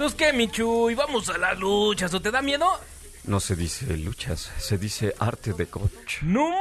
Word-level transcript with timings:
¿Tú 0.00 0.10
qué, 0.16 0.32
Michu? 0.32 0.88
¿Y 0.88 0.94
vamos 0.94 1.28
a 1.28 1.36
las 1.36 1.58
luchas? 1.58 2.14
¿O 2.14 2.22
te 2.22 2.30
da 2.30 2.40
miedo? 2.40 2.66
No 3.24 3.38
se 3.38 3.54
dice 3.54 3.98
luchas, 3.98 4.50
se 4.56 4.78
dice 4.78 5.14
arte 5.18 5.52
de 5.52 5.66
coach. 5.66 6.22
¡No 6.22 6.48
ma! 6.48 6.56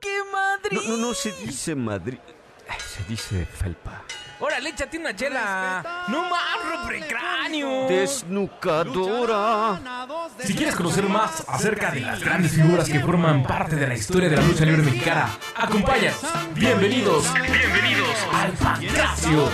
¡Qué 0.00 0.18
Madrid! 0.32 0.72
No, 0.72 0.96
no, 0.96 0.96
no 0.96 1.14
se 1.14 1.30
dice 1.34 1.76
Madrid, 1.76 2.18
se 2.96 3.04
dice 3.04 3.46
felpa. 3.46 4.02
¡Órale, 4.40 4.70
échate 4.70 4.98
una 4.98 5.14
chela! 5.14 6.06
¡No 6.08 6.28
más, 6.28 6.90
cráneo! 7.08 7.86
Desnucadora. 7.86 9.80
Si 10.42 10.52
quieres 10.52 10.74
conocer 10.74 11.08
más 11.08 11.44
acerca 11.46 11.92
de 11.92 12.00
las 12.00 12.18
grandes 12.18 12.56
figuras 12.56 12.88
que 12.88 12.98
forman 12.98 13.44
parte 13.44 13.76
de 13.76 13.86
la 13.86 13.94
historia 13.94 14.28
de 14.28 14.36
la 14.36 14.42
lucha 14.42 14.64
libre 14.64 14.82
mexicana, 14.82 15.38
acompáñanos. 15.54 16.22
Bienvenidos, 16.54 17.32
bienvenidos 17.34 18.16
al 18.32 18.52
Pancracio. 18.54 19.48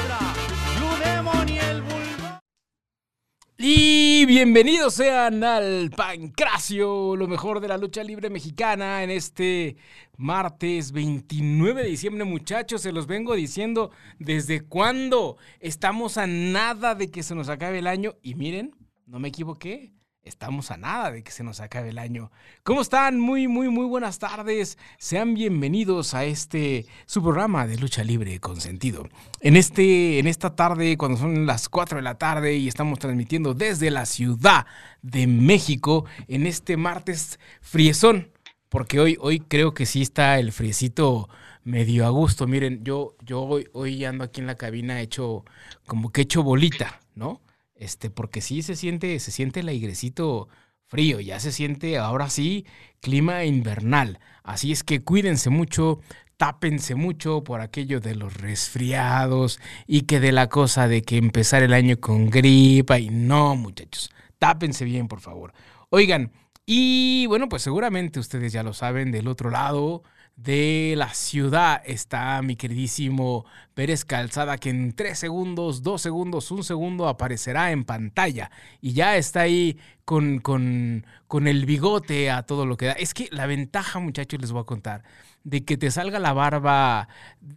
Y 3.56 4.26
bienvenidos 4.26 4.94
sean 4.94 5.44
al 5.44 5.90
Pancracio, 5.90 7.14
lo 7.14 7.28
mejor 7.28 7.60
de 7.60 7.68
la 7.68 7.78
lucha 7.78 8.02
libre 8.02 8.28
mexicana 8.28 9.04
en 9.04 9.10
este 9.10 9.76
martes 10.16 10.90
29 10.90 11.84
de 11.84 11.88
diciembre, 11.88 12.24
muchachos. 12.24 12.82
Se 12.82 12.90
los 12.90 13.06
vengo 13.06 13.36
diciendo 13.36 13.92
desde 14.18 14.62
cuándo 14.62 15.36
estamos 15.60 16.18
a 16.18 16.26
nada 16.26 16.96
de 16.96 17.12
que 17.12 17.22
se 17.22 17.36
nos 17.36 17.48
acabe 17.48 17.78
el 17.78 17.86
año. 17.86 18.16
Y 18.22 18.34
miren, 18.34 18.74
no 19.06 19.20
me 19.20 19.28
equivoqué. 19.28 19.92
Estamos 20.24 20.70
a 20.70 20.78
nada 20.78 21.10
de 21.10 21.22
que 21.22 21.30
se 21.30 21.44
nos 21.44 21.60
acabe 21.60 21.90
el 21.90 21.98
año. 21.98 22.30
¿Cómo 22.62 22.80
están? 22.80 23.20
Muy, 23.20 23.46
muy, 23.46 23.68
muy 23.68 23.84
buenas 23.84 24.18
tardes. 24.18 24.78
Sean 24.96 25.34
bienvenidos 25.34 26.14
a 26.14 26.24
este 26.24 26.86
su 27.04 27.22
programa 27.22 27.66
de 27.66 27.76
lucha 27.76 28.02
libre 28.02 28.40
con 28.40 28.58
sentido. 28.58 29.06
En, 29.40 29.54
este, 29.54 30.18
en 30.18 30.26
esta 30.26 30.56
tarde, 30.56 30.96
cuando 30.96 31.18
son 31.18 31.44
las 31.44 31.68
4 31.68 31.96
de 31.96 32.02
la 32.02 32.16
tarde 32.16 32.56
y 32.56 32.68
estamos 32.68 33.00
transmitiendo 33.00 33.52
desde 33.52 33.90
la 33.90 34.06
Ciudad 34.06 34.64
de 35.02 35.26
México, 35.26 36.06
en 36.26 36.46
este 36.46 36.78
martes 36.78 37.38
friezón, 37.60 38.30
porque 38.70 39.00
hoy, 39.00 39.18
hoy 39.20 39.40
creo 39.40 39.74
que 39.74 39.84
sí 39.84 40.00
está 40.00 40.38
el 40.38 40.52
friecito 40.52 41.28
medio 41.64 42.06
a 42.06 42.08
gusto. 42.08 42.46
Miren, 42.46 42.82
yo, 42.82 43.14
yo 43.20 43.42
hoy, 43.42 43.68
hoy 43.74 44.02
ando 44.06 44.24
aquí 44.24 44.40
en 44.40 44.46
la 44.46 44.54
cabina 44.54 45.02
hecho 45.02 45.44
como 45.84 46.10
que 46.12 46.22
hecho 46.22 46.42
bolita, 46.42 46.98
¿no? 47.14 47.42
Este, 47.74 48.10
porque 48.10 48.40
sí 48.40 48.62
se 48.62 48.76
siente, 48.76 49.18
se 49.18 49.30
siente 49.30 49.60
el 49.60 49.68
airecito 49.68 50.48
frío, 50.86 51.20
ya 51.20 51.40
se 51.40 51.52
siente 51.52 51.98
ahora 51.98 52.30
sí 52.30 52.66
clima 53.00 53.44
invernal. 53.44 54.20
Así 54.42 54.72
es 54.72 54.84
que 54.84 55.02
cuídense 55.02 55.50
mucho, 55.50 56.00
tápense 56.36 56.94
mucho 56.94 57.42
por 57.42 57.60
aquello 57.60 58.00
de 58.00 58.14
los 58.14 58.34
resfriados 58.34 59.60
y 59.86 60.02
que 60.02 60.20
de 60.20 60.32
la 60.32 60.48
cosa 60.48 60.88
de 60.88 61.02
que 61.02 61.16
empezar 61.16 61.62
el 61.62 61.72
año 61.72 61.98
con 62.00 62.30
gripa 62.30 62.98
y 62.98 63.10
no, 63.10 63.56
muchachos, 63.56 64.10
tápense 64.38 64.84
bien, 64.84 65.08
por 65.08 65.20
favor. 65.20 65.52
Oigan, 65.90 66.32
y 66.66 67.26
bueno, 67.26 67.48
pues 67.48 67.62
seguramente 67.62 68.20
ustedes 68.20 68.52
ya 68.52 68.62
lo 68.62 68.72
saben, 68.72 69.10
del 69.10 69.28
otro 69.28 69.50
lado 69.50 70.02
de 70.36 70.94
la 70.96 71.14
ciudad 71.14 71.80
está 71.84 72.40
mi 72.42 72.56
queridísimo 72.56 73.44
Pérez 73.74 74.04
Calzada, 74.04 74.58
que 74.58 74.70
en 74.70 74.92
tres 74.92 75.18
segundos, 75.18 75.82
dos 75.82 76.02
segundos, 76.02 76.50
un 76.50 76.64
segundo 76.64 77.08
aparecerá 77.08 77.70
en 77.70 77.84
pantalla 77.84 78.50
y 78.80 78.94
ya 78.94 79.16
está 79.16 79.42
ahí 79.42 79.78
con, 80.04 80.38
con, 80.40 81.06
con 81.28 81.46
el 81.46 81.66
bigote 81.66 82.30
a 82.30 82.42
todo 82.42 82.66
lo 82.66 82.76
que 82.76 82.86
da. 82.86 82.92
Es 82.92 83.14
que 83.14 83.28
la 83.30 83.46
ventaja, 83.46 84.00
muchachos, 84.00 84.40
les 84.40 84.50
voy 84.50 84.62
a 84.62 84.66
contar, 84.66 85.04
de 85.44 85.64
que 85.64 85.76
te 85.76 85.90
salga 85.90 86.18
la 86.18 86.32
barba 86.32 87.08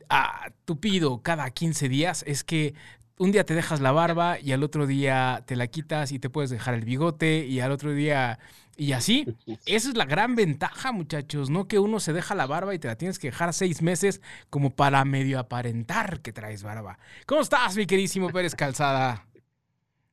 a 0.09 0.51
tupido 0.65 1.21
cada 1.21 1.49
15 1.49 1.89
días 1.89 2.23
es 2.27 2.43
que 2.43 2.75
un 3.17 3.31
día 3.31 3.45
te 3.45 3.55
dejas 3.55 3.81
la 3.81 3.91
barba 3.91 4.39
y 4.39 4.51
al 4.51 4.63
otro 4.63 4.85
día 4.85 5.43
te 5.47 5.55
la 5.55 5.67
quitas 5.67 6.11
y 6.11 6.19
te 6.19 6.29
puedes 6.29 6.51
dejar 6.51 6.75
el 6.75 6.85
bigote 6.85 7.45
y 7.47 7.59
al 7.61 7.71
otro 7.71 7.93
día 7.93 8.37
y 8.77 8.91
así, 8.93 9.25
esa 9.65 9.89
es 9.89 9.97
la 9.97 10.05
gran 10.05 10.35
ventaja, 10.35 10.91
muchachos, 10.91 11.49
no 11.49 11.67
que 11.67 11.79
uno 11.79 11.99
se 11.99 12.13
deja 12.13 12.35
la 12.35 12.45
barba 12.45 12.73
y 12.75 12.79
te 12.79 12.87
la 12.87 12.97
tienes 12.97 13.19
que 13.19 13.27
dejar 13.27 13.53
seis 13.53 13.81
meses 13.81 14.21
como 14.49 14.75
para 14.75 15.03
medio 15.05 15.39
aparentar 15.39 16.21
que 16.21 16.31
traes 16.31 16.63
barba. 16.63 16.99
¿Cómo 17.25 17.41
estás, 17.41 17.75
mi 17.75 17.85
queridísimo 17.85 18.29
Pérez 18.29 18.55
Calzada? 18.55 19.27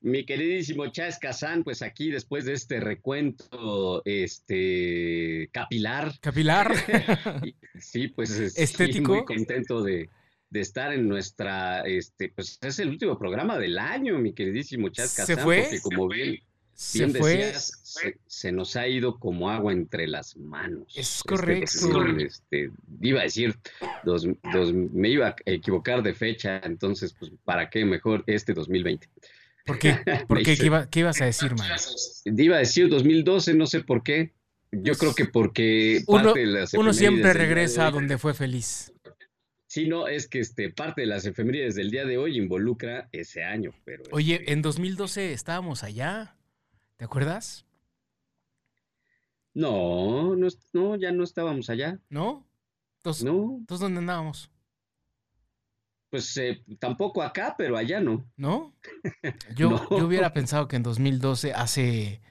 Mi 0.05 0.23
queridísimo 0.23 0.85
Chávez 0.91 1.17
Kazán, 1.17 1.63
pues 1.63 1.81
aquí 1.81 2.11
después 2.11 2.45
de 2.45 2.53
este 2.53 2.79
recuento 2.79 4.03
este 4.05 5.49
capilar. 5.51 6.13
Capilar. 6.19 6.75
sí, 7.79 8.09
pues 8.09 8.29
estético. 8.29 9.15
muy 9.15 9.25
contento 9.25 9.81
de, 9.81 10.11
estar 10.51 10.93
en 10.93 11.07
nuestra, 11.07 11.81
este, 11.87 12.29
pues 12.29 12.59
es 12.61 12.77
el 12.77 12.89
último 12.89 13.17
programa 13.17 13.57
del 13.57 13.79
año, 13.79 14.19
mi 14.19 14.33
queridísimo 14.33 14.89
Chávez 14.89 15.15
Kazán. 15.15 15.37
¿Se 15.37 15.41
fue? 15.41 15.63
Porque 15.63 15.81
como 15.81 16.07
bien, 16.07 16.39
se 16.75 17.07
fue. 17.07 17.53
se, 18.27 18.51
nos 18.51 18.75
ha 18.75 18.87
ido 18.87 19.17
como 19.17 19.49
agua 19.49 19.71
entre 19.71 20.07
las 20.07 20.35
manos. 20.35 20.93
Es 20.95 21.17
este, 21.17 21.29
correcto. 21.29 22.05
Este, 22.17 22.69
iba 23.01 23.21
a 23.21 23.23
decir, 23.23 23.55
dos, 24.03 24.27
me 24.73 25.09
iba 25.09 25.29
a 25.29 25.35
equivocar 25.45 26.03
de 26.03 26.13
fecha, 26.13 26.61
entonces, 26.63 27.15
pues, 27.17 27.31
¿para 27.45 27.69
qué 27.69 27.85
mejor 27.85 28.23
este 28.27 28.53
2020? 28.53 29.07
¿Por 29.65 29.79
qué? 29.79 29.95
¿Por 30.27 30.43
qué? 30.43 30.57
¿Qué, 30.91 30.99
ibas 30.99 31.21
a 31.21 31.25
decir, 31.25 31.55
man? 31.55 31.71
Iba 32.25 32.57
a 32.57 32.59
decir 32.59 32.89
2012, 32.89 33.53
no 33.53 33.65
sé 33.65 33.81
por 33.81 34.03
qué. 34.03 34.33
Yo 34.71 34.91
pues, 34.93 34.99
creo 34.99 35.15
que 35.15 35.25
porque 35.25 36.03
uno, 36.07 36.33
uno 36.73 36.93
siempre 36.93 37.31
regresa 37.31 37.87
a 37.87 37.91
donde 37.91 38.17
fue 38.17 38.33
feliz. 38.33 38.91
Sí, 39.67 39.87
no, 39.87 40.07
es 40.07 40.27
que 40.27 40.39
este, 40.39 40.69
parte 40.69 41.01
de 41.01 41.07
las 41.07 41.25
efemérides 41.25 41.75
del 41.75 41.91
día 41.91 42.05
de 42.05 42.17
hoy 42.17 42.37
involucra 42.37 43.09
ese 43.11 43.43
año. 43.43 43.73
Pero 43.83 44.03
Oye, 44.11 44.51
en 44.51 44.61
2012 44.61 45.33
estábamos 45.33 45.83
allá. 45.83 46.34
¿Te 46.97 47.05
acuerdas? 47.05 47.65
No, 49.53 50.35
no, 50.35 50.47
no, 50.73 50.95
ya 50.95 51.11
no 51.11 51.23
estábamos 51.23 51.69
allá. 51.69 51.99
¿No? 52.09 52.45
Entonces, 52.97 53.23
no. 53.23 53.57
¿Entonces 53.59 53.81
dónde 53.81 53.99
andábamos? 53.99 54.49
Pues 56.09 56.35
eh, 56.37 56.63
tampoco 56.79 57.21
acá, 57.21 57.55
pero 57.57 57.77
allá 57.77 57.99
no. 57.99 58.25
¿No? 58.37 58.73
Yo, 59.55 59.89
yo 59.89 60.05
hubiera 60.05 60.31
pensado 60.33 60.67
que 60.67 60.75
en 60.77 60.83
2012, 60.83 61.53
hace, 61.53 62.21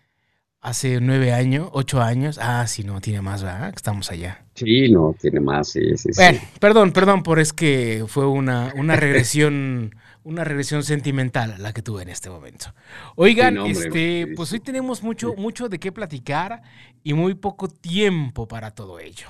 hace 0.60 1.00
nueve 1.00 1.32
años, 1.32 1.68
ocho 1.72 2.00
años, 2.00 2.38
ah, 2.40 2.66
sí, 2.66 2.84
no, 2.84 3.00
tiene 3.00 3.20
más, 3.20 3.42
¿verdad? 3.42 3.70
Que 3.70 3.76
estamos 3.76 4.10
allá. 4.10 4.46
Sí, 4.54 4.90
no, 4.90 5.14
tiene 5.20 5.40
más, 5.40 5.68
sí, 5.68 5.96
sí, 5.96 6.10
bueno, 6.16 6.40
Perdón, 6.60 6.92
perdón 6.92 7.22
por 7.22 7.38
es 7.40 7.52
que 7.52 8.04
fue 8.06 8.26
una, 8.26 8.72
una 8.76 8.96
regresión 8.96 9.94
una 10.24 10.42
regresión 10.42 10.82
sentimental 10.82 11.56
la 11.58 11.72
que 11.72 11.82
tuve 11.82 12.02
en 12.02 12.08
este 12.08 12.30
momento. 12.30 12.74
Oigan, 13.14 13.58
este, 13.58 14.32
pues 14.34 14.52
hoy 14.52 14.60
tenemos 14.60 15.02
mucho, 15.02 15.34
mucho 15.34 15.68
de 15.68 15.78
qué 15.78 15.92
platicar 15.92 16.62
y 17.02 17.12
muy 17.12 17.34
poco 17.34 17.68
tiempo 17.68 18.48
para 18.48 18.72
todo 18.72 18.98
ello. 18.98 19.28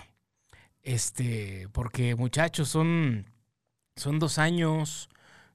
Este, 0.83 1.69
porque 1.73 2.15
muchachos, 2.15 2.69
son, 2.69 3.27
son 3.97 4.21
dos 4.21 4.39
años, 4.39 5.09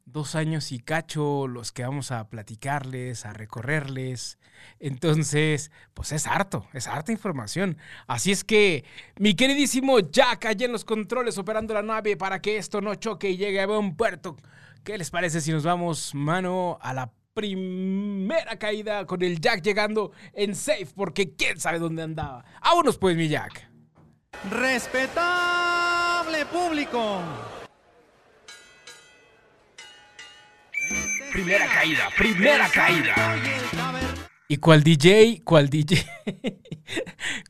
dos 0.05 0.35
años 0.35 0.73
y 0.73 0.79
cacho 0.79 1.47
los 1.47 1.71
que 1.71 1.83
vamos 1.83 2.11
a 2.11 2.27
platicarles, 2.29 3.25
a 3.25 3.31
recorrerles. 3.31 4.39
Entonces, 4.79 5.71
pues 5.93 6.11
es 6.11 6.27
harto, 6.27 6.67
es 6.73 6.87
harta 6.87 7.13
información. 7.13 7.77
Así 8.07 8.31
es 8.31 8.43
que, 8.43 8.83
mi 9.17 9.35
queridísimo 9.35 9.99
Jack, 9.99 10.47
allá 10.47 10.65
en 10.65 10.73
los 10.73 10.83
controles, 10.83 11.37
operando 11.37 11.73
la 11.73 11.81
nave 11.81 12.17
para 12.17 12.41
que 12.41 12.57
esto 12.57 12.81
no 12.81 12.95
choque 12.95 13.29
y 13.29 13.37
llegue 13.37 13.61
a 13.61 13.67
buen 13.67 13.95
puerto 13.95 14.35
¿Qué 14.83 14.97
les 14.97 15.09
parece 15.09 15.41
si 15.41 15.51
nos 15.51 15.63
vamos, 15.63 16.15
mano, 16.15 16.77
a 16.81 16.93
la 16.93 17.11
primera 17.33 18.57
caída 18.57 19.05
con 19.05 19.21
el 19.21 19.39
Jack 19.39 19.61
llegando 19.61 20.11
en 20.33 20.55
safe? 20.55 20.87
Porque 20.95 21.35
quién 21.35 21.59
sabe 21.59 21.79
dónde 21.79 22.03
andaba. 22.03 22.43
Vámonos 22.63 22.97
pues, 22.97 23.15
mi 23.15 23.27
Jack. 23.27 23.69
Respetable 24.49 26.45
público. 26.45 27.21
Primera 31.31 31.67
caída, 31.67 32.09
primera 32.17 32.67
caída. 32.69 33.98
¿Y 34.51 34.57
cuál 34.57 34.81
DJ? 34.81 35.43
¿Cuál 35.43 35.69
DJ? 35.69 36.03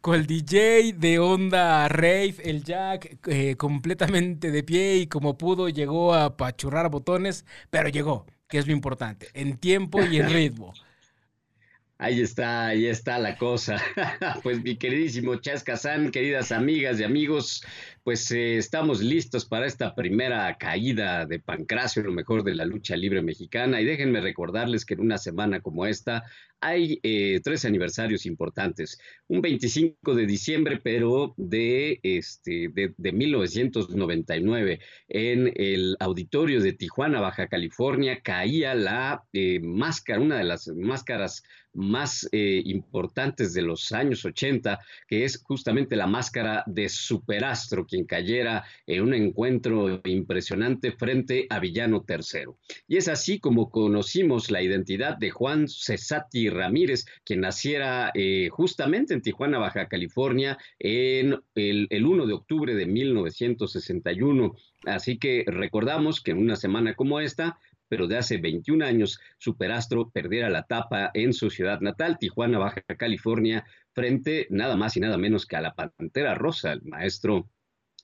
¿Cuál 0.01 0.27
DJ 0.27 0.91
de 0.91 1.17
onda 1.17 1.87
rave? 1.87 2.35
El 2.43 2.65
Jack 2.65 3.25
eh, 3.25 3.55
completamente 3.55 4.51
de 4.51 4.63
pie 4.63 4.97
y 4.97 5.07
como 5.07 5.37
pudo 5.37 5.69
llegó 5.69 6.13
a 6.13 6.35
pachurrar 6.35 6.89
botones, 6.91 7.45
pero 7.69 7.87
llegó, 7.87 8.25
que 8.49 8.57
es 8.57 8.67
lo 8.67 8.73
importante, 8.73 9.29
en 9.33 9.57
tiempo 9.57 10.03
y 10.03 10.17
en 10.17 10.29
ritmo. 10.33 10.73
Ahí 12.01 12.21
está, 12.21 12.67
ahí 12.67 12.85
está 12.85 13.19
la 13.19 13.37
cosa. 13.37 13.75
pues 14.41 14.63
mi 14.63 14.77
queridísimo 14.77 15.35
Chas 15.35 15.65
Kazán, 15.65 16.11
queridas 16.11 16.53
amigas 16.53 16.97
y 16.97 17.03
amigos, 17.03 17.61
pues 18.05 18.31
eh, 18.31 18.55
estamos 18.55 19.01
listos 19.01 19.45
para 19.45 19.65
esta 19.65 19.93
primera 19.93 20.57
caída 20.57 21.25
de 21.25 21.39
Pancracio, 21.41 22.01
lo 22.01 22.13
mejor 22.13 22.45
de 22.45 22.55
la 22.55 22.63
lucha 22.63 22.95
libre 22.95 23.21
mexicana. 23.21 23.81
Y 23.81 23.85
déjenme 23.85 24.21
recordarles 24.21 24.85
que 24.85 24.93
en 24.93 25.01
una 25.01 25.17
semana 25.17 25.59
como 25.59 25.85
esta 25.85 26.23
hay 26.61 26.99
eh, 27.03 27.41
tres 27.43 27.65
aniversarios 27.65 28.25
importantes. 28.25 28.97
Un 29.27 29.41
25 29.41 30.15
de 30.15 30.25
diciembre, 30.25 30.79
pero 30.81 31.33
de, 31.35 31.99
este, 32.03 32.69
de, 32.69 33.11
1999, 33.11 34.79
en 35.09 35.53
el 35.55 35.97
auditorio 35.99 36.61
de 36.61 36.73
Tijuana, 36.73 37.19
Baja 37.19 37.47
California, 37.47 38.21
caía 38.21 38.73
la 38.73 39.23
eh, 39.33 39.59
máscara, 39.59 40.21
una 40.21 40.37
de 40.37 40.45
las 40.45 40.67
máscaras 40.69 41.43
más 41.73 42.27
eh, 42.31 42.61
importantes 42.65 43.53
de 43.53 43.61
los 43.61 43.91
años 43.91 44.25
80, 44.25 44.79
que 45.07 45.23
es 45.23 45.41
justamente 45.43 45.95
la 45.95 46.07
máscara 46.07 46.63
de 46.65 46.89
Superastro, 46.89 47.85
quien 47.85 48.05
cayera 48.05 48.65
en 48.87 49.03
un 49.03 49.13
encuentro 49.13 50.01
impresionante 50.05 50.91
frente 50.91 51.47
a 51.49 51.59
Villano 51.59 52.05
III. 52.07 52.53
Y 52.87 52.97
es 52.97 53.07
así 53.07 53.39
como 53.39 53.69
conocimos 53.69 54.51
la 54.51 54.61
identidad 54.61 55.17
de 55.17 55.29
Juan 55.29 55.67
Cesati 55.67 56.49
Ramírez, 56.49 57.05
quien 57.23 57.41
naciera 57.41 58.11
eh, 58.13 58.49
justamente 58.49 59.13
en 59.13 59.21
Tijuana, 59.21 59.59
Baja 59.59 59.87
California, 59.87 60.57
en 60.79 61.39
el, 61.55 61.87
el 61.89 62.05
1 62.05 62.25
de 62.25 62.33
octubre 62.33 62.75
de 62.75 62.85
1961. 62.85 64.55
Así 64.85 65.17
que 65.17 65.43
recordamos 65.45 66.21
que 66.21 66.31
en 66.31 66.37
una 66.37 66.55
semana 66.55 66.95
como 66.95 67.19
esta, 67.19 67.59
pero 67.89 68.07
de 68.07 68.17
hace 68.17 68.37
21 68.37 68.85
años, 68.85 69.19
Superastro 69.37 70.09
perdiera 70.09 70.49
la 70.49 70.63
tapa 70.63 71.11
en 71.13 71.33
su 71.33 71.49
ciudad 71.49 71.81
natal, 71.81 72.17
Tijuana, 72.19 72.59
Baja 72.59 72.81
California, 72.81 73.65
frente 73.91 74.47
nada 74.49 74.77
más 74.77 74.95
y 74.95 75.01
nada 75.01 75.17
menos 75.17 75.45
que 75.45 75.57
a 75.57 75.61
la 75.61 75.75
Pantera 75.75 76.35
Rosa, 76.35 76.71
el 76.71 76.83
maestro 76.83 77.49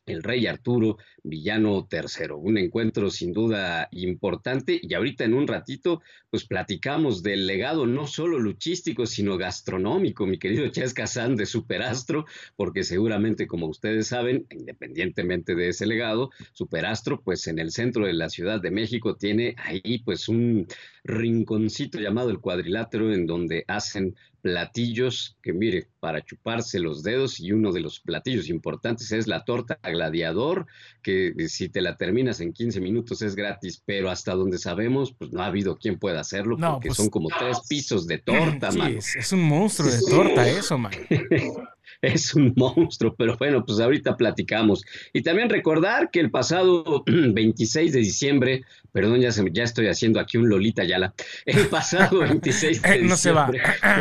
el 0.06 0.24
rey 0.24 0.46
Arturo 0.48 0.98
Villano 1.24 1.88
III. 1.92 2.34
Un 2.38 2.58
encuentro 2.58 3.10
sin 3.10 3.34
duda 3.34 3.88
importante 3.92 4.80
y 4.82 4.94
ahorita 4.94 5.24
en 5.24 5.34
un 5.34 5.48
ratito 5.48 6.02
pues 6.30 6.46
platicamos 6.46 7.24
del 7.24 7.48
legado 7.48 7.86
no 7.86 8.08
solo 8.08 8.40
luchístico 8.40 9.06
sino 9.06 9.38
gastronómico, 9.38 10.26
mi 10.26 10.38
querido 10.38 10.68
Chas 10.70 10.94
Kazán 10.94 11.36
de 11.36 11.46
Superastro, 11.46 12.26
porque 12.56 12.84
seguramente 12.84 13.48
como 13.48 13.68
ustedes 13.68 14.08
saben, 14.08 14.46
independientemente 14.52 15.56
de 15.56 15.70
ese 15.70 15.86
legado, 15.86 16.30
Superastro 16.54 17.22
pues 17.22 17.48
en 17.48 17.60
el 17.60 17.72
centro 17.72 18.06
de 18.06 18.14
la 18.14 18.30
Ciudad 18.30 18.62
de 18.62 18.72
México 18.72 19.16
tiene 19.16 19.56
ahí 19.58 20.00
pues 20.00 20.30
un 20.30 20.68
rinconcito 21.04 22.00
llamado 22.00 22.30
el 22.30 22.40
cuadrilátero 22.40 23.14
en 23.14 23.26
donde 23.26 23.64
hacen 23.68 24.16
platillos 24.46 25.36
que 25.42 25.54
mire, 25.54 25.88
para 26.00 26.24
chuparse 26.24 26.80
los 26.80 27.02
dedos 27.02 27.40
y 27.40 27.52
uno 27.52 27.72
de 27.72 27.80
los 27.80 28.00
platillos 28.00 28.48
importantes 28.48 29.12
es 29.12 29.26
la 29.26 29.44
torta 29.44 29.80
gladiador, 29.82 30.68
que 31.02 31.34
si 31.48 31.68
te 31.68 31.82
la 31.82 31.98
terminas 31.98 32.42
en 32.42 32.54
15 32.54 32.80
minutos 32.80 33.24
es 33.24 33.36
gratis, 33.36 33.82
pero 33.84 34.12
hasta 34.12 34.36
donde 34.36 34.60
sabemos, 34.60 35.16
pues 35.18 35.32
no 35.32 35.42
ha 35.42 35.48
habido 35.48 35.80
quien 35.80 35.98
pueda 35.98 36.20
hacerlo 36.20 36.58
porque 36.58 36.90
pues 36.90 36.98
son 36.98 37.10
como 37.10 37.30
tres 37.30 37.62
pisos 37.68 38.06
de 38.06 38.20
torta, 38.20 38.72
sí, 38.72 38.82
es, 38.96 39.16
es, 39.16 39.32
un 39.32 39.42
monstruo 39.42 39.90
de 39.90 40.00
torta 40.08 40.48
eso, 40.48 40.78
man. 40.78 40.94
es 42.04 42.36
un 42.36 42.54
monstruo, 42.56 43.16
pero 43.18 43.36
bueno, 43.38 43.66
pues 43.66 43.80
ahorita 43.80 44.16
platicamos. 44.16 44.86
Y 45.12 45.24
también 45.24 45.50
recordar 45.50 46.12
que 46.12 46.20
el 46.20 46.30
pasado 46.30 47.04
26 47.08 47.94
de 47.94 48.00
diciembre, 48.00 48.64
perdón, 48.96 49.20
ya, 49.20 49.30
ya 49.52 49.64
estoy 49.64 49.88
haciendo 49.88 50.22
aquí 50.22 50.38
un 50.38 50.48
Lolita 50.48 50.86
Yala, 50.86 51.14
el 51.46 51.68
pasado 51.68 52.20
26 52.20 52.82
de 52.82 52.90
diciembre, 53.00 53.18
se 53.18 53.32
va. 53.34 53.52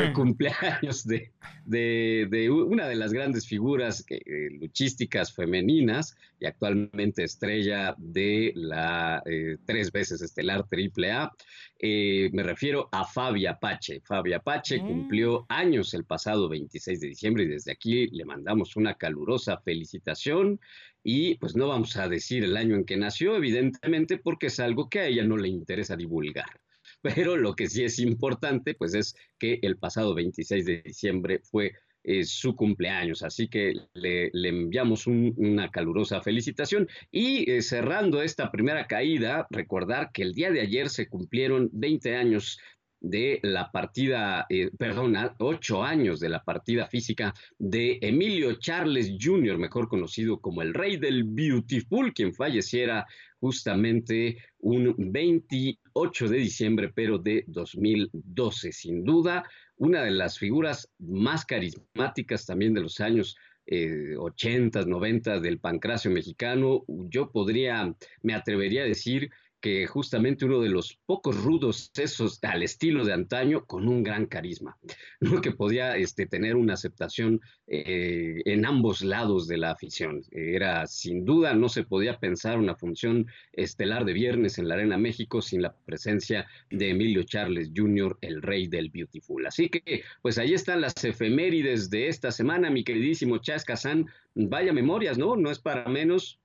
el 0.01 0.13
cumpleaños 0.13 1.05
de, 1.05 1.33
de, 1.67 2.49
una 2.49 2.87
de 2.87 2.95
las 2.95 3.13
grandes 3.13 3.45
figuras 3.45 4.05
eh, 4.09 4.51
luchísticas 4.61 5.35
femeninas 5.35 6.17
y 6.39 6.47
actualmente 6.47 7.25
estrella 7.25 7.97
de 7.99 8.53
la 8.55 9.21
eh, 9.27 9.57
tres 9.67 9.91
veces 9.91 10.23
estelar 10.23 10.65
AAA. 10.71 11.33
Eh, 11.81 12.31
me 12.33 12.45
refiero 12.45 12.89
a 12.93 13.05
Fabia 13.05 13.53
Apache. 13.53 14.01
Fabia 14.01 14.37
Apache 14.37 14.81
mm. 14.81 14.87
cumplió 14.87 15.45
años 15.49 15.93
el 15.95 16.05
pasado 16.05 16.49
26 16.49 17.01
de 17.01 17.09
diciembre 17.09 17.43
y 17.43 17.49
desde 17.49 17.73
aquí 17.73 18.07
le 18.13 18.25
mandamos 18.25 18.77
una 18.77 18.95
calurosa 18.95 19.59
felicitación 19.59 20.61
y 21.05 21.37
pues 21.37 21.55
no 21.55 21.69
vamos 21.69 21.97
a 21.99 22.09
decir 22.09 22.43
el 22.43 22.57
año 22.57 22.75
en 22.75 22.87
que 22.87 22.97
nació, 22.97 23.37
evidentemente, 23.37 24.19
porque 24.19 24.47
es 24.47 24.59
algo 24.59 24.89
que 24.89 25.01
a 25.01 25.07
ella 25.07 25.23
no 25.23 25.37
le 25.37 25.49
interesa 25.49 25.97
divulgar. 25.97 26.61
Pero 27.03 27.37
lo 27.37 27.55
que 27.55 27.69
sí 27.69 27.85
es 27.85 27.99
importante, 27.99 28.75
pues 28.75 28.95
es 28.95 29.15
que 29.39 29.61
el 29.63 29.77
pasado 29.77 30.15
26 30.15 30.65
de 30.65 30.83
diciembre 30.83 31.41
fue 31.45 31.73
eh, 32.03 32.25
su 32.25 32.57
cumpleaños. 32.57 33.23
Así 33.23 33.49
que 33.49 33.75
le, 33.93 34.31
enviamos 34.49 35.07
una 35.07 35.71
calurosa 35.71 36.23
felicitación. 36.23 36.89
Y 37.11 37.51
eh, 37.51 37.61
cerrando 37.61 38.23
esta 38.23 38.51
primera 38.51 38.87
caída, 38.87 39.47
recordar 39.51 40.11
que 40.11 40.23
el 40.23 40.33
día 40.33 40.51
de 40.51 40.63
ayer 40.63 40.89
se 40.89 41.09
cumplieron 41.09 41.69
20 41.73 42.17
años 42.17 42.59
de 43.05 43.39
la 43.43 43.71
partida, 43.71 44.47
eh, 44.49 44.71
perdona, 44.79 45.35
ocho 45.39 45.85
años 45.85 46.21
de 46.21 46.31
la 46.31 46.43
partida 46.43 46.87
física 46.87 47.35
de 47.59 47.99
Emilio 48.01 48.55
Charles 48.55 49.13
Jr., 49.21 49.59
mejor 49.59 49.89
conocido 49.89 50.41
como 50.41 50.63
el 50.63 50.73
rey 50.73 50.97
del 50.97 51.25
Beautiful, 51.25 52.15
quien 52.15 52.33
falleciera 52.33 53.07
justamente 53.41 54.39
un 54.59 54.95
28 54.97 56.29
de 56.29 56.39
diciembre, 56.39 56.93
pero 56.95 57.19
de 57.19 57.45
2012. 57.47 58.73
Sin 58.73 59.05
duda, 59.05 59.45
una 59.77 60.03
de 60.03 60.11
las 60.11 60.39
figuras 60.39 60.91
más 60.99 61.45
carismáticas 61.45 62.47
también 62.47 62.73
de 62.73 62.81
los 62.81 63.01
años 63.01 63.37
eh, 63.67 64.15
80, 64.17 64.87
90 64.87 65.41
del 65.41 65.59
pancracio 65.59 66.11
mexicano. 66.11 66.85
Yo 66.89 67.31
podría, 67.31 67.95
me 68.23 68.35
atrevería 68.35 68.83
a 68.83 68.87
decir 68.87 69.31
que 69.65 69.87
justamente 69.87 70.45
uno 70.45 70.61
de 70.61 70.69
los 70.69 70.99
pocos 71.07 71.43
rudos 71.43 71.91
esos 71.97 72.39
al 72.45 72.63
estilo 72.63 73.03
de 73.03 73.15
antaño 73.15 73.65
con 73.65 73.89
un 73.89 74.03
gran 74.03 74.27
carisma, 74.27 74.77
¿no? 75.21 75.41
que 75.41 75.53
podía 75.53 75.97
este, 75.97 76.27
tener 76.27 76.55
una 76.55 76.75
aceptación 76.75 77.41
eh, 77.67 78.43
en 78.45 78.67
ambos 78.67 79.01
lados 79.01 79.49
de 79.49 79.57
la 79.57 79.71
afición. 79.71 80.23
Era 80.33 80.87
sin 80.87 81.25
duda, 81.25 81.55
no 81.55 81.71
se 81.71 81.83
podía 81.83 82.19
pensar 82.19 82.59
una 82.59 82.75
función 82.75 83.27
estelar 83.55 84.05
de 84.05 84.13
viernes 84.13 84.59
en 84.59 84.69
la 84.69 84.75
Arena 84.75 84.99
México 84.99 85.41
sin 85.41 85.63
la 85.63 85.75
presencia 85.87 86.47
de 86.69 86.91
Emilio 86.91 87.23
Charles 87.23 87.71
Jr., 87.75 88.19
el 88.21 88.43
rey 88.43 88.67
del 88.67 88.91
Beautiful. 88.91 89.47
Así 89.47 89.71
que, 89.71 90.03
pues 90.21 90.37
ahí 90.37 90.53
están 90.53 90.83
las 90.83 91.03
efemérides 91.03 91.89
de 91.89 92.09
esta 92.09 92.33
semana, 92.33 92.69
mi 92.69 92.85
queridísimo 92.85 93.39
Chas 93.39 93.65
Kazán. 93.65 94.11
Vaya 94.35 94.75
memorias, 94.75 95.17
¿no? 95.17 95.37
No 95.37 95.51
es 95.51 95.59
para 95.59 95.89
menos 95.89 96.39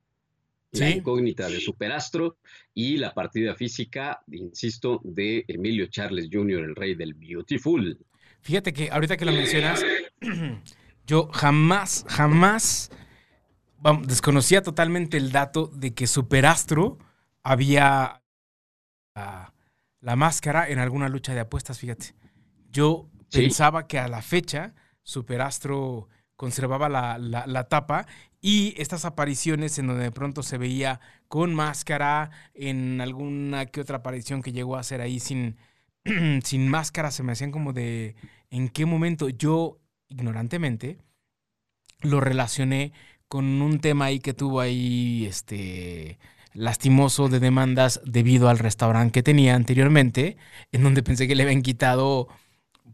la 0.72 0.90
incógnita 0.90 1.48
de 1.48 1.60
Superastro 1.60 2.38
y 2.74 2.96
la 2.96 3.12
partida 3.12 3.54
física, 3.54 4.22
insisto, 4.30 5.00
de 5.04 5.44
Emilio 5.48 5.86
Charles 5.86 6.28
Jr., 6.30 6.60
el 6.60 6.76
rey 6.76 6.94
del 6.94 7.14
Beautiful. 7.14 7.98
Fíjate 8.40 8.72
que 8.72 8.90
ahorita 8.90 9.16
que 9.16 9.24
lo 9.24 9.32
mencionas, 9.32 9.84
yo 11.06 11.28
jamás, 11.32 12.04
jamás 12.08 12.90
desconocía 14.04 14.62
totalmente 14.62 15.16
el 15.16 15.32
dato 15.32 15.66
de 15.66 15.94
que 15.94 16.06
Superastro 16.06 16.98
había 17.42 18.22
la 19.14 20.16
máscara 20.16 20.68
en 20.68 20.78
alguna 20.78 21.08
lucha 21.08 21.34
de 21.34 21.40
apuestas, 21.40 21.78
fíjate. 21.78 22.14
Yo 22.70 23.10
pensaba 23.30 23.86
que 23.86 23.98
a 23.98 24.08
la 24.08 24.22
fecha 24.22 24.74
Superastro 25.02 26.08
conservaba 26.40 26.88
la, 26.88 27.18
la, 27.18 27.64
tapa 27.64 28.06
y 28.40 28.72
estas 28.78 29.04
apariciones 29.04 29.78
en 29.78 29.88
donde 29.88 30.04
de 30.04 30.10
pronto 30.10 30.42
se 30.42 30.56
veía 30.56 30.98
con 31.28 31.54
máscara, 31.54 32.30
en 32.54 33.02
alguna 33.02 33.66
que 33.66 33.82
otra 33.82 33.98
aparición 33.98 34.40
que 34.40 34.50
llegó 34.50 34.76
a 34.76 34.80
hacer 34.80 35.02
ahí 35.02 35.20
sin, 35.20 35.58
sin 36.42 36.66
máscara, 36.66 37.10
se 37.10 37.22
me 37.22 37.32
hacían 37.32 37.50
como 37.50 37.74
de 37.74 38.16
en 38.48 38.70
qué 38.70 38.86
momento 38.86 39.28
yo, 39.28 39.80
ignorantemente, 40.08 40.96
lo 42.00 42.20
relacioné 42.20 42.94
con 43.28 43.44
un 43.60 43.78
tema 43.78 44.06
ahí 44.06 44.18
que 44.18 44.32
tuvo 44.32 44.60
ahí, 44.60 45.26
este 45.26 46.18
lastimoso 46.54 47.28
de 47.28 47.38
demandas 47.38 48.00
debido 48.06 48.48
al 48.48 48.58
restaurante 48.58 49.12
que 49.12 49.22
tenía 49.22 49.56
anteriormente, 49.56 50.38
en 50.72 50.84
donde 50.84 51.02
pensé 51.02 51.28
que 51.28 51.34
le 51.34 51.42
habían 51.42 51.60
quitado 51.60 52.28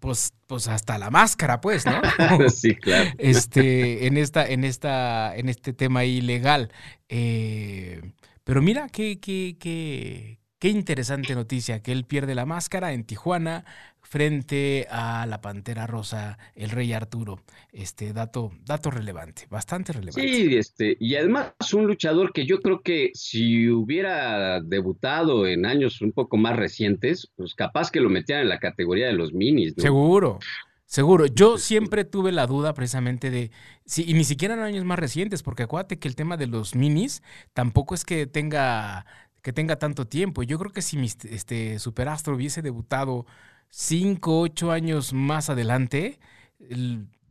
pues, 0.06 0.32
pues 0.46 0.68
hasta 0.68 0.98
la 0.98 1.10
máscara, 1.10 1.60
pues, 1.60 1.84
¿no? 1.84 2.00
sí, 2.48 2.76
claro. 2.76 3.10
Este, 3.18 4.06
en 4.06 4.16
esta, 4.16 4.46
en 4.46 4.62
esta, 4.62 5.34
en 5.34 5.48
este 5.48 5.72
tema 5.72 6.04
ilegal. 6.04 6.70
Eh, 7.08 8.12
pero 8.44 8.62
mira 8.62 8.88
qué, 8.88 9.18
qué, 9.18 9.56
qué, 9.58 10.38
qué 10.66 10.70
interesante 10.70 11.37
noticia, 11.37 11.80
que 11.80 11.92
él 11.92 12.04
pierde 12.04 12.35
la 12.35 12.44
máscara 12.44 12.92
en 12.92 13.04
Tijuana 13.04 13.64
frente 14.02 14.88
a 14.90 15.25
la 15.26 15.40
Pantera 15.40 15.87
Rosa, 15.87 16.38
el 16.56 16.70
Rey 16.70 16.92
Arturo. 16.92 17.40
Este 17.73 18.12
dato, 18.12 18.50
dato 18.64 18.90
relevante, 18.90 19.46
bastante 19.49 19.92
relevante. 19.92 20.23
Sí, 20.23 20.56
este, 20.56 20.96
y 20.99 21.14
además 21.14 21.52
un 21.73 21.87
luchador 21.87 22.32
que 22.32 22.46
yo 22.46 22.61
creo 22.61 22.80
que 22.80 23.12
si 23.14 23.68
hubiera 23.68 24.61
debutado 24.61 25.46
en 25.46 25.66
años 25.66 26.00
un 26.00 26.11
poco 26.11 26.37
más 26.37 26.56
recientes, 26.56 27.30
pues 27.37 27.54
capaz 27.54 27.92
que 27.92 28.00
lo 28.00 28.11
metían 28.11 28.40
en 28.40 28.49
la 28.49 28.58
categoría 28.58 29.06
de 29.06 29.12
los 29.12 29.32
minis, 29.32 29.76
¿no? 29.76 29.82
Seguro. 29.82 30.40
Seguro, 30.88 31.26
yo 31.26 31.58
siempre 31.58 32.04
tuve 32.04 32.30
la 32.30 32.46
duda 32.46 32.73
precisamente 32.73 33.28
de, 33.28 33.50
sí, 33.85 34.04
y 34.06 34.14
ni 34.14 34.23
siquiera 34.23 34.54
en 34.54 34.61
años 34.61 34.85
más 34.85 35.00
recientes, 35.00 35.42
porque 35.42 35.64
acuérdate 35.64 35.99
que 35.99 36.06
el 36.06 36.14
tema 36.14 36.37
de 36.37 36.46
los 36.46 36.76
minis 36.76 37.25
tampoco 37.54 37.96
es 37.96 38.04
que 38.04 38.28
tenga, 38.28 39.04
que 39.47 39.53
tenga 39.53 39.76
tanto 39.76 40.09
tiempo. 40.09 40.43
Yo 40.43 40.59
creo 40.59 40.73
que 40.73 40.83
si 40.83 40.97
mi, 40.97 41.07
este 41.07 41.79
Superastro 41.79 42.35
hubiese 42.35 42.62
debutado 42.62 43.26
cinco, 43.69 44.41
ocho 44.41 44.73
años 44.73 45.12
más 45.12 45.50
adelante, 45.50 46.19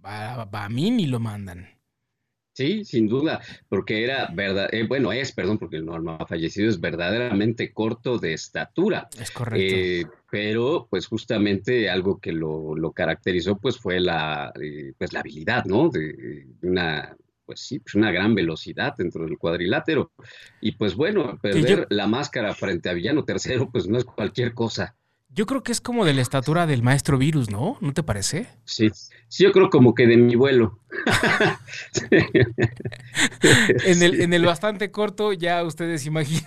a, 0.02 0.70
mí 0.70 0.92
ni 0.92 1.08
lo 1.08 1.20
mandan. 1.20 1.68
Sí, 2.54 2.86
sin 2.86 3.10
duda, 3.10 3.42
porque 3.68 4.06
era 4.06 4.30
verdad, 4.34 4.74
eh, 4.74 4.88
bueno, 4.88 5.12
es, 5.12 5.34
perdón, 5.34 5.58
porque 5.58 5.82
no, 5.82 6.00
no, 6.00 6.12
ha 6.12 6.26
fallecido, 6.26 6.70
es 6.70 6.80
verdaderamente 6.80 7.74
corto 7.74 8.18
de 8.18 8.32
estatura. 8.32 9.10
Es 9.20 9.30
correcto. 9.32 9.76
Eh, 9.76 10.06
pero, 10.32 10.88
pues, 10.90 11.08
justamente 11.08 11.90
algo 11.90 12.22
que 12.22 12.32
lo, 12.32 12.78
lo 12.78 12.94
caracterizó, 12.94 13.58
pues, 13.58 13.78
fue 13.78 14.00
la, 14.00 14.54
eh, 14.62 14.94
pues, 14.98 15.12
la 15.12 15.20
habilidad, 15.20 15.66
¿no? 15.66 15.90
De 15.90 16.48
una, 16.62 17.18
pues 17.46 17.62
sí, 17.62 17.80
pues 17.80 17.96
una 17.96 18.12
gran 18.12 18.36
velocidad 18.36 18.96
dentro 18.98 19.26
del 19.26 19.38
cuadrilátero. 19.38 20.12
Y 20.62 20.74
pues 20.74 20.96
bueno, 20.96 21.38
perder 21.42 21.88
la 21.90 22.08
máscara 22.08 22.54
frente 22.56 22.90
a 22.90 22.94
Villano 22.94 23.24
Tercero, 23.24 23.70
pues 23.72 23.88
no 23.88 23.98
es 23.98 24.06
cualquier 24.06 24.54
cosa. 24.54 24.96
Yo 25.36 25.46
creo 25.46 25.64
que 25.64 25.74
es 25.74 25.82
como 25.82 26.06
de 26.06 26.14
la 26.14 26.22
estatura 26.22 26.66
del 26.66 26.82
maestro 26.82 27.18
Virus, 27.18 27.50
¿no? 27.50 27.78
¿No 27.82 27.94
te 27.94 28.04
parece? 28.04 28.48
Sí, 28.64 28.90
sí 29.28 29.44
yo 29.44 29.52
creo 29.52 29.70
como 29.70 29.94
que 29.94 30.08
de 30.08 30.16
mi 30.16 30.36
vuelo. 30.36 30.80
en, 33.86 34.02
el, 34.02 34.22
en 34.22 34.34
el 34.34 34.46
bastante 34.46 34.92
corto, 34.92 35.34
ya 35.34 35.62
ustedes 35.66 36.06
imaginen, 36.06 36.46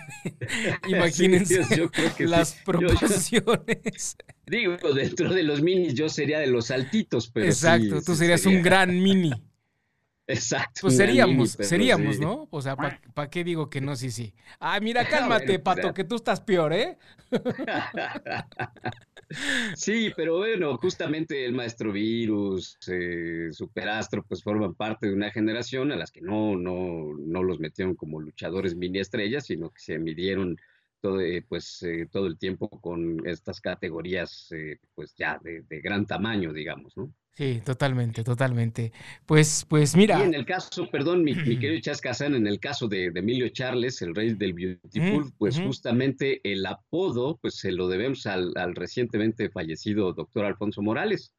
imagínense 0.87 1.61
las 2.17 2.53
proporciones. 2.65 4.17
digo, 4.47 4.75
dentro 4.95 5.35
de 5.35 5.43
los 5.43 5.61
minis 5.61 5.93
yo 5.93 6.09
sería 6.09 6.39
de 6.39 6.47
los 6.47 6.71
altitos, 6.71 7.29
pero. 7.29 7.45
Exacto, 7.45 8.01
tú 8.01 8.15
serías 8.15 8.47
un 8.47 8.63
gran 8.63 8.99
mini. 8.99 9.31
Exacto. 10.29 10.81
Pues 10.81 10.95
seríamos, 10.95 11.53
seríamos, 11.53 12.19
¿no? 12.19 12.47
O 12.51 12.61
sea, 12.61 12.75
¿para 12.75 13.29
qué 13.31 13.43
digo 13.43 13.67
que 13.67 13.81
no? 13.81 13.95
Sí, 13.95 14.11
sí. 14.11 14.31
Ah, 14.59 14.79
mira, 14.79 15.03
cálmate, 15.09 15.57
Pato, 15.57 15.91
que 15.91 16.03
tú 16.03 16.15
estás 16.15 16.39
peor, 16.39 16.71
¿eh? 16.71 16.99
sí, 19.75 20.11
pero 20.15 20.37
bueno, 20.37 20.77
justamente 20.77 21.45
el 21.45 21.53
Maestro 21.53 21.91
Virus, 21.91 22.77
eh, 22.87 23.49
Superastro, 23.51 24.23
pues 24.23 24.43
forman 24.43 24.75
parte 24.75 25.07
de 25.07 25.15
una 25.15 25.31
generación 25.31 25.91
a 25.91 25.95
las 25.95 26.11
que 26.11 26.21
no, 26.21 26.55
no, 26.55 27.15
no 27.17 27.41
los 27.41 27.59
metieron 27.59 27.95
como 27.95 28.21
luchadores 28.21 28.75
mini 28.75 28.99
estrellas, 28.99 29.47
sino 29.47 29.71
que 29.71 29.81
se 29.81 29.97
midieron 29.97 30.57
todo, 31.01 31.21
eh, 31.21 31.43
pues, 31.47 31.81
eh, 31.81 32.07
todo 32.11 32.27
el 32.27 32.37
tiempo 32.37 32.69
con 32.69 33.25
estas 33.25 33.61
categorías, 33.61 34.53
pues 34.93 35.15
ya 35.15 35.39
de, 35.43 35.63
de 35.63 35.81
gran 35.81 36.05
tamaño, 36.05 36.53
digamos, 36.53 36.95
¿no? 36.95 37.11
Sí, 37.33 37.61
totalmente, 37.65 38.23
totalmente. 38.23 38.91
Pues, 39.25 39.65
pues 39.69 39.95
mira. 39.95 40.19
Y 40.19 40.23
en 40.23 40.33
el 40.33 40.45
caso, 40.45 40.89
perdón, 40.91 41.23
mi, 41.23 41.33
querido 41.33 41.79
Chas 41.79 42.01
en 42.21 42.45
el 42.45 42.59
caso 42.59 42.87
de, 42.87 43.05
Emilio 43.15 43.47
Charles, 43.49 44.01
el 44.01 44.13
rey 44.13 44.33
del 44.33 44.53
Beautiful, 44.53 45.31
pues 45.37 45.57
justamente 45.59 46.41
el 46.43 46.65
apodo, 46.65 47.37
pues 47.41 47.55
se 47.55 47.71
lo 47.71 47.87
debemos 47.87 48.25
al, 48.25 48.53
recientemente 48.75 49.49
fallecido 49.49 50.11
doctor 50.11 50.45
Alfonso 50.45 50.81
Morales, 50.81 51.33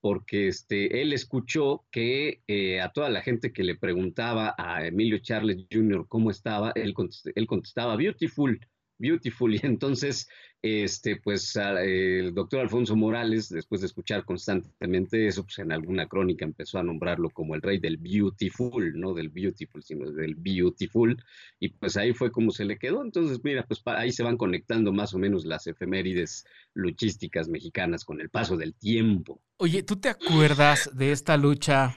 porque 0.00 0.48
este, 0.48 1.02
él 1.02 1.12
escuchó 1.12 1.84
que 1.90 2.40
eh, 2.46 2.80
a 2.80 2.88
toda 2.90 3.10
la 3.10 3.20
gente 3.20 3.52
que 3.52 3.64
le 3.64 3.76
preguntaba 3.76 4.54
a 4.56 4.86
Emilio 4.86 5.18
Charles 5.18 5.66
Jr. 5.70 6.06
cómo 6.08 6.30
estaba, 6.30 6.72
él, 6.76 6.94
él 7.34 7.46
contestaba 7.46 7.96
Beautiful. 7.96 8.58
Beautiful. 8.98 9.54
Y 9.54 9.60
entonces, 9.66 10.28
este, 10.66 11.16
pues 11.16 11.56
el 11.56 12.34
doctor 12.34 12.60
Alfonso 12.60 12.96
Morales, 12.96 13.48
después 13.48 13.80
de 13.80 13.86
escuchar 13.86 14.24
constantemente 14.24 15.26
eso, 15.26 15.44
pues 15.44 15.58
en 15.58 15.72
alguna 15.72 16.06
crónica 16.06 16.44
empezó 16.44 16.78
a 16.78 16.82
nombrarlo 16.82 17.30
como 17.30 17.54
el 17.54 17.62
rey 17.62 17.78
del 17.78 17.96
Beautiful, 17.96 18.98
no 18.98 19.14
del 19.14 19.28
Beautiful, 19.28 19.82
sino 19.82 20.10
del 20.10 20.34
Beautiful. 20.34 21.22
Y 21.60 21.68
pues 21.70 21.96
ahí 21.96 22.12
fue 22.12 22.30
como 22.30 22.50
se 22.50 22.64
le 22.64 22.78
quedó. 22.78 23.02
Entonces, 23.02 23.40
mira, 23.42 23.64
pues 23.66 23.82
ahí 23.86 24.12
se 24.12 24.22
van 24.22 24.36
conectando 24.36 24.92
más 24.92 25.14
o 25.14 25.18
menos 25.18 25.44
las 25.44 25.66
efemérides 25.66 26.44
luchísticas 26.74 27.48
mexicanas 27.48 28.04
con 28.04 28.20
el 28.20 28.30
paso 28.30 28.56
del 28.56 28.74
tiempo. 28.74 29.40
Oye, 29.58 29.82
¿tú 29.82 29.96
te 29.96 30.08
acuerdas 30.08 30.90
de 30.94 31.12
esta 31.12 31.36
lucha 31.36 31.96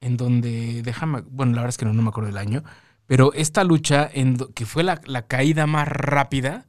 en 0.00 0.16
donde, 0.16 0.82
déjame, 0.82 1.22
bueno, 1.22 1.52
la 1.52 1.62
verdad 1.62 1.70
es 1.70 1.78
que 1.78 1.84
no, 1.84 1.92
no 1.92 2.02
me 2.02 2.08
acuerdo 2.08 2.28
del 2.28 2.38
año, 2.38 2.62
pero 3.10 3.32
esta 3.32 3.64
lucha, 3.64 4.08
en, 4.12 4.36
que 4.54 4.64
fue 4.64 4.84
la, 4.84 5.26
caída 5.26 5.66
más 5.66 5.88
rápida, 5.88 6.68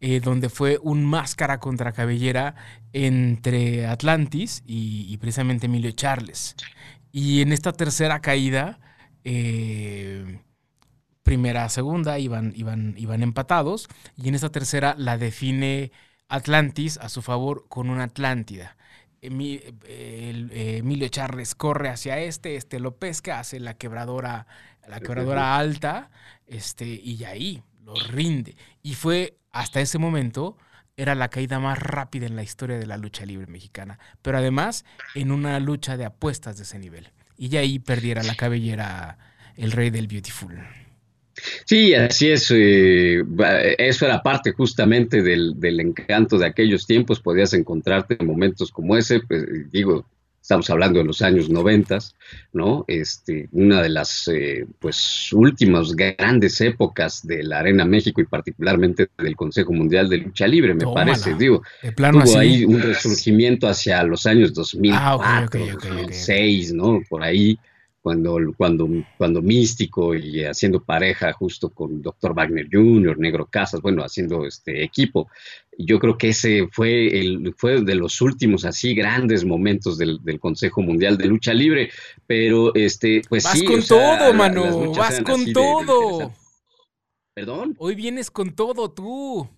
eh, 0.00 0.20
donde 0.20 0.48
fue 0.48 0.78
un 0.82 1.04
máscara 1.04 1.60
contra 1.60 1.92
cabellera 1.92 2.54
entre 2.92 3.86
Atlantis 3.86 4.62
y, 4.66 5.16
precisamente 5.18 5.66
Emilio 5.66 5.92
Charles. 5.92 6.56
Y 7.12 7.40
en 7.40 7.52
esta 7.52 7.72
tercera 7.72 8.20
caída, 8.20 8.80
eh, 9.24 10.40
primera, 11.22 11.68
segunda, 11.68 12.18
iban, 12.18 12.52
iban, 12.56 12.94
iban 12.98 13.22
empatados. 13.22 13.88
Y 14.16 14.28
en 14.28 14.34
esta 14.34 14.50
tercera 14.50 14.94
la 14.98 15.16
define 15.16 15.92
Atlantis 16.28 16.98
a 16.98 17.08
su 17.08 17.22
favor 17.22 17.66
con 17.68 17.90
una 17.90 18.04
Atlántida. 18.04 18.76
Emilio 19.22 21.08
Charles 21.08 21.54
corre 21.54 21.88
hacia 21.88 22.18
este, 22.18 22.56
este 22.56 22.78
lo 22.78 22.98
pesca, 22.98 23.38
hace 23.38 23.58
la 23.58 23.72
quebradora 23.72 24.46
la 24.88 25.00
quebradora 25.00 25.56
alta, 25.56 26.10
este, 26.46 26.86
y 26.86 27.24
ahí 27.24 27.62
lo 27.84 27.94
rinde. 27.94 28.56
Y 28.82 28.94
fue 28.94 29.36
hasta 29.52 29.80
ese 29.80 29.98
momento, 29.98 30.56
era 30.96 31.14
la 31.14 31.28
caída 31.28 31.58
más 31.58 31.78
rápida 31.78 32.26
en 32.26 32.36
la 32.36 32.42
historia 32.42 32.78
de 32.78 32.86
la 32.86 32.96
lucha 32.96 33.24
libre 33.24 33.46
mexicana, 33.46 33.98
pero 34.22 34.38
además 34.38 34.84
en 35.14 35.32
una 35.32 35.58
lucha 35.60 35.96
de 35.96 36.04
apuestas 36.04 36.56
de 36.56 36.62
ese 36.64 36.78
nivel. 36.78 37.10
Y 37.36 37.48
ya 37.48 37.60
ahí 37.60 37.78
perdiera 37.78 38.22
la 38.22 38.36
cabellera 38.36 39.18
el 39.56 39.72
rey 39.72 39.90
del 39.90 40.06
Beautiful. 40.06 40.58
Sí, 41.64 41.94
así 41.94 42.30
es. 42.30 42.50
Eh, 42.54 43.24
eso 43.78 44.06
era 44.06 44.22
parte 44.22 44.52
justamente 44.52 45.20
del, 45.20 45.58
del, 45.58 45.80
encanto 45.80 46.38
de 46.38 46.46
aquellos 46.46 46.86
tiempos. 46.86 47.20
Podías 47.20 47.52
encontrarte 47.54 48.16
en 48.18 48.26
momentos 48.26 48.70
como 48.70 48.96
ese. 48.96 49.18
Pues, 49.20 49.44
digo, 49.72 50.06
estamos 50.44 50.68
hablando 50.68 50.98
de 50.98 51.06
los 51.06 51.22
años 51.22 51.48
noventas, 51.48 52.14
¿no? 52.52 52.84
Este, 52.86 53.48
una 53.52 53.80
de 53.80 53.88
las, 53.88 54.28
eh, 54.28 54.66
pues, 54.78 55.32
últimas 55.32 55.96
grandes 55.96 56.60
épocas 56.60 57.26
de 57.26 57.42
la 57.42 57.60
Arena 57.60 57.86
México 57.86 58.20
y 58.20 58.26
particularmente 58.26 59.08
del 59.16 59.36
Consejo 59.36 59.72
Mundial 59.72 60.06
de 60.10 60.18
Lucha 60.18 60.46
Libre, 60.46 60.74
me 60.74 60.84
parece, 60.84 61.32
digo. 61.32 61.62
tuvo 61.96 62.38
ahí 62.38 62.62
un 62.62 62.82
resurgimiento 62.82 63.66
hacia 63.66 64.02
los 64.02 64.26
años 64.26 64.52
2004, 64.52 65.22
ah, 65.24 65.48
2006, 65.50 66.74
¿no? 66.74 67.00
Por 67.08 67.22
ahí, 67.22 67.58
cuando, 68.02 68.36
cuando, 68.54 68.86
cuando 69.16 69.40
Místico 69.40 70.14
y 70.14 70.44
haciendo 70.44 70.78
pareja 70.78 71.32
justo 71.32 71.70
con 71.70 72.02
Dr. 72.02 72.34
Wagner 72.34 72.68
Jr., 72.70 73.18
Negro 73.18 73.46
Casas, 73.46 73.80
bueno, 73.80 74.04
haciendo 74.04 74.44
este 74.44 74.84
equipo. 74.84 75.30
Yo 75.78 75.98
creo 75.98 76.16
que 76.16 76.28
ese 76.28 76.68
fue, 76.70 77.18
el, 77.18 77.54
fue 77.56 77.82
de 77.82 77.94
los 77.94 78.20
últimos 78.20 78.64
así 78.64 78.94
grandes 78.94 79.44
momentos 79.44 79.98
del, 79.98 80.20
Consejo 80.40 80.82
Mundial 80.82 81.16
de 81.16 81.26
Lucha 81.26 81.54
Libre, 81.54 81.90
pero 82.26 82.74
este, 82.74 83.22
pues 83.28 83.44
vas 83.44 83.62
con 83.62 83.82
todo, 83.82 84.34
mano, 84.34 84.92
vas 84.92 85.20
con 85.22 85.52
todo. 85.52 86.32
¿Perdón? 87.34 87.74
Hoy 87.78 87.94
vienes 87.94 88.30
con 88.30 88.54
todo 88.54 88.92
tú. 88.92 89.48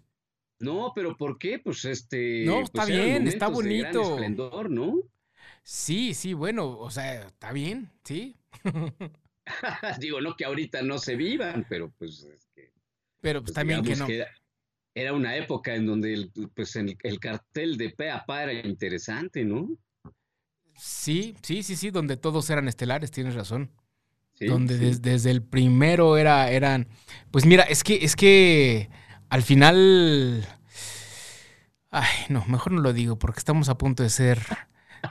No, 0.59 0.93
pero 0.95 1.17
¿por 1.17 1.39
qué? 1.39 1.59
Pues 1.59 1.85
este. 1.85 2.45
No, 2.45 2.63
está 2.63 2.85
pues, 2.85 2.89
bien, 2.89 3.29
está 3.29 3.49
bonito. 3.49 4.01
esplendor, 4.01 4.71
¿no? 4.71 5.03
Sí, 5.63 6.15
sí, 6.15 6.33
bueno, 6.33 6.79
o 6.79 6.91
sea, 6.91 7.27
está 7.27 7.53
bien, 7.53 7.91
sí. 8.05 8.37
Digo, 10.01 10.21
no 10.21 10.37
que 10.37 10.45
ahorita 10.45 10.83
no 10.83 10.99
se 10.99 11.17
vivan, 11.17 11.67
pero 11.69 11.93
pues 11.99 12.23
es 12.23 12.47
que. 12.55 12.73
Pero 13.21 13.41
pues, 13.41 13.53
pues 13.53 13.55
también 13.55 13.83
que 13.83 13.97
no. 13.97 14.07
Era 14.97 15.13
una 15.13 15.37
época 15.37 15.75
en 15.75 15.85
donde 15.85 16.15
el, 16.15 16.33
pues 16.55 16.75
el, 16.75 17.21
cartel 17.21 17.77
de 17.77 17.91
pe 17.91 18.11
a 18.11 18.25
pa 18.25 18.45
era 18.45 18.67
interesante, 18.67 19.45
¿no? 19.45 19.69
Sí, 20.75 21.37
sí, 21.43 21.63
sí, 21.63 21.77
sí, 21.77 21.91
donde 21.91 22.17
todos 22.17 22.49
eran 22.49 22.67
estelares, 22.67 23.11
tienes 23.11 23.35
razón. 23.35 23.71
donde 24.41 24.79
desde 24.79 25.31
el 25.31 25.43
primero 25.43 26.17
era, 26.17 26.51
eran. 26.51 26.89
Pues 27.31 27.45
mira, 27.45 27.65
es 27.65 27.85
que, 27.85 27.99
es 28.03 28.17
que 28.17 28.89
al 29.29 29.43
final. 29.43 30.49
Ay, 31.91 32.09
no, 32.31 32.47
mejor 32.47 32.73
no 32.73 32.81
lo 32.81 32.95
digo, 32.95 33.19
porque 33.19 33.39
estamos 33.39 33.69
a 33.69 33.77
punto 33.77 34.03
de 34.03 34.09
ser 34.09 34.39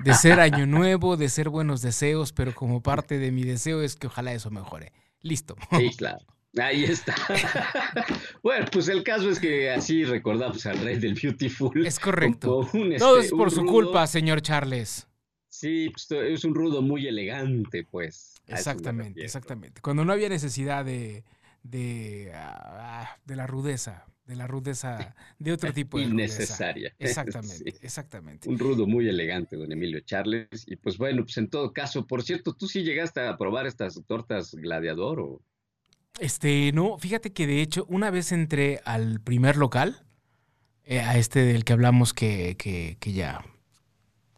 de 0.03 0.15
ser 0.15 0.39
año 0.39 0.65
nuevo, 0.65 1.15
de 1.15 1.29
ser 1.29 1.49
buenos 1.49 1.83
deseos, 1.83 2.33
pero 2.33 2.55
como 2.55 2.81
parte 2.81 3.19
de 3.19 3.31
mi 3.31 3.43
deseo 3.43 3.83
es 3.83 3.95
que 3.95 4.07
ojalá 4.07 4.33
eso 4.33 4.49
mejore. 4.49 4.93
Listo. 5.21 5.55
Sí, 5.77 5.91
claro. 5.95 6.25
Ahí 6.57 6.85
está. 6.85 7.15
bueno, 8.43 8.65
pues 8.71 8.87
el 8.87 9.03
caso 9.03 9.29
es 9.29 9.39
que 9.39 9.69
así 9.69 10.05
recordamos 10.05 10.65
al 10.65 10.79
rey 10.79 10.97
del 10.99 11.13
Beautiful. 11.13 11.85
Es 11.85 11.99
correcto. 11.99 12.67
Todo 12.97 13.17
es 13.17 13.25
este, 13.25 13.35
por 13.35 13.51
su 13.51 13.65
culpa, 13.65 14.07
señor 14.07 14.41
Charles. 14.41 15.07
Sí, 15.49 15.89
pues, 15.89 16.09
es 16.11 16.43
un 16.45 16.55
rudo 16.55 16.81
muy 16.81 17.07
elegante, 17.07 17.85
pues. 17.89 18.35
Exactamente, 18.47 19.23
exactamente. 19.23 19.81
Cuando 19.81 20.05
no 20.05 20.13
había 20.13 20.29
necesidad 20.29 20.85
de, 20.85 21.23
de, 21.63 22.31
ah, 22.35 23.17
de 23.25 23.35
la 23.35 23.47
rudeza, 23.47 24.05
de 24.25 24.35
la 24.35 24.47
rudeza, 24.47 25.15
de 25.39 25.51
otro 25.51 25.73
tipo 25.73 25.97
de 25.97 26.05
Innecesaria. 26.05 26.93
Exactamente, 26.99 27.73
exactamente. 27.81 28.49
Un 28.49 28.59
rudo 28.59 28.87
muy 28.87 29.07
elegante, 29.07 29.55
don 29.55 29.71
Emilio 29.71 29.99
Charles. 30.01 30.65
Y 30.67 30.75
pues 30.75 30.97
bueno, 30.97 31.23
pues 31.23 31.37
en 31.37 31.49
todo 31.49 31.73
caso, 31.73 32.05
por 32.05 32.23
cierto, 32.23 32.53
¿tú 32.53 32.67
sí 32.67 32.83
llegaste 32.83 33.21
a 33.21 33.37
probar 33.37 33.65
estas 33.67 34.01
tortas 34.05 34.53
gladiador 34.55 35.19
o...? 35.19 35.41
Este, 36.19 36.71
no, 36.73 36.97
fíjate 36.97 37.33
que 37.33 37.47
de 37.47 37.61
hecho 37.61 37.85
una 37.89 38.09
vez 38.09 38.31
entré 38.31 38.81
al 38.85 39.19
primer 39.19 39.57
local, 39.57 40.01
Eh, 40.87 40.99
a 40.99 41.17
este 41.17 41.39
del 41.39 41.63
que 41.63 41.73
hablamos 41.73 42.13
que, 42.13 42.57
que, 42.57 42.97
que 42.99 43.11
ya. 43.11 43.43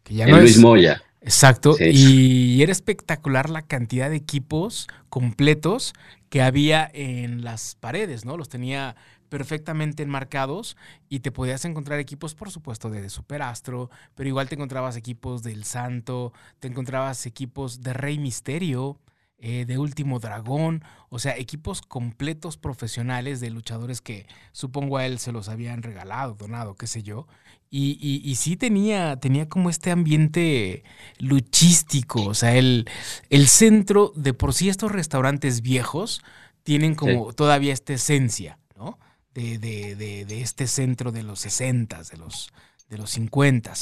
Que 0.02 0.14
ya 0.14 0.26
no 0.26 0.38
Luis 0.38 0.56
Moya. 0.56 1.02
Exacto. 1.20 1.76
Y 1.78 2.62
era 2.62 2.72
espectacular 2.72 3.50
la 3.50 3.60
cantidad 3.60 4.08
de 4.08 4.16
equipos 4.16 4.86
completos 5.10 5.92
que 6.30 6.40
había 6.40 6.90
en 6.94 7.44
las 7.44 7.74
paredes, 7.74 8.24
¿no? 8.24 8.38
Los 8.38 8.48
tenía 8.48 8.96
perfectamente 9.28 10.02
enmarcados 10.02 10.78
y 11.10 11.20
te 11.20 11.30
podías 11.30 11.66
encontrar 11.66 12.00
equipos, 12.00 12.34
por 12.34 12.50
supuesto, 12.50 12.88
de 12.88 13.10
Superastro, 13.10 13.90
pero 14.14 14.30
igual 14.30 14.48
te 14.48 14.54
encontrabas 14.54 14.96
equipos 14.96 15.42
del 15.42 15.64
Santo, 15.64 16.32
te 16.60 16.68
encontrabas 16.68 17.26
equipos 17.26 17.82
de 17.82 17.92
Rey 17.92 18.18
Misterio, 18.18 18.96
eh, 19.40 19.66
de 19.66 19.78
Último 19.78 20.18
Dragón, 20.18 20.82
o 21.10 21.20
sea, 21.20 21.36
equipos 21.36 21.80
completos 21.80 22.56
profesionales 22.56 23.38
de 23.38 23.50
luchadores 23.50 24.00
que 24.00 24.26
supongo 24.50 24.96
a 24.96 25.06
él 25.06 25.20
se 25.20 25.30
los 25.30 25.48
habían 25.48 25.84
regalado, 25.84 26.34
donado, 26.34 26.74
qué 26.74 26.88
sé 26.88 27.04
yo. 27.04 27.28
Y, 27.70 28.20
y, 28.24 28.34
sí 28.36 28.56
tenía, 28.56 29.16
tenía 29.20 29.48
como 29.48 29.70
este 29.70 29.90
ambiente 29.90 30.82
luchístico, 31.18 32.24
o 32.24 32.34
sea, 32.34 32.56
el, 32.56 32.88
el 33.28 33.46
centro, 33.46 34.12
de 34.16 34.32
por 34.32 34.54
sí 34.54 34.70
estos 34.70 34.90
restaurantes 34.90 35.60
viejos 35.60 36.22
tienen 36.62 36.94
como 36.94 37.32
todavía 37.34 37.74
esta 37.74 37.92
esencia, 37.92 38.58
¿no? 38.74 38.98
De, 39.34 39.58
de, 39.58 39.96
de, 39.96 40.24
de, 40.24 40.40
este 40.40 40.66
centro 40.66 41.12
de 41.12 41.22
los 41.22 41.40
60, 41.40 42.02
de 42.04 42.16
los, 42.16 42.50
de 42.88 42.98
los 42.98 43.10
50 43.10 43.74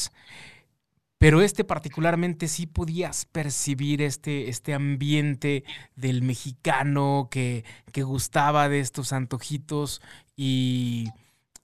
pero 1.18 1.40
este 1.40 1.64
particularmente 1.64 2.48
sí 2.48 2.66
podías 2.66 3.24
percibir 3.26 4.02
este, 4.02 4.48
este 4.48 4.74
ambiente 4.74 5.64
del 5.94 6.22
mexicano 6.22 7.28
que, 7.30 7.64
que 7.92 8.02
gustaba 8.02 8.68
de 8.68 8.80
estos 8.80 9.12
antojitos 9.12 10.02
y, 10.36 11.08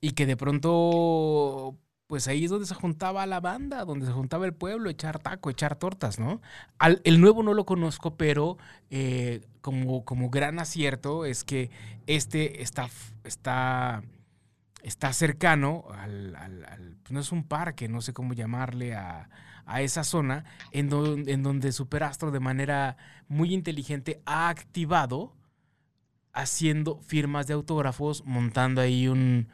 y, 0.00 0.12
que 0.12 0.24
de 0.24 0.36
pronto, 0.36 1.76
pues 2.06 2.28
ahí 2.28 2.44
es 2.44 2.50
donde 2.50 2.66
se 2.66 2.74
juntaba 2.74 3.26
la 3.26 3.40
banda, 3.40 3.84
donde 3.84 4.06
se 4.06 4.12
juntaba 4.12 4.46
el 4.46 4.54
pueblo, 4.54 4.88
echar 4.88 5.18
taco, 5.18 5.50
echar 5.50 5.76
tortas, 5.76 6.18
¿no? 6.18 6.40
el 7.04 7.20
nuevo 7.20 7.42
no 7.42 7.52
lo 7.52 7.66
conozco, 7.66 8.16
pero 8.16 8.56
eh, 8.90 9.42
como, 9.60 10.04
como 10.04 10.30
gran 10.30 10.58
acierto 10.58 11.26
es 11.26 11.44
que 11.44 11.70
este 12.06 12.62
está... 12.62 12.88
está 13.24 14.02
está 14.82 15.12
cercano 15.12 15.84
al, 15.96 16.96
pues 17.02 17.12
no 17.12 17.20
es 17.20 17.32
un 17.32 17.44
parque, 17.44 17.88
no 17.88 18.00
sé 18.00 18.12
cómo 18.12 18.34
llamarle 18.34 18.94
a, 18.94 19.28
esa 19.78 20.04
zona, 20.04 20.44
en, 20.72 20.90
en 21.28 21.42
donde 21.42 21.72
Superastro 21.72 22.30
de 22.30 22.40
manera 22.40 22.98
muy 23.28 23.54
inteligente 23.54 24.20
ha 24.26 24.50
activado 24.50 25.32
haciendo 26.34 27.00
firmas 27.06 27.46
de 27.46 27.54
autógrafos, 27.54 28.22
montando 28.26 28.80
ahí 28.80 29.08
un, 29.08 29.48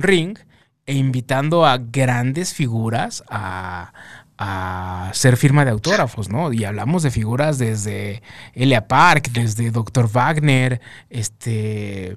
ring 0.00 0.38
e 0.86 0.94
invitando 0.94 1.66
a 1.66 1.76
grandes 1.78 2.54
figuras 2.54 3.22
a, 3.28 3.92
a 4.38 5.10
hacer 5.10 5.36
firma 5.36 5.64
de 5.64 5.72
autógrafos, 5.72 6.30
¿no? 6.30 6.52
Y 6.52 6.64
hablamos 6.64 7.02
de 7.02 7.10
figuras 7.10 7.58
desde 7.58 8.22
Elia 8.54 8.88
Park, 8.88 9.30
desde 9.32 9.70
Dr. 9.70 10.08
Wagner, 10.10 10.80
este 11.10 12.16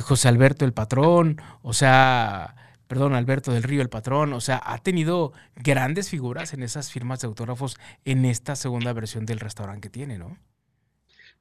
José 0.00 0.28
Alberto 0.28 0.64
el 0.64 0.72
Patrón, 0.72 1.40
o 1.62 1.72
sea, 1.72 2.54
perdón, 2.86 3.14
Alberto 3.14 3.52
del 3.52 3.62
Río 3.62 3.82
el 3.82 3.88
Patrón, 3.88 4.32
o 4.32 4.40
sea, 4.40 4.60
ha 4.64 4.78
tenido 4.78 5.32
grandes 5.56 6.08
figuras 6.08 6.54
en 6.54 6.62
esas 6.62 6.90
firmas 6.90 7.20
de 7.20 7.26
autógrafos 7.28 7.78
en 8.04 8.24
esta 8.24 8.56
segunda 8.56 8.92
versión 8.92 9.26
del 9.26 9.40
restaurante 9.40 9.88
que 9.88 9.90
tiene, 9.90 10.18
¿no? 10.18 10.38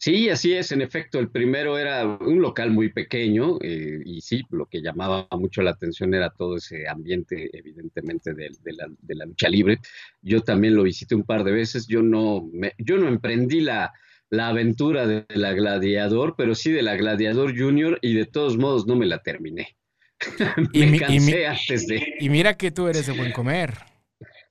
Sí, 0.04 0.30
así 0.30 0.54
es. 0.54 0.72
En 0.72 0.82
efecto, 0.82 1.20
el 1.20 1.30
primero 1.30 1.78
era 1.78 2.08
un 2.08 2.42
local 2.42 2.72
muy 2.72 2.90
pequeño 2.90 3.60
eh, 3.62 4.02
y 4.04 4.22
sí, 4.22 4.44
lo 4.50 4.66
que 4.66 4.82
llamaba 4.82 5.28
mucho 5.38 5.62
la 5.62 5.72
atención 5.72 6.16
era 6.16 6.32
todo 6.32 6.58
ese 6.58 6.88
ambiente, 6.88 7.52
evidentemente, 7.54 8.34
de, 8.34 8.50
la, 8.74 9.26
lucha 9.26 9.48
libre. 9.48 9.78
Yo 10.24 10.42
también 10.42 10.76
lo 10.76 10.84
visité 10.84 11.14
un 11.14 11.24
par 11.24 11.44
de 11.44 11.52
veces. 11.52 11.86
Yo 11.86 12.02
no, 12.02 12.50
yo 12.80 12.98
no 12.98 13.10
emprendí 13.10 13.62
la, 13.62 13.94
la 14.32 14.48
aventura 14.48 15.06
de 15.06 15.26
la 15.30 15.54
Gladiador, 15.54 16.36
pero 16.38 16.56
sí 16.56 16.72
de 16.72 16.82
la 16.82 16.96
Gladiador 16.96 17.56
Junior 17.56 18.00
y 18.02 18.14
de 18.14 18.26
todos 18.26 18.58
modos 18.58 18.88
no 18.88 18.96
me 18.96 19.06
la 19.06 19.22
terminé. 19.22 19.78
me 20.74 20.96
y, 20.96 21.00
cansé 21.00 21.48
antes 21.48 21.88
de... 21.88 22.16
Y 22.20 22.30
mira 22.30 22.56
que 22.56 22.72
tú 22.72 22.88
eres 22.88 23.06
de 23.06 23.14
buen 23.14 23.32
comer. 23.34 23.74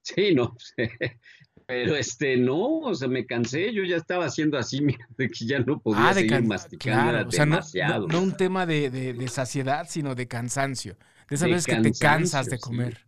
Sí, 0.03 0.35
no. 0.35 0.57
Pero 1.67 1.95
este, 1.95 2.37
no, 2.37 2.81
o 2.81 2.95
sea, 2.95 3.07
me 3.07 3.25
cansé, 3.27 3.73
yo 3.73 3.85
ya 3.85 3.97
estaba 3.97 4.27
haciendo 4.27 4.59
así, 4.59 4.83
mira, 4.83 5.07
de 5.17 5.29
que 5.29 5.47
ya 5.47 5.61
no 5.61 5.81
podía 5.81 6.09
ah, 6.09 6.15
seguir 6.15 6.43
masticando, 6.43 7.29
o 7.29 7.31
sea, 7.31 7.45
demasiado. 7.45 8.09
No, 8.09 8.21
un 8.21 8.37
tema 8.37 8.67
de, 8.67 9.29
saciedad, 9.29 9.87
sino 9.89 10.15
de 10.15 10.27
cansancio. 10.27 10.97
De 11.29 11.37
esa 11.37 11.47
vez 11.47 11.65
que 11.65 11.77
te 11.77 11.93
cansas 11.93 12.47
de 12.47 12.59
comer. 12.59 13.07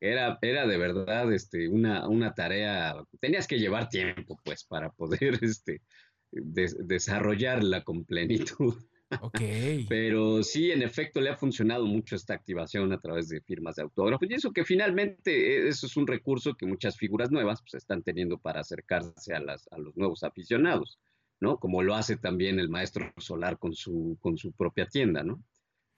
Era, 0.00 0.38
era 0.40 0.66
de 0.66 0.78
verdad 0.78 1.30
este, 1.32 1.68
una, 1.68 2.08
una 2.08 2.32
tarea, 2.32 2.96
tenías 3.20 3.46
que 3.46 3.58
llevar 3.58 3.88
tiempo, 3.88 4.40
pues, 4.42 4.64
para 4.64 4.90
poder 4.90 5.38
este, 5.42 5.82
desarrollarla 6.30 7.84
con 7.84 8.04
plenitud. 8.04 8.74
Ok. 9.20 9.40
Pero 9.88 10.42
sí, 10.42 10.70
en 10.70 10.82
efecto, 10.82 11.20
le 11.20 11.30
ha 11.30 11.36
funcionado 11.36 11.86
mucho 11.86 12.16
esta 12.16 12.34
activación 12.34 12.92
a 12.92 13.00
través 13.00 13.28
de 13.28 13.40
firmas 13.40 13.76
de 13.76 13.82
autógrafos. 13.82 14.28
Y 14.30 14.34
eso 14.34 14.52
que 14.52 14.64
finalmente, 14.64 15.56
eh, 15.56 15.68
eso 15.68 15.86
es 15.86 15.96
un 15.96 16.06
recurso 16.06 16.54
que 16.54 16.66
muchas 16.66 16.96
figuras 16.96 17.30
nuevas 17.30 17.60
pues, 17.62 17.74
están 17.74 18.02
teniendo 18.02 18.38
para 18.38 18.60
acercarse 18.60 19.34
a, 19.34 19.40
las, 19.40 19.68
a 19.72 19.78
los 19.78 19.96
nuevos 19.96 20.22
aficionados, 20.22 20.98
¿no? 21.40 21.58
Como 21.58 21.82
lo 21.82 21.94
hace 21.94 22.16
también 22.16 22.58
el 22.58 22.68
maestro 22.68 23.12
Solar 23.16 23.58
con 23.58 23.74
su, 23.74 24.18
con 24.20 24.36
su 24.36 24.52
propia 24.52 24.86
tienda, 24.86 25.22
¿no? 25.22 25.42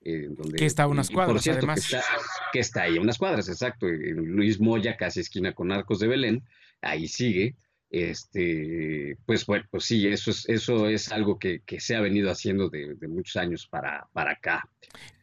Eh, 0.02 0.28
donde, 0.30 0.56
que 0.56 0.64
está 0.64 0.84
a 0.84 0.86
unas 0.86 1.10
cuadras, 1.10 1.46
además. 1.46 1.80
Que 1.80 1.96
está, 1.96 2.08
que 2.54 2.58
está, 2.60 2.82
ahí 2.84 2.96
a 2.96 3.00
unas 3.02 3.18
cuadras, 3.18 3.48
exacto. 3.48 3.86
Luis 3.86 4.58
Moya, 4.58 4.96
casi 4.96 5.20
esquina 5.20 5.52
con 5.52 5.72
Arcos 5.72 5.98
de 5.98 6.08
Belén, 6.08 6.44
ahí 6.80 7.06
sigue 7.06 7.56
este, 7.90 9.18
pues 9.26 9.44
bueno, 9.46 9.66
pues 9.70 9.84
sí, 9.84 10.06
eso 10.06 10.30
es, 10.30 10.48
eso 10.48 10.88
es 10.88 11.10
algo 11.10 11.38
que, 11.38 11.62
se 11.78 11.96
ha 11.96 12.00
venido 12.00 12.30
haciendo 12.30 12.68
de, 12.68 12.96
muchos 13.08 13.36
años 13.36 13.66
para, 13.66 14.08
para, 14.12 14.32
acá. 14.32 14.68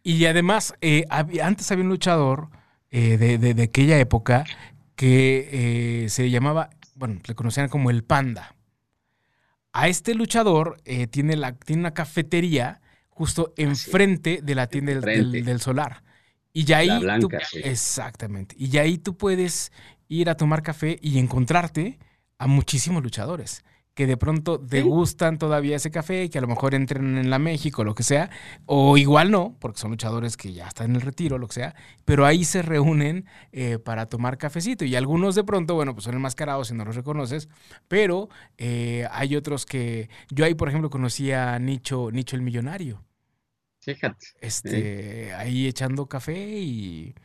Y 0.03 0.25
además, 0.25 0.73
eh, 0.81 1.05
antes 1.41 1.71
había 1.71 1.83
un 1.83 1.89
luchador 1.89 2.49
eh, 2.91 3.17
de, 3.17 3.63
aquella 3.63 3.97
época 3.99 4.45
que 4.95 6.03
eh, 6.03 6.09
se 6.09 6.29
llamaba, 6.29 6.69
bueno, 6.95 7.21
le 7.25 7.35
conocían 7.35 7.69
como 7.69 7.89
el 7.89 8.03
Panda. 8.03 8.55
A 9.71 9.87
este 9.87 10.15
luchador 10.15 10.81
tiene, 11.11 11.37
la, 11.37 11.53
tiene 11.53 11.81
una 11.81 11.93
cafetería 11.93 12.81
justo 13.09 13.49
ah, 13.49 13.53
enfrente 13.61 14.41
de 14.41 14.55
la 14.55 14.67
tienda 14.67 14.93
del, 14.99 15.61
solar. 15.61 16.03
Y 16.51 16.63
ya 16.63 16.79
ahí. 16.79 16.89
Exactamente. 17.63 18.55
Y 18.57 18.69
ya 18.69 18.81
ahí 18.81 18.97
tú 18.97 19.15
puedes 19.15 19.71
ir 20.07 20.29
a 20.29 20.35
tomar 20.35 20.63
café 20.63 20.97
y 21.01 21.19
encontrarte 21.19 21.99
a 22.39 22.47
muchísimos 22.47 23.03
luchadores 23.03 23.63
que 23.97 24.05
de 24.05 24.15
pronto 24.15 24.59
degustan 24.59 25.39
todavía 25.39 25.75
ese 25.75 25.89
café 25.89 26.25
y 26.25 26.29
que 26.29 26.37
a 26.37 26.41
lo 26.41 26.47
mejor 26.47 26.75
entren 26.75 27.17
en 27.17 27.31
la 27.31 27.39
México, 27.39 27.83
lo 27.83 27.95
que 27.95 28.03
sea, 28.03 28.29
o 28.67 28.95
igual 28.95 29.31
no, 29.31 29.57
porque 29.59 29.79
son 29.79 29.89
luchadores 29.89 30.37
que 30.37 30.53
ya 30.53 30.67
están 30.67 30.91
en 30.91 30.97
el 30.97 31.01
retiro, 31.01 31.39
lo 31.39 31.47
que 31.47 31.55
sea, 31.55 31.75
pero 32.05 32.23
ahí 32.23 32.45
se 32.45 32.61
reúnen 32.61 33.25
eh, 33.51 33.79
para 33.79 34.05
tomar 34.05 34.37
cafecito 34.37 34.85
y 34.85 34.95
algunos 34.95 35.33
de 35.33 35.43
pronto, 35.43 35.73
bueno, 35.73 35.95
pues 35.95 36.03
son 36.03 36.13
enmascarados 36.13 36.69
y 36.69 36.75
no 36.75 36.85
los 36.85 36.95
reconoces, 36.95 37.49
pero 37.87 38.29
eh, 38.59 39.07
hay 39.09 39.35
otros 39.35 39.65
que, 39.65 40.11
yo 40.29 40.45
ahí 40.45 40.53
por 40.53 40.69
ejemplo 40.69 40.91
conocí 40.91 41.31
a 41.31 41.57
Nicho, 41.57 42.11
Nicho 42.11 42.35
el 42.35 42.43
Millonario. 42.43 43.03
Fíjate. 43.79 44.27
Este, 44.41 45.33
ahí 45.33 45.65
echando 45.65 46.05
café 46.05 46.37
y 46.37 47.15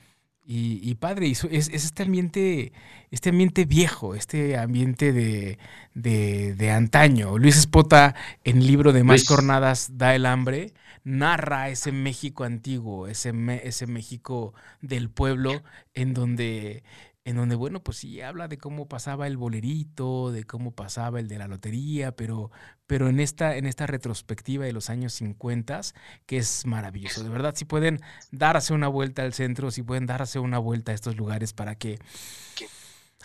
y, 0.44 0.94
padre, 0.96 1.30
es, 1.30 1.44
este 1.44 2.02
ambiente, 2.02 2.72
este 3.10 3.30
ambiente 3.30 3.64
viejo, 3.64 4.14
este 4.14 4.58
ambiente 4.58 5.12
de, 5.12 5.58
de, 5.94 6.70
antaño. 6.70 7.38
Luis 7.38 7.56
Espota, 7.56 8.14
en 8.42 8.58
el 8.58 8.66
libro 8.66 8.92
de 8.92 9.04
Más 9.04 9.24
Cornadas 9.24 9.96
da 9.96 10.14
el 10.14 10.26
hambre, 10.26 10.74
narra 11.04 11.68
ese 11.68 11.92
México 11.92 12.44
antiguo, 12.44 13.06
ese, 13.06 13.32
ese 13.62 13.86
México 13.86 14.52
del 14.80 15.10
pueblo, 15.10 15.62
en 15.94 16.12
donde 16.12 16.82
en 17.24 17.36
donde, 17.36 17.54
bueno, 17.54 17.82
pues 17.82 17.98
sí 17.98 18.20
habla 18.20 18.48
de 18.48 18.58
cómo 18.58 18.88
pasaba 18.88 19.26
el 19.26 19.36
bolerito, 19.36 20.32
de 20.32 20.44
cómo 20.44 20.72
pasaba 20.72 21.20
el 21.20 21.28
de 21.28 21.38
la 21.38 21.46
lotería, 21.46 22.16
pero, 22.16 22.50
pero 22.86 23.08
en, 23.08 23.20
esta, 23.20 23.56
en 23.56 23.66
esta 23.66 23.86
retrospectiva 23.86 24.64
de 24.64 24.72
los 24.72 24.90
años 24.90 25.12
50, 25.14 25.80
que 26.26 26.38
es 26.38 26.66
maravilloso. 26.66 27.22
De 27.22 27.28
verdad, 27.28 27.54
si 27.54 27.64
pueden 27.64 28.00
darse 28.32 28.74
una 28.74 28.88
vuelta 28.88 29.22
al 29.22 29.34
centro, 29.34 29.70
si 29.70 29.82
pueden 29.82 30.06
darse 30.06 30.40
una 30.40 30.58
vuelta 30.58 30.92
a 30.92 30.94
estos 30.94 31.16
lugares 31.16 31.52
para 31.52 31.76
que 31.76 31.98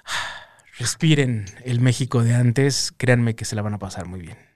respiren 0.77 1.45
el 1.65 1.79
México 1.79 2.23
de 2.23 2.35
antes, 2.35 2.93
créanme 2.95 3.35
que 3.35 3.45
se 3.45 3.55
la 3.55 3.63
van 3.63 3.73
a 3.73 3.79
pasar 3.79 4.07
muy 4.07 4.21
bien. 4.21 4.46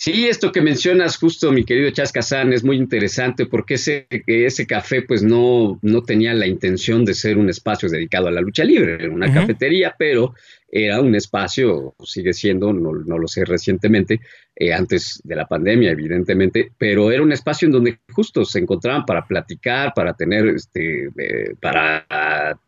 Sí, 0.00 0.28
esto 0.28 0.52
que 0.52 0.60
mencionas 0.60 1.16
justo, 1.16 1.50
mi 1.50 1.64
querido 1.64 1.90
Chas 1.90 2.12
es 2.52 2.62
muy 2.62 2.76
interesante 2.76 3.46
porque 3.46 3.74
ese, 3.74 4.06
ese 4.28 4.64
café 4.64 5.02
pues 5.02 5.24
no, 5.24 5.80
no 5.82 6.02
tenía 6.04 6.32
la 6.34 6.46
intención 6.46 7.04
de 7.04 7.14
ser 7.14 7.36
un 7.36 7.50
espacio 7.50 7.88
dedicado 7.88 8.28
a 8.28 8.30
la 8.30 8.40
lucha 8.40 8.62
libre, 8.62 8.94
era 8.94 9.10
una 9.10 9.34
cafetería, 9.34 9.96
pero 9.98 10.36
era 10.70 11.00
un 11.00 11.14
espacio, 11.14 11.94
sigue 12.04 12.32
siendo, 12.32 12.72
no, 12.72 12.92
no 12.92 13.18
lo 13.18 13.26
sé 13.26 13.44
recientemente, 13.44 14.20
eh, 14.54 14.72
antes 14.72 15.20
de 15.24 15.36
la 15.36 15.46
pandemia, 15.46 15.92
evidentemente, 15.92 16.72
pero 16.76 17.12
era 17.12 17.22
un 17.22 17.32
espacio 17.32 17.66
en 17.66 17.72
donde 17.72 17.98
justo 18.12 18.44
se 18.44 18.58
encontraban 18.58 19.06
para 19.06 19.24
platicar, 19.24 19.92
para 19.94 20.14
tener, 20.14 20.48
este, 20.48 21.06
eh, 21.16 21.54
para 21.60 22.58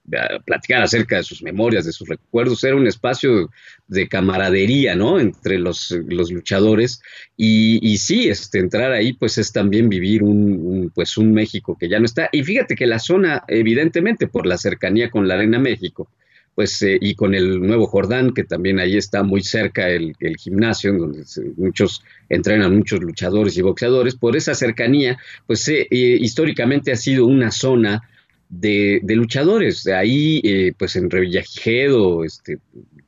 platicar 0.45 0.83
acerca 0.83 1.17
de 1.17 1.25
sus 1.25 1.43
memorias, 1.43 1.85
de 1.85 1.93
sus 1.93 2.09
recuerdos, 2.09 2.65
era 2.65 2.77
un 2.77 2.87
espacio 2.87 3.51
de 3.87 4.09
camaradería, 4.09 4.95
¿no? 4.95 5.19
Entre 5.19 5.59
los, 5.59 5.91
los 6.07 6.31
luchadores 6.31 7.03
y, 7.37 7.81
y, 7.83 7.99
sí, 7.99 8.29
este, 8.29 8.61
entrar 8.61 8.93
ahí, 8.93 9.13
pues 9.13 9.37
es 9.39 9.53
también 9.53 9.89
vivir 9.89 10.23
un, 10.23 10.93
pues 10.95 11.19
un 11.19 11.33
México 11.33 11.77
que 11.79 11.89
ya 11.89 11.99
no 11.99 12.05
está. 12.05 12.29
Y 12.33 12.45
fíjate 12.45 12.77
que 12.77 12.87
la 12.87 12.99
zona, 12.99 13.43
evidentemente, 13.49 14.27
por 14.29 14.47
la 14.47 14.59
cercanía 14.59 15.11
con 15.11 15.27
la 15.27 15.35
Arena 15.35 15.59
México, 15.59 16.09
pues, 16.61 16.83
eh, 16.83 16.99
y 17.01 17.15
con 17.15 17.35
el 17.35 17.59
nuevo 17.59 17.87
Jordán, 17.87 18.35
que 18.35 18.45
también 18.45 18.81
ahí 18.81 18.99
está 18.99 19.23
muy 19.23 19.41
cerca 19.43 19.89
el, 19.89 20.15
gimnasio, 20.39 20.91
en 20.91 20.99
donde 20.99 21.25
muchos 21.57 22.03
entrenan, 22.29 22.77
muchos 22.77 23.01
luchadores 23.01 23.57
y 23.57 23.63
boxeadores, 23.63 24.15
por 24.15 24.37
esa 24.37 24.55
cercanía, 24.55 25.17
pues 25.47 25.67
eh, 25.69 25.89
eh, 25.91 26.19
históricamente 26.21 26.93
ha 26.93 26.97
sido 26.97 27.25
una 27.25 27.51
zona 27.51 28.03
de, 28.51 29.01
luchadores. 29.07 29.85
De 29.85 29.95
ahí, 29.95 30.71
pues 30.73 30.97
en 30.97 31.09
Revillagigedo, 31.09 32.27
este, 32.27 32.59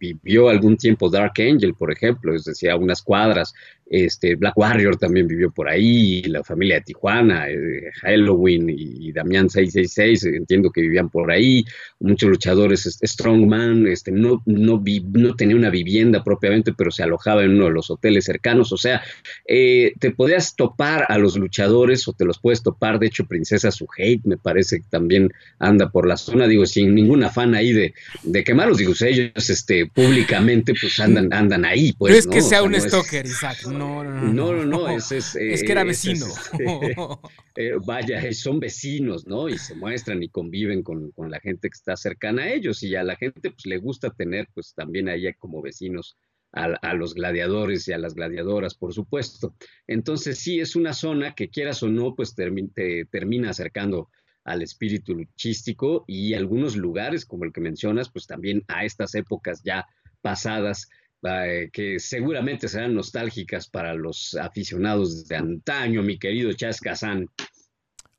vivió 0.00 0.48
algún 0.48 0.78
tiempo 0.78 1.10
Dark 1.10 1.34
Angel, 1.36 1.74
por 1.74 1.92
ejemplo, 1.92 2.34
es 2.34 2.44
decir, 2.44 2.70
unas 2.72 3.02
cuadras 3.02 3.52
este, 3.92 4.36
Black 4.36 4.56
Warrior 4.56 4.96
también 4.96 5.28
vivió 5.28 5.50
por 5.50 5.68
ahí, 5.68 6.22
la 6.22 6.42
familia 6.42 6.76
de 6.76 6.80
Tijuana, 6.80 7.46
eh, 7.50 7.90
Halloween 8.00 8.70
y, 8.70 9.12
Damián 9.12 9.50
666, 9.50 10.24
entiendo 10.34 10.70
que 10.70 10.80
vivían 10.80 11.10
por 11.10 11.30
ahí, 11.30 11.62
muchos 12.00 12.30
luchadores, 12.30 12.86
este, 12.86 13.06
Strongman, 13.06 13.86
este, 13.86 14.10
no, 14.10 14.42
no, 14.46 14.82
no 15.12 15.36
tenía 15.36 15.56
una 15.56 15.68
vivienda 15.68 16.24
propiamente, 16.24 16.72
pero 16.72 16.90
se 16.90 17.02
alojaba 17.02 17.44
en 17.44 17.50
uno 17.50 17.66
de 17.66 17.72
los 17.72 17.90
hoteles 17.90 18.24
cercanos, 18.24 18.72
o 18.72 18.78
sea, 18.78 19.02
eh, 19.46 19.92
te 20.00 20.10
podías 20.10 20.56
topar 20.56 21.04
a 21.08 21.18
los 21.18 21.36
luchadores 21.36 22.08
o 22.08 22.14
te 22.14 22.24
los 22.24 22.38
puedes 22.38 22.62
topar, 22.62 22.98
de 22.98 23.08
hecho, 23.08 23.26
Princesa 23.26 23.70
Suhate 23.70 24.22
me 24.24 24.38
parece 24.38 24.80
que 24.80 24.86
también 24.88 25.30
anda 25.58 25.90
por 25.90 26.08
la 26.08 26.16
zona, 26.16 26.48
digo, 26.48 26.64
sin 26.64 26.94
ningún 26.94 27.24
afán 27.24 27.54
ahí 27.54 27.74
de, 27.74 27.92
de 28.22 28.42
quemarlos, 28.42 28.78
digo, 28.78 28.94
ellos 29.02 29.50
este, 29.50 29.84
públicamente 29.84 30.72
pues 30.80 30.98
andan, 30.98 31.30
andan 31.30 31.66
ahí, 31.66 31.92
pues. 31.92 32.12
No 32.12 32.18
es 32.18 32.26
que 32.26 32.40
sea 32.40 32.62
un 32.62 32.74
stalker, 32.74 33.26
Isaac, 33.26 33.58
no 33.82 34.04
no, 34.32 34.52
no, 34.52 34.64
no. 34.64 34.64
No, 34.64 34.88
es, 34.88 35.12
es, 35.12 35.34
que 35.62 35.72
era 35.72 35.84
vecino. 35.84 36.26
Eh, 37.54 37.72
vaya, 37.84 38.32
son 38.32 38.58
vecinos, 38.60 39.26
¿no? 39.26 39.46
Y 39.46 39.58
se 39.58 39.74
muestran 39.74 40.22
y 40.22 40.30
conviven 40.30 40.82
con, 40.82 41.12
la 41.18 41.38
gente 41.38 41.68
que 41.68 41.74
está 41.74 41.96
cercana 41.96 42.44
a 42.44 42.50
ellos 42.50 42.82
y 42.82 42.96
a 42.96 43.04
la 43.04 43.14
gente 43.14 43.50
pues 43.50 43.66
le 43.66 43.76
gusta 43.76 44.08
tener 44.08 44.48
pues 44.54 44.72
también 44.74 45.10
ahí 45.10 45.30
como 45.34 45.60
vecinos 45.60 46.16
a, 46.52 46.94
los 46.94 47.12
gladiadores 47.12 47.86
y 47.88 47.92
a 47.92 47.98
las 47.98 48.14
gladiadoras, 48.14 48.74
por 48.74 48.94
supuesto. 48.94 49.54
Entonces 49.86 50.38
sí, 50.38 50.60
es 50.60 50.76
una 50.76 50.94
zona 50.94 51.34
que 51.34 51.50
quieras 51.50 51.82
o 51.82 51.88
no, 51.88 52.14
pues 52.14 52.34
te 52.34 53.04
termina 53.10 53.50
acercando 53.50 54.08
al 54.44 54.62
espíritu 54.62 55.14
luchístico 55.14 56.04
y 56.06 56.32
algunos 56.32 56.76
lugares, 56.76 57.26
como 57.26 57.44
el 57.44 57.52
que 57.52 57.60
mencionas, 57.60 58.10
pues 58.10 58.26
también 58.26 58.64
a 58.68 58.86
estas 58.86 59.14
épocas 59.14 59.62
ya 59.62 59.86
pasadas 60.22 60.88
eh, 61.22 61.70
que 61.72 62.00
seguramente 62.00 62.68
serán 62.68 62.94
nostálgicas 62.94 63.68
para 63.68 63.94
los 63.94 64.34
aficionados 64.34 65.26
de 65.28 65.36
antaño, 65.36 66.02
mi 66.02 66.18
querido 66.18 66.52
Chas 66.52 66.80
Kazan. 66.80 67.28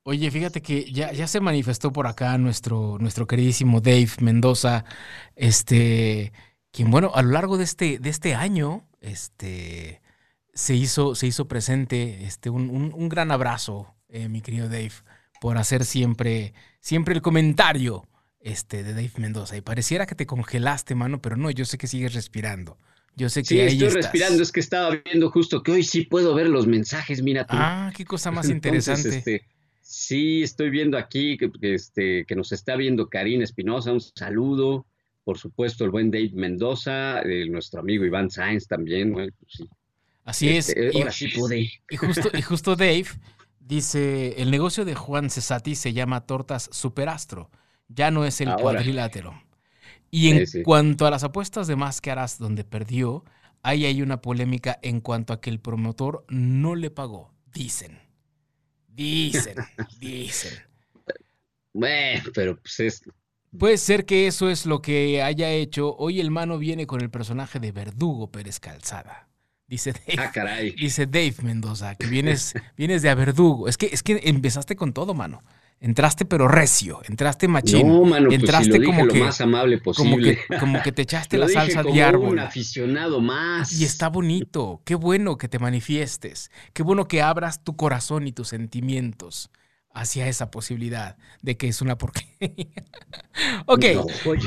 Oye, 0.04 0.30
fíjate 0.32 0.62
que 0.62 0.92
ya, 0.92 1.14
ya 1.14 1.28
se 1.28 1.40
manifestó 1.40 1.92
por 1.92 2.08
acá 2.08 2.38
nuestro, 2.38 2.98
nuestro 3.00 3.26
queridísimo 3.26 3.80
Dave 3.80 4.10
Mendoza, 4.20 4.84
este, 5.36 6.34
quien, 6.72 6.92
bueno, 6.92 7.12
a 7.16 7.22
lo 7.22 7.32
largo 7.32 7.58
de 7.58 7.64
este, 7.64 8.00
de 8.00 8.10
este 8.10 8.36
año, 8.36 8.86
este, 9.00 10.02
se 10.54 10.76
hizo, 10.76 11.16
se 11.16 11.28
hizo 11.28 11.48
presente, 11.48 12.26
este, 12.26 12.50
un, 12.50 12.70
un, 12.70 13.10
gran 13.10 13.32
abrazo, 13.32 13.96
eh, 14.10 14.28
mi 14.28 14.42
querido 14.42 14.68
Dave, 14.68 14.92
por 15.40 15.58
hacer 15.58 15.86
siempre, 15.86 16.54
siempre 16.82 17.14
el 17.14 17.22
comentario, 17.22 18.08
este, 18.44 18.84
de 18.84 18.94
Dave 18.94 19.12
Mendoza. 19.18 19.56
Y 19.58 19.62
pareciera 19.62 20.06
que 20.06 20.16
te 20.16 20.26
congelaste, 20.26 20.96
mano, 20.96 21.22
pero 21.22 21.38
no, 21.38 21.50
yo 21.50 21.66
sé 21.66 21.78
que 21.78 21.88
sigues 21.88 22.14
respirando. 22.14 22.78
Yo 23.16 23.30
sé 23.30 23.42
que 23.42 23.48
sí, 23.48 23.60
estoy 23.60 23.90
respirando, 23.90 24.42
es 24.42 24.52
que 24.52 24.60
estaba 24.60 24.96
viendo 25.06 25.30
justo 25.30 25.62
que 25.62 25.72
hoy 25.72 25.84
sí 25.84 26.02
puedo 26.02 26.34
ver 26.34 26.48
los 26.50 26.66
mensajes, 26.66 27.22
mira 27.22 27.46
tú. 27.46 27.56
Ah, 27.58 27.92
qué 27.96 28.06
cosa 28.06 28.32
más 28.32 28.50
interesante. 28.50 29.18
Este, 29.18 29.46
sí, 29.82 30.42
estoy 30.42 30.72
viendo 30.72 30.98
aquí 30.98 31.38
que, 31.38 31.52
este, 31.62 32.26
que 32.26 32.36
nos 32.36 32.52
está 32.52 32.76
viendo 32.76 33.10
Karina 33.10 33.44
Espinosa, 33.44 33.92
un 33.92 34.02
saludo. 34.02 34.86
Por 35.24 35.38
supuesto, 35.38 35.86
el 35.86 35.92
buen 35.92 36.12
Dave 36.12 36.32
Mendoza, 36.34 37.22
nuestro 37.50 37.80
amigo 37.80 38.04
Iván 38.04 38.30
Sáenz 38.30 38.68
también. 38.68 39.14
Pues 39.14 39.32
sí. 39.48 39.70
Así 40.26 40.50
es. 40.50 40.70
Este, 40.70 40.92
y, 40.94 41.02
ahora 41.02 41.12
sí 41.12 41.28
pude. 41.30 41.72
Y 41.90 41.98
justo, 41.98 42.30
y 42.34 42.42
justo 42.42 42.76
Dave 42.76 43.06
dice, 43.60 44.42
el 44.42 44.52
negocio 44.52 44.86
de 44.86 44.96
Juan 44.96 45.30
Cesati 45.30 45.76
se 45.76 45.94
llama 45.94 46.26
Tortas 46.26 46.70
Superastro, 46.72 47.50
ya 47.88 48.12
no 48.12 48.26
es 48.26 48.42
el 48.42 48.54
cuadrilátero. 48.56 49.42
Y 50.16 50.30
en 50.30 50.46
cuanto 50.62 51.08
a 51.08 51.10
las 51.10 51.24
apuestas 51.24 51.66
de 51.66 51.76
máscaras 51.76 52.38
donde 52.38 52.64
perdió, 52.64 53.26
ahí 53.64 53.86
hay 53.86 54.04
una 54.04 54.22
polémica 54.22 54.78
en 54.84 55.02
cuanto 55.02 55.34
a 55.34 55.42
que 55.42 55.50
el 55.50 55.60
promotor 55.60 56.24
no 56.30 56.76
le 56.76 56.92
pagó. 56.92 57.34
Dicen. 57.52 57.98
Dicen. 58.88 59.56
dicen. 60.00 60.54
Bueno, 61.74 62.30
pero 62.32 62.60
pues 62.60 62.80
es... 62.80 63.02
Puede 63.58 63.80
ser 63.80 64.06
que 64.06 64.28
eso 64.28 64.52
es 64.52 64.68
lo 64.68 64.84
que 64.84 65.24
haya 65.24 65.50
hecho. 65.50 65.96
Hoy 65.96 66.20
el 66.20 66.30
mano 66.30 66.60
viene 66.60 66.86
con 66.86 67.02
el 67.02 67.10
personaje 67.10 67.60
de 67.60 67.72
Verdugo 67.72 68.32
Pérez 68.32 68.60
Calzada. 68.60 69.30
Dice 69.66 69.94
Dave, 69.94 70.20
ah, 70.20 70.32
caray. 70.32 70.76
dice 70.76 71.08
Dave 71.08 71.38
Mendoza, 71.42 71.96
que 71.96 72.06
vienes, 72.06 72.54
vienes 72.78 73.02
de 73.02 73.10
a 73.10 73.16
Verdugo. 73.16 73.68
Es 73.68 73.78
que, 73.78 73.88
es 73.88 74.04
que 74.04 74.22
empezaste 74.26 74.76
con 74.76 74.94
todo, 74.94 75.16
mano. 75.16 75.42
Entraste 75.84 76.24
pero 76.24 76.48
recio, 76.48 77.02
entraste 77.10 77.50
machín. 77.50 77.86
No, 77.86 78.06
mano, 78.06 78.28
pues 78.28 78.40
entraste 78.40 78.80
lo 78.80 78.86
como 78.86 79.06
que, 79.06 79.20
lo 79.20 79.26
más 79.26 79.42
amable 79.42 79.80
posible. 79.80 80.40
Como 80.58 80.82
que, 80.82 80.94
te 80.94 81.02
echaste 81.02 81.38
la 81.38 81.50
salsa 81.50 81.84
de 81.84 82.02
árbol. 82.02 82.30
un 82.30 82.40
aficionado 82.40 83.20
más. 83.20 83.74
Y 83.74 83.84
está 83.84 84.08
bonito. 84.08 84.80
Qué 84.86 84.96
bueno 84.96 85.38
que 85.38 85.50
te 85.50 85.60
manifiestes. 85.60 86.52
Qué 86.72 86.84
bueno 86.84 87.10
que 87.10 87.22
abras 87.22 87.66
tu 87.66 87.76
corazón 87.76 88.28
y 88.28 88.32
tus 88.32 88.48
sentimientos 88.48 89.52
hacia 89.94 90.28
esa 90.28 90.50
posibilidad 90.50 91.18
de 91.42 91.56
que 91.56 91.68
es 91.68 91.82
una 91.82 91.98
porquería. 91.98 92.66
ok, 93.68 93.86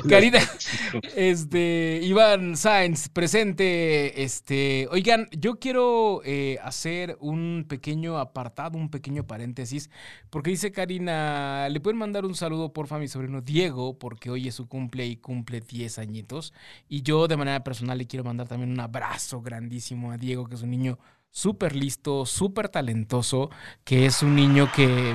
Karina, 0.08 0.40
este, 1.16 2.00
Iván 2.02 2.56
Sáenz, 2.56 3.08
presente. 3.08 4.22
Este, 4.22 4.88
oigan, 4.90 5.28
yo 5.30 5.58
quiero 5.58 6.20
eh, 6.24 6.58
hacer 6.62 7.16
un 7.20 7.64
pequeño 7.68 8.18
apartado, 8.18 8.76
un 8.76 8.90
pequeño 8.90 9.26
paréntesis, 9.26 9.88
porque 10.30 10.50
dice 10.50 10.72
Karina, 10.72 11.68
le 11.70 11.80
pueden 11.80 11.98
mandar 11.98 12.24
un 12.24 12.34
saludo 12.34 12.72
porfa 12.72 12.96
a 12.96 12.98
mi 12.98 13.08
sobrino 13.08 13.40
Diego, 13.40 13.98
porque 13.98 14.30
hoy 14.30 14.48
es 14.48 14.54
su 14.56 14.68
cumple 14.68 15.06
y 15.06 15.16
cumple 15.16 15.60
10 15.60 15.98
añitos. 16.00 16.52
Y 16.88 17.02
yo 17.02 17.28
de 17.28 17.36
manera 17.36 17.62
personal 17.62 17.98
le 17.98 18.06
quiero 18.06 18.24
mandar 18.24 18.48
también 18.48 18.72
un 18.72 18.80
abrazo 18.80 19.40
grandísimo 19.40 20.10
a 20.10 20.18
Diego, 20.18 20.46
que 20.46 20.56
es 20.56 20.62
un 20.62 20.70
niño 20.70 20.98
súper 21.30 21.76
listo, 21.76 22.26
súper 22.26 22.68
talentoso, 22.68 23.50
que 23.84 24.06
es 24.06 24.22
un 24.22 24.34
niño 24.34 24.70
que 24.74 25.14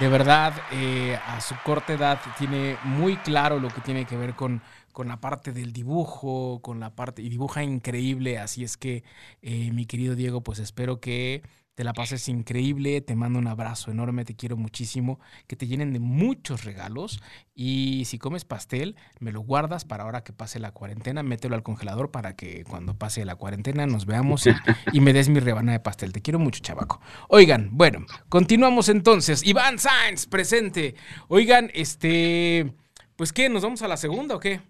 de 0.00 0.08
verdad 0.08 0.54
eh, 0.72 1.18
a 1.26 1.40
su 1.40 1.54
corta 1.64 1.92
edad 1.92 2.20
tiene 2.38 2.76
muy 2.84 3.16
claro 3.18 3.58
lo 3.60 3.68
que 3.68 3.80
tiene 3.80 4.06
que 4.06 4.16
ver 4.16 4.34
con, 4.34 4.62
con 4.92 5.08
la 5.08 5.20
parte 5.20 5.52
del 5.52 5.72
dibujo, 5.72 6.60
con 6.62 6.80
la 6.80 6.94
parte, 6.94 7.22
y 7.22 7.28
dibuja 7.28 7.62
increíble, 7.62 8.38
así 8.38 8.64
es 8.64 8.76
que 8.76 9.04
eh, 9.42 9.70
mi 9.72 9.86
querido 9.86 10.14
Diego, 10.14 10.40
pues 10.42 10.58
espero 10.58 11.00
que 11.00 11.42
te 11.74 11.84
la 11.84 11.92
pases 11.94 12.28
increíble, 12.28 13.00
te 13.00 13.14
mando 13.14 13.38
un 13.38 13.46
abrazo 13.46 13.90
enorme, 13.90 14.24
te 14.24 14.36
quiero 14.36 14.56
muchísimo, 14.56 15.20
que 15.46 15.56
te 15.56 15.66
llenen 15.66 15.92
de 15.92 16.00
muchos 16.00 16.64
regalos 16.64 17.20
y 17.54 18.04
si 18.06 18.18
comes 18.18 18.44
pastel, 18.44 18.96
me 19.20 19.32
lo 19.32 19.40
guardas 19.40 19.84
para 19.84 20.04
ahora 20.04 20.22
que 20.22 20.32
pase 20.32 20.58
la 20.58 20.72
cuarentena, 20.72 21.22
mételo 21.22 21.54
al 21.54 21.62
congelador 21.62 22.10
para 22.10 22.36
que 22.36 22.64
cuando 22.64 22.94
pase 22.98 23.24
la 23.24 23.36
cuarentena 23.36 23.86
nos 23.86 24.06
veamos 24.06 24.46
y, 24.92 25.00
me 25.00 25.12
des 25.12 25.28
mi 25.28 25.40
rebana 25.40 25.72
de 25.72 25.80
pastel. 25.80 26.12
Te 26.12 26.22
quiero 26.22 26.38
mucho, 26.38 26.60
chavaco. 26.60 27.00
Oigan, 27.28 27.70
bueno, 27.72 28.04
continuamos 28.28 28.88
entonces. 28.88 29.44
Iván 29.44 29.78
Sainz, 29.78 30.26
presente. 30.26 30.94
Oigan, 31.28 31.70
este, 31.74 32.74
pues 33.16 33.32
qué, 33.32 33.48
¿nos 33.48 33.62
vamos 33.62 33.82
a 33.82 33.88
la 33.88 33.96
segunda 33.96 34.36
o 34.36 34.40
qué? 34.40 34.60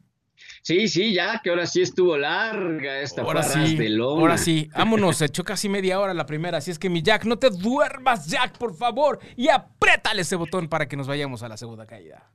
Sí, 0.63 0.87
sí, 0.87 1.13
ya 1.13 1.41
que 1.43 1.51
ahora 1.51 1.67
sí 1.67 1.83
estuvo 1.83 2.17
larga 2.17 3.01
esta 3.01 3.23
ahora 3.23 3.43
sí, 3.43 3.77
de 3.77 4.01
Ahora 4.01 4.39
sí, 4.39 4.71
vámonos, 4.77 5.17
se 5.17 5.25
echó 5.25 5.43
casi 5.43 5.69
media 5.69 5.99
hora 5.99 6.15
la 6.15 6.25
primera, 6.25 6.59
así 6.59 6.71
es 6.71 6.79
que 6.79 6.89
mi 6.89 7.03
Jack, 7.03 7.25
no 7.25 7.37
te 7.37 7.51
duermas, 7.51 8.27
Jack, 8.29 8.59
por 8.59 8.77
favor, 8.77 9.19
y 9.37 9.49
apriétale 9.49 10.23
ese 10.23 10.37
botón 10.37 10.69
para 10.69 10.87
que 10.87 10.97
nos 10.97 11.09
vayamos 11.09 11.43
a 11.43 11.49
la 11.49 11.57
segunda 11.57 11.87
caída. 11.87 12.31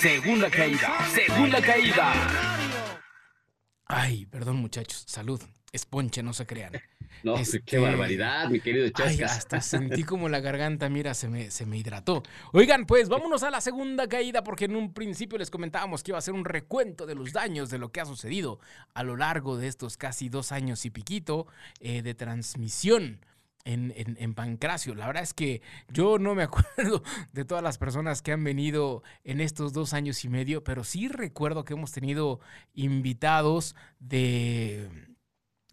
Segunda 0.00 0.50
caída, 0.50 0.98
segunda 1.14 1.60
caída. 1.62 2.12
Ay, 3.86 4.26
perdón 4.26 4.56
muchachos, 4.56 5.04
salud, 5.06 5.40
es 5.72 5.86
ponche, 5.86 6.22
no 6.22 6.32
se 6.32 6.44
crean. 6.46 6.72
No, 7.22 7.36
qué 7.36 7.42
este, 7.42 7.78
barbaridad, 7.78 8.48
mi 8.48 8.60
querido 8.60 8.86
hasta 9.24 9.60
sentí 9.60 10.02
como 10.04 10.28
la 10.28 10.40
garganta, 10.40 10.88
mira, 10.88 11.14
se 11.14 11.28
me, 11.28 11.50
se 11.50 11.66
me 11.66 11.78
hidrató. 11.78 12.22
Oigan, 12.52 12.86
pues 12.86 13.08
vámonos 13.08 13.42
a 13.42 13.50
la 13.50 13.60
segunda 13.60 14.08
caída, 14.08 14.42
porque 14.42 14.66
en 14.66 14.76
un 14.76 14.92
principio 14.92 15.38
les 15.38 15.50
comentábamos 15.50 16.02
que 16.02 16.10
iba 16.10 16.18
a 16.18 16.22
ser 16.22 16.34
un 16.34 16.44
recuento 16.44 17.06
de 17.06 17.14
los 17.14 17.32
daños 17.32 17.70
de 17.70 17.78
lo 17.78 17.92
que 17.92 18.00
ha 18.00 18.06
sucedido 18.06 18.58
a 18.94 19.02
lo 19.02 19.16
largo 19.16 19.56
de 19.56 19.68
estos 19.68 19.96
casi 19.96 20.28
dos 20.28 20.52
años 20.52 20.84
y 20.84 20.90
piquito 20.90 21.46
eh, 21.80 22.02
de 22.02 22.14
transmisión. 22.14 23.20
En, 23.66 23.94
en, 23.96 24.34
Pancracio. 24.34 24.94
La 24.94 25.06
verdad 25.06 25.22
es 25.22 25.32
que 25.32 25.62
yo 25.88 26.18
no 26.18 26.34
me 26.34 26.42
acuerdo 26.42 27.02
de 27.32 27.46
todas 27.46 27.64
las 27.64 27.78
personas 27.78 28.20
que 28.20 28.30
han 28.30 28.44
venido 28.44 29.02
en 29.24 29.40
estos 29.40 29.72
dos 29.72 29.94
años 29.94 30.22
y 30.22 30.28
medio, 30.28 30.62
pero 30.62 30.84
sí 30.84 31.08
recuerdo 31.08 31.64
que 31.64 31.72
hemos 31.72 31.90
tenido 31.90 32.40
invitados 32.74 33.74
de 34.00 35.13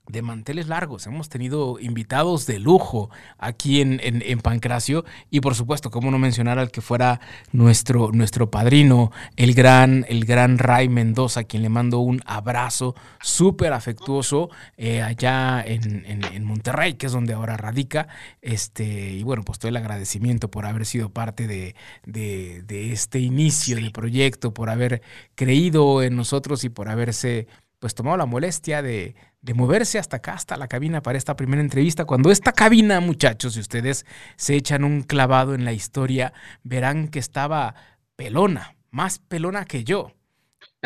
de 0.07 0.21
manteles 0.21 0.67
largos. 0.67 1.07
Hemos 1.07 1.29
tenido 1.29 1.79
invitados 1.79 2.45
de 2.45 2.59
lujo 2.59 3.09
aquí 3.37 3.81
en, 3.81 3.99
en, 4.01 4.39
Pancracio 4.39 5.05
y 5.29 5.39
por 5.39 5.55
supuesto, 5.55 5.91
como 5.91 6.09
no 6.11 6.17
mencionar 6.17 6.59
al 6.59 6.71
que 6.71 6.81
fuera 6.81 7.21
nuestro, 7.51 8.11
nuestro 8.11 8.49
padrino, 8.49 9.11
el 9.35 9.53
gran, 9.53 10.05
el 10.09 10.25
gran 10.25 10.57
Ray 10.57 10.89
Mendoza, 10.89 11.41
a 11.41 11.43
quien 11.43 11.61
le 11.61 11.69
mando 11.69 11.99
un 11.99 12.21
abrazo 12.25 12.95
súper 13.21 13.73
afectuoso 13.73 14.49
eh, 14.77 15.01
allá 15.01 15.63
en, 15.65 16.05
en, 16.05 16.43
Monterrey, 16.43 16.95
que 16.95 17.05
es 17.05 17.11
donde 17.11 17.33
ahora 17.33 17.55
radica. 17.55 18.07
Este, 18.41 19.11
y 19.11 19.23
bueno, 19.23 19.43
pues 19.43 19.59
todo 19.59 19.69
el 19.69 19.77
agradecimiento 19.77 20.49
por 20.49 20.65
haber 20.65 20.85
sido 20.85 21.09
parte 21.09 21.47
de, 21.47 21.75
de, 22.05 22.63
de 22.63 22.91
este 22.91 23.19
inicio 23.19 23.77
de 23.77 23.91
proyecto, 23.91 24.53
por 24.53 24.69
haber 24.69 25.01
creído 25.35 26.01
en 26.01 26.15
nosotros 26.15 26.63
y 26.63 26.69
por 26.69 26.89
haberse 26.89 27.47
pues 27.81 27.95
tomado 27.95 28.15
la 28.15 28.27
molestia 28.27 28.83
de, 28.83 29.15
de 29.41 29.53
moverse 29.55 29.97
hasta 29.97 30.17
acá, 30.17 30.33
hasta 30.33 30.55
la 30.55 30.67
cabina 30.67 31.01
para 31.01 31.17
esta 31.17 31.35
primera 31.35 31.63
entrevista. 31.63 32.05
Cuando 32.05 32.29
esta 32.29 32.53
cabina, 32.53 32.99
muchachos, 32.99 33.55
si 33.55 33.59
ustedes 33.59 34.05
se 34.35 34.55
echan 34.55 34.83
un 34.83 35.01
clavado 35.01 35.55
en 35.55 35.65
la 35.65 35.73
historia, 35.73 36.31
verán 36.61 37.07
que 37.07 37.17
estaba 37.17 37.73
pelona, 38.15 38.75
más 38.91 39.17
pelona 39.17 39.65
que 39.65 39.83
yo. 39.83 40.13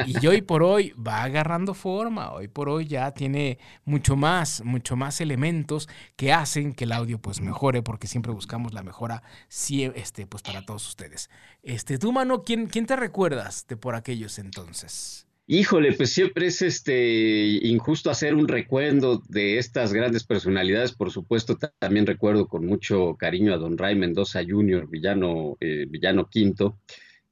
Y 0.06 0.26
hoy 0.26 0.42
por 0.42 0.64
hoy 0.64 0.92
va 0.92 1.24
agarrando 1.24 1.74
forma, 1.74 2.32
hoy 2.32 2.48
por 2.48 2.70
hoy 2.70 2.88
ya 2.88 3.12
tiene 3.12 3.60
mucho 3.84 4.16
más, 4.16 4.64
mucho 4.64 4.96
más 4.96 5.20
elementos 5.20 5.90
que 6.16 6.32
hacen 6.32 6.72
que 6.72 6.86
el 6.86 6.94
audio 6.94 7.20
pues 7.20 7.42
mejore, 7.42 7.84
porque 7.84 8.08
siempre 8.08 8.32
buscamos 8.32 8.74
la 8.74 8.84
mejora 8.84 9.22
este, 9.70 10.28
pues 10.28 10.44
para 10.44 10.66
todos 10.66 10.88
ustedes. 10.88 11.30
Este, 11.62 11.98
tú, 11.98 12.14
mano, 12.14 12.44
¿quién, 12.44 12.68
quién 12.68 12.86
te 12.86 12.96
recuerdas 12.96 13.68
de 13.68 13.76
por 13.76 13.96
aquellos 13.96 14.40
entonces? 14.40 15.25
Híjole, 15.48 15.94
pues 15.94 16.12
siempre 16.12 16.48
es 16.48 16.64
este 16.64 17.46
injusto 17.46 18.10
hacer 18.10 18.34
un 18.34 18.48
recuerdo 18.48 19.22
de 19.30 19.60
estas 19.60 19.94
grandes 19.94 20.24
personalidades. 20.24 20.94
Por 20.94 21.12
supuesto, 21.12 21.56
también 21.78 22.08
recuerdo 22.08 22.48
con 22.48 22.66
mucho 22.66 23.16
cariño 23.16 23.54
a 23.54 23.58
don 23.58 23.78
Ray 23.78 23.96
Mendoza 23.96 24.42
Jr., 24.48 24.88
villano, 24.90 25.56
eh, 25.60 25.86
villano 25.88 26.28
quinto. 26.28 26.80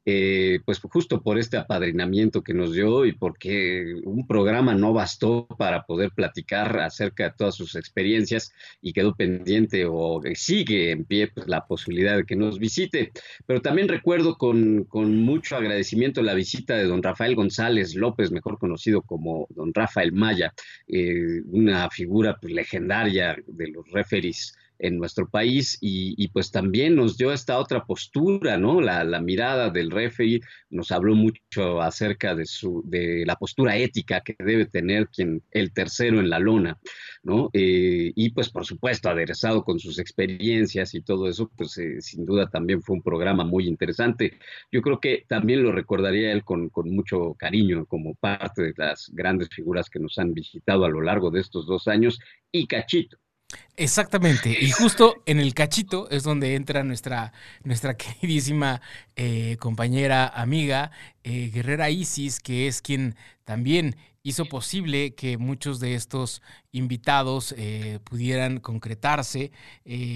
Eh, 0.05 0.59
pues 0.65 0.81
justo 0.81 1.21
por 1.21 1.39
este 1.39 1.55
apadrinamiento 1.55 2.41
que 2.41 2.53
nos 2.53 2.73
dio 2.73 3.05
y 3.05 3.13
porque 3.13 4.01
un 4.03 4.27
programa 4.27 4.75
no 4.75 4.91
bastó 4.91 5.47
para 5.57 5.85
poder 5.85 6.11
platicar 6.11 6.77
acerca 6.81 7.23
de 7.25 7.35
todas 7.37 7.55
sus 7.55 7.75
experiencias 7.75 8.51
y 8.81 8.91
quedó 8.91 9.15
pendiente 9.15 9.85
o 9.87 10.21
sigue 10.35 10.91
en 10.91 11.05
pie 11.05 11.27
pues, 11.27 11.47
la 11.47 11.65
posibilidad 11.65 12.17
de 12.17 12.25
que 12.25 12.35
nos 12.35 12.59
visite. 12.59 13.13
Pero 13.45 13.61
también 13.61 13.87
recuerdo 13.87 14.37
con, 14.37 14.87
mucho 15.23 15.55
agradecimiento 15.55 16.21
la 16.21 16.33
visita 16.33 16.75
de 16.75 16.85
don 16.85 17.01
Rafael 17.01 17.35
González 17.35 17.95
López, 17.95 18.31
mejor 18.31 18.57
conocido 18.59 19.01
como 19.01 19.47
don 19.51 19.73
Rafael 19.73 20.11
Maya, 20.11 20.53
eh, 20.87 21.41
una 21.45 21.89
figura 21.89 22.37
pues, 22.41 22.53
legendaria 22.53 23.37
de 23.47 23.67
los 23.69 23.89
referees 23.91 24.53
en 24.79 24.97
nuestro 24.97 25.29
país 25.29 25.77
y, 25.81 26.27
pues 26.29 26.51
también 26.51 26.95
nos 26.95 27.17
dio 27.17 27.31
esta 27.31 27.59
otra 27.59 27.85
postura, 27.85 28.57
¿no? 28.57 28.81
La, 28.81 29.03
mirada 29.21 29.69
del 29.69 29.91
referee 29.91 30.41
nos 30.69 30.91
habló 30.91 31.15
mucho 31.15 31.81
acerca 31.81 32.35
de, 32.35 32.45
su, 32.45 32.83
de 32.85 33.23
la 33.25 33.35
postura 33.35 33.77
ética 33.77 34.21
que 34.21 34.35
debe 34.39 34.65
tener 34.65 35.07
quien, 35.07 35.41
el 35.51 35.71
tercero 35.71 36.19
en 36.19 36.29
la 36.29 36.39
lona, 36.39 36.77
¿no? 37.23 37.49
Eh, 37.53 38.11
y 38.15 38.29
pues 38.31 38.49
por 38.49 38.65
supuesto, 38.65 39.09
aderezado 39.09 39.63
con 39.63 39.79
sus 39.79 39.99
experiencias 39.99 40.93
y 40.93 41.01
todo 41.01 41.29
eso, 41.29 41.49
pues 41.55 41.77
eh, 41.77 42.01
sin 42.01 42.25
duda 42.25 42.49
también 42.49 42.81
fue 42.81 42.95
un 42.95 43.03
programa 43.03 43.43
muy 43.43 43.67
interesante. 43.67 44.37
Yo 44.71 44.81
creo 44.81 44.99
que 44.99 45.25
también 45.27 45.63
lo 45.63 45.71
recordaría 45.71 46.31
él 46.31 46.43
con, 46.43 46.69
con 46.69 46.89
mucho 46.89 47.35
cariño 47.35 47.85
como 47.85 48.15
parte 48.15 48.63
de 48.63 48.73
las 48.77 49.09
grandes 49.13 49.49
figuras 49.49 49.89
que 49.89 49.99
nos 49.99 50.17
han 50.17 50.33
visitado 50.33 50.85
a 50.85 50.89
lo 50.89 51.01
largo 51.01 51.31
de 51.31 51.39
estos 51.41 51.65
dos 51.65 51.87
años 51.87 52.19
y 52.51 52.67
Cachito 52.67 53.17
Exactamente, 53.75 54.55
y 54.59 54.69
justo 54.71 55.23
en 55.25 55.39
el 55.39 55.53
cachito 55.53 56.09
es 56.11 56.23
donde 56.23 56.55
entra 56.55 56.83
nuestra, 56.83 57.33
nuestra 57.63 57.95
queridísima 57.97 58.81
eh, 59.15 59.57
compañera, 59.59 60.27
amiga, 60.27 60.91
eh, 61.23 61.49
Guerrera 61.51 61.89
Isis, 61.89 62.39
que 62.39 62.67
es 62.67 62.81
quien 62.81 63.15
también 63.45 63.95
hizo 64.21 64.45
posible 64.45 65.15
que 65.15 65.37
muchos 65.37 65.79
de 65.79 65.95
estos 65.95 66.41
invitados 66.71 67.53
eh, 67.57 67.99
pudieran 68.03 68.59
concretarse. 68.59 69.51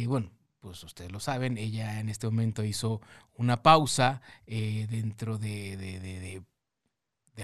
bueno, 0.06 0.32
pues 0.60 0.84
ustedes 0.84 1.12
lo 1.12 1.20
saben, 1.20 1.58
ella 1.58 2.00
en 2.00 2.10
este 2.10 2.28
momento 2.28 2.64
hizo 2.64 3.02
una 3.36 3.64
pausa 3.64 4.22
dentro 4.46 5.38
de 5.38 5.78
de 5.78 6.42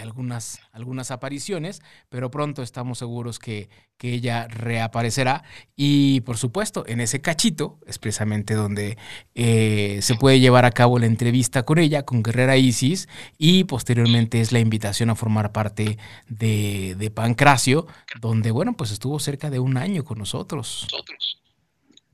algunas, 0.00 0.60
algunas 0.72 1.10
apariciones, 1.10 1.82
pero 2.08 2.30
pronto 2.30 2.62
estamos 2.62 2.98
seguros 2.98 3.38
que, 3.38 3.68
que, 3.96 4.12
ella 4.12 4.48
reaparecerá. 4.48 5.44
Y 5.76 6.20
por 6.22 6.36
supuesto, 6.36 6.84
en 6.86 7.00
ese 7.00 7.20
cachito, 7.20 7.78
es 7.86 7.98
precisamente 7.98 8.54
donde 8.54 8.98
eh, 9.34 9.98
se 10.02 10.14
puede 10.14 10.40
llevar 10.40 10.64
a 10.64 10.72
cabo 10.72 10.98
la 10.98 11.06
entrevista 11.06 11.64
con 11.64 11.78
ella, 11.78 12.04
con 12.04 12.22
Guerrera 12.22 12.56
Isis, 12.56 13.08
y 13.38 13.64
posteriormente 13.64 14.40
es 14.40 14.52
la 14.52 14.60
invitación 14.60 15.10
a 15.10 15.14
formar 15.14 15.52
parte 15.52 15.98
de, 16.28 16.94
de 16.96 17.10
Pancracio, 17.10 17.86
donde, 18.20 18.50
bueno, 18.50 18.74
pues 18.74 18.90
estuvo 18.90 19.18
cerca 19.18 19.50
de 19.50 19.58
un 19.58 19.76
año 19.76 20.04
con 20.04 20.18
nosotros. 20.18 20.88
nosotros. 20.90 21.43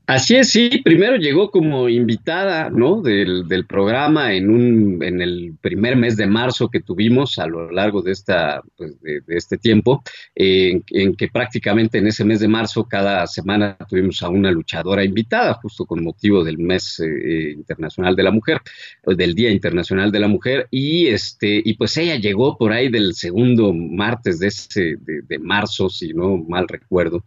Así 0.07 0.35
es, 0.35 0.49
sí, 0.49 0.81
primero 0.83 1.15
llegó 1.15 1.51
como 1.51 1.87
invitada, 1.87 2.69
¿no? 2.69 3.01
Del, 3.01 3.45
programa 3.65 4.33
en, 4.33 4.49
un, 4.49 5.01
en 5.03 5.21
el 5.21 5.53
primer 5.61 5.95
mes 5.95 6.17
de 6.17 6.27
marzo 6.27 6.69
que 6.69 6.81
tuvimos 6.81 7.37
a 7.39 7.45
lo 7.45 7.71
largo 7.71 8.01
de, 8.01 8.11
esta, 8.11 8.61
pues, 8.75 8.99
de, 9.01 9.21
este 9.27 9.57
tiempo, 9.57 10.03
en, 10.35 10.83
que 10.83 11.27
prácticamente 11.29 11.99
en 11.99 12.07
ese 12.07 12.25
mes 12.25 12.41
de 12.41 12.47
marzo 12.47 12.83
cada 12.85 13.25
semana 13.27 13.77
tuvimos 13.87 14.21
a 14.21 14.29
una 14.29 14.51
luchadora 14.51 15.05
invitada, 15.05 15.53
justo 15.53 15.85
con 15.85 16.03
motivo 16.03 16.43
del 16.43 16.57
mes 16.57 16.99
eh, 16.99 17.51
internacional 17.51 18.15
de 18.15 18.23
la 18.23 18.31
mujer, 18.31 18.59
del 19.05 19.33
Día 19.33 19.51
Internacional 19.51 20.11
de 20.11 20.19
la 20.19 20.27
Mujer, 20.27 20.67
y 20.71 21.07
este, 21.07 21.61
y 21.63 21.75
pues 21.75 21.95
ella 21.95 22.15
llegó 22.15 22.57
por 22.57 22.73
ahí 22.73 22.89
del 22.89 23.13
segundo 23.13 23.71
martes 23.73 24.39
de, 24.39 24.47
ese, 24.47 24.97
de 24.99 25.39
marzo, 25.39 25.89
si 25.89 26.13
no 26.13 26.37
mal 26.37 26.67
recuerdo, 26.67 27.23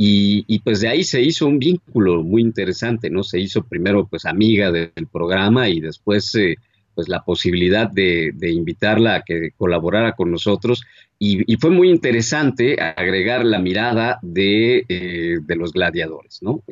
y, 0.00 0.60
pues 0.60 0.80
de 0.80 0.86
ahí 0.86 1.02
se 1.02 1.20
hizo 1.20 1.48
un 1.48 1.58
vínculo 1.58 2.22
muy 2.22 2.40
interesante, 2.40 3.10
¿no? 3.10 3.24
Se 3.24 3.40
hizo 3.40 3.64
primero 3.64 4.06
pues 4.06 4.26
amiga 4.26 4.70
del 4.70 5.08
programa 5.10 5.68
y 5.68 5.80
después 5.80 6.32
eh, 6.36 6.54
pues 6.94 7.08
la 7.08 7.24
posibilidad 7.24 7.90
de, 7.90 8.32
invitarla 8.40 9.16
a 9.16 9.22
que 9.22 9.50
colaborara 9.56 10.12
con 10.12 10.30
nosotros 10.30 10.84
y, 11.18 11.56
fue 11.56 11.70
muy 11.70 11.90
interesante 11.90 12.80
agregar 12.80 13.44
la 13.44 13.58
mirada 13.58 14.20
de, 14.22 14.84
eh, 14.88 15.38
los 15.48 15.72
gladiadores, 15.72 16.42
¿no? 16.42 16.62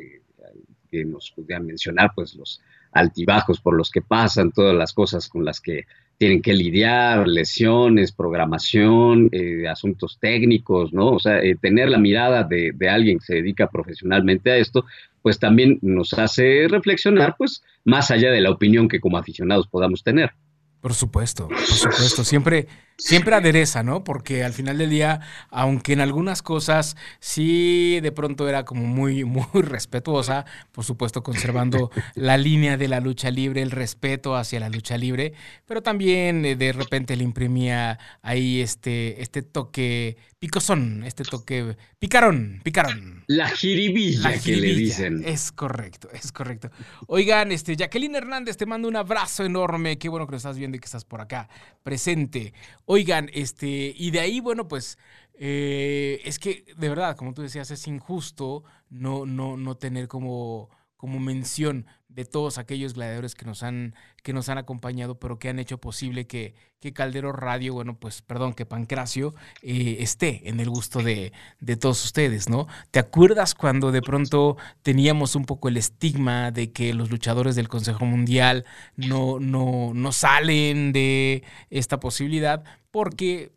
Que 0.89 1.03
nos 1.03 1.31
podían 1.31 1.65
mencionar 1.65 2.11
pues 2.15 2.33
los 2.33 2.61
altibajos 2.93 3.59
por 3.59 3.75
los 3.75 3.91
que 3.91 4.01
pasan, 4.01 4.53
todas 4.53 4.73
las 4.73 4.93
cosas 4.93 5.27
con 5.27 5.43
las 5.43 5.59
que 5.59 5.83
tienen 6.17 6.41
que 6.41 6.53
lidiar, 6.53 7.27
lesiones, 7.27 8.11
programación, 8.11 9.29
eh, 9.31 9.67
asuntos 9.67 10.17
técnicos, 10.19 10.91
¿no? 10.91 11.11
O 11.11 11.19
sea, 11.19 11.39
eh, 11.39 11.55
tener 11.61 11.89
la 11.89 11.99
mirada 11.99 12.43
de, 12.43 12.71
de, 12.73 12.89
alguien 12.89 13.19
que 13.19 13.25
se 13.25 13.35
dedica 13.35 13.69
profesionalmente 13.69 14.51
a 14.51 14.57
esto, 14.57 14.85
pues 15.21 15.39
también 15.39 15.77
nos 15.81 16.13
hace 16.13 16.67
reflexionar, 16.69 17.35
pues, 17.37 17.63
más 17.83 18.11
allá 18.11 18.31
de 18.31 18.41
la 18.41 18.51
opinión 18.51 18.87
que 18.87 18.99
como 18.99 19.17
aficionados 19.17 19.67
podamos 19.67 20.03
tener. 20.03 20.31
Por 20.81 20.93
supuesto, 20.93 21.47
por 21.47 21.57
supuesto. 21.59 22.23
Siempre, 22.23 22.67
siempre 22.97 23.33
adereza, 23.33 23.81
¿no? 23.81 24.03
Porque 24.03 24.43
al 24.43 24.53
final 24.53 24.77
del 24.77 24.91
día, 24.91 25.21
aunque 25.49 25.93
en 25.93 26.01
algunas 26.01 26.43
cosas 26.43 26.95
sí 27.19 27.99
de 28.01 28.11
pronto 28.11 28.47
era 28.47 28.63
como 28.63 28.83
muy, 28.83 29.23
muy 29.25 29.61
respetuosa, 29.63 30.45
por 30.71 30.83
supuesto 30.83 31.23
conservando 31.23 31.89
la 32.13 32.37
línea 32.37 32.77
de 32.77 32.87
la 32.87 32.99
lucha 32.99 33.31
libre, 33.31 33.63
el 33.63 33.71
respeto 33.71 34.35
hacia 34.35 34.59
la 34.59 34.69
lucha 34.69 34.97
libre, 34.97 35.33
pero 35.65 35.81
también 35.81 36.45
eh, 36.45 36.55
de 36.55 36.73
repente 36.73 37.15
le 37.15 37.23
imprimía 37.23 37.97
ahí 38.21 38.61
este, 38.61 39.21
este 39.21 39.41
toque 39.41 40.17
picosón, 40.39 41.03
este 41.03 41.23
toque 41.23 41.75
picarón, 41.99 42.61
picarón. 42.63 43.23
La 43.27 43.49
jiribilla, 43.49 44.39
que 44.39 44.55
le 44.55 44.73
dicen. 44.73 45.23
Es 45.25 45.51
correcto, 45.51 46.09
es 46.11 46.31
correcto. 46.31 46.69
Oigan, 47.07 47.51
este, 47.51 47.75
Jacqueline 47.75 48.15
Hernández, 48.15 48.57
te 48.57 48.65
mando 48.65 48.87
un 48.87 48.95
abrazo 48.95 49.43
enorme. 49.43 49.97
Qué 49.97 50.09
bueno 50.09 50.27
que 50.27 50.31
lo 50.31 50.37
estás 50.37 50.57
viendo 50.57 50.77
y 50.77 50.79
que 50.79 50.85
estás 50.85 51.05
por 51.05 51.21
acá 51.21 51.49
presente. 51.83 52.53
Oigan, 52.85 53.29
este, 53.33 53.93
y 53.95 54.11
de 54.11 54.19
ahí, 54.19 54.39
bueno, 54.39 54.67
pues 54.67 54.97
eh, 55.39 56.21
es 56.23 56.39
que 56.39 56.65
de 56.77 56.89
verdad, 56.89 57.15
como 57.15 57.33
tú 57.33 57.41
decías, 57.41 57.69
es 57.71 57.87
injusto 57.87 58.63
no, 58.89 59.25
no, 59.25 59.57
no 59.57 59.75
tener 59.75 60.07
como, 60.07 60.69
como 60.97 61.19
mención 61.19 61.85
de 62.09 62.25
todos 62.25 62.57
aquellos 62.57 62.95
gladiadores 62.95 63.35
que 63.35 63.45
nos 63.45 63.61
han, 63.61 63.93
que 64.23 64.33
nos 64.33 64.49
han 64.49 64.57
acompañado, 64.57 65.19
pero 65.19 65.37
que 65.37 65.49
han 65.49 65.59
hecho 65.59 65.79
posible 65.79 66.25
que, 66.25 66.55
que 66.79 66.91
Caldero 66.91 67.31
Radio, 67.31 67.75
bueno, 67.75 67.99
pues 67.99 68.23
perdón, 68.23 68.55
que 68.55 68.65
Pancracio 68.65 69.35
eh, 69.61 69.97
esté 69.99 70.49
en 70.49 70.59
el 70.59 70.69
gusto 70.69 71.03
de, 71.03 71.31
de, 71.59 71.77
todos 71.77 72.03
ustedes, 72.03 72.49
¿no? 72.49 72.67
¿Te 72.89 72.97
acuerdas 72.97 73.53
cuando 73.53 73.91
de 73.91 74.01
pronto 74.01 74.57
teníamos 74.81 75.35
un 75.35 75.45
poco 75.45 75.67
el 75.67 75.77
estigma 75.77 76.49
de 76.49 76.71
que 76.71 76.95
los 76.95 77.11
luchadores 77.11 77.55
del 77.55 77.69
Consejo 77.69 78.05
Mundial 78.05 78.65
no, 78.95 79.39
no, 79.39 79.91
no 79.93 80.11
salen 80.11 80.93
de 80.93 81.43
esta 81.69 81.99
posibilidad? 81.99 82.63
Porque 82.89 83.51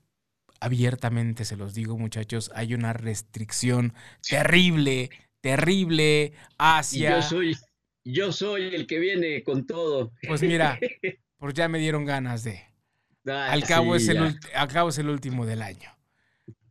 abiertamente 0.60 1.46
se 1.46 1.56
los 1.56 1.72
digo, 1.72 1.96
muchachos, 1.96 2.50
hay 2.54 2.74
una 2.74 2.92
restricción 2.92 3.94
terrible, 4.28 5.10
terrible 5.40 6.32
hacia. 6.58 7.16
yo 7.16 7.22
soy 7.22 7.56
yo 8.04 8.32
soy 8.32 8.74
el 8.74 8.86
que 8.86 8.98
viene 8.98 9.42
con 9.42 9.66
todo. 9.66 10.12
Pues 10.26 10.42
mira, 10.42 10.78
pues 11.38 11.54
ya 11.54 11.68
me 11.68 11.78
dieron 11.78 12.04
ganas 12.04 12.44
de. 12.44 12.62
al, 13.26 13.64
cabo 13.64 13.94
es 13.94 14.08
el, 14.08 14.38
al 14.54 14.68
cabo 14.68 14.88
es 14.88 14.98
el 14.98 15.08
último 15.08 15.46
del 15.46 15.62
año. 15.62 15.90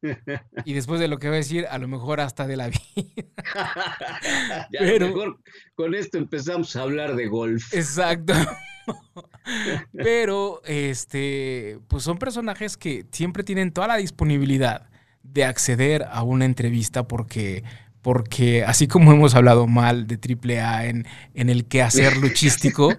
Y 0.63 0.73
después 0.73 1.01
de 1.01 1.09
lo 1.09 1.19
que 1.19 1.27
voy 1.27 1.35
a 1.35 1.39
decir, 1.39 1.65
a 1.69 1.77
lo 1.77 1.89
mejor 1.89 2.21
hasta 2.21 2.47
de 2.47 2.55
la 2.55 2.69
vida. 2.69 2.79
Pero, 4.71 5.07
mejor 5.07 5.39
con 5.75 5.93
esto 5.93 6.17
empezamos 6.17 6.73
a 6.77 6.83
hablar 6.83 7.15
de 7.15 7.27
golf. 7.27 7.73
Exacto. 7.73 8.33
Pero, 9.91 10.61
este, 10.63 11.79
pues 11.89 12.03
son 12.03 12.17
personajes 12.17 12.77
que 12.77 13.05
siempre 13.11 13.43
tienen 13.43 13.73
toda 13.73 13.87
la 13.87 13.97
disponibilidad 13.97 14.89
de 15.21 15.43
acceder 15.43 16.05
a 16.09 16.23
una 16.23 16.45
entrevista 16.45 17.07
porque 17.07 17.63
porque 18.01 18.63
así 18.63 18.87
como 18.87 19.11
hemos 19.11 19.35
hablado 19.35 19.67
mal 19.67 20.07
de 20.07 20.17
AAA 20.17 20.85
en, 20.85 21.07
en 21.33 21.49
el 21.49 21.65
quehacer 21.65 22.17
luchístico, 22.21 22.95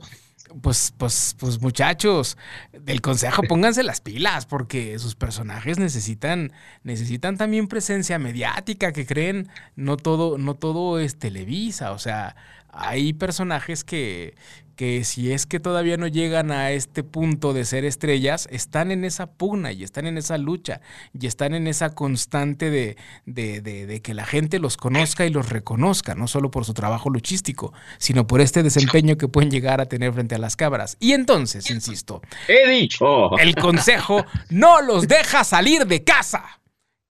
pues, 0.63 0.93
pues, 0.97 1.37
pues 1.39 1.61
muchachos, 1.61 2.37
del 2.73 3.01
consejo 3.01 3.43
pónganse 3.43 3.83
las 3.83 4.01
pilas, 4.01 4.47
porque 4.47 4.99
sus 4.99 5.15
personajes 5.15 5.79
necesitan, 5.79 6.53
necesitan 6.83 7.37
también 7.37 7.69
presencia 7.69 8.19
mediática, 8.19 8.93
que 8.93 9.07
creen, 9.07 9.49
no 9.77 9.97
todo, 9.97 10.39
no 10.39 10.55
todo 10.55 10.99
es 10.99 11.19
Televisa, 11.19 11.93
o 11.93 11.99
sea, 11.99 12.37
hay 12.73 13.13
personajes 13.13 13.85
que, 13.85 14.35
que 14.81 15.05
si 15.05 15.31
es 15.31 15.45
que 15.45 15.61
todavía 15.61 15.99
no 15.99 16.07
llegan 16.07 16.51
a 16.51 16.71
este 16.71 17.03
punto 17.03 17.53
de 17.53 17.67
ser 17.67 17.85
estrellas, 17.85 18.49
están 18.51 18.91
en 18.91 19.05
esa 19.05 19.27
pugna 19.31 19.73
y 19.73 19.85
están 19.85 20.07
en 20.07 20.17
esa 20.17 20.39
lucha 20.39 20.81
y 21.13 21.27
están 21.27 21.53
en 21.53 21.67
esa 21.67 21.95
constante 21.95 22.71
de, 22.71 22.97
de, 23.27 23.61
de, 23.61 24.01
que 24.01 24.15
la 24.15 24.25
gente 24.25 24.59
los 24.59 24.79
conozca 24.79 25.27
y 25.27 25.31
los 25.31 25.51
reconozca, 25.51 26.15
no 26.15 26.29
solo 26.29 26.51
por 26.51 26.65
su 26.65 26.73
trabajo 26.73 27.11
luchístico, 27.11 27.75
sino 27.99 28.27
por 28.27 28.41
este 28.41 28.63
desempeño 28.63 29.19
que 29.19 29.29
pueden 29.29 29.51
llegar 29.51 29.83
a 29.83 29.85
tener 29.85 30.15
frente 30.15 30.37
a 30.37 30.39
las 30.39 30.57
cabras. 30.57 30.97
Y 30.99 31.13
entonces, 31.13 31.69
insisto, 31.71 32.23
he 32.49 32.67
dicho, 32.71 33.37
el 33.39 33.55
consejo 33.57 34.25
no 34.49 34.81
los 34.81 35.07
deja 35.07 35.45
salir 35.45 35.87
de 35.87 36.05
casa. 36.05 36.60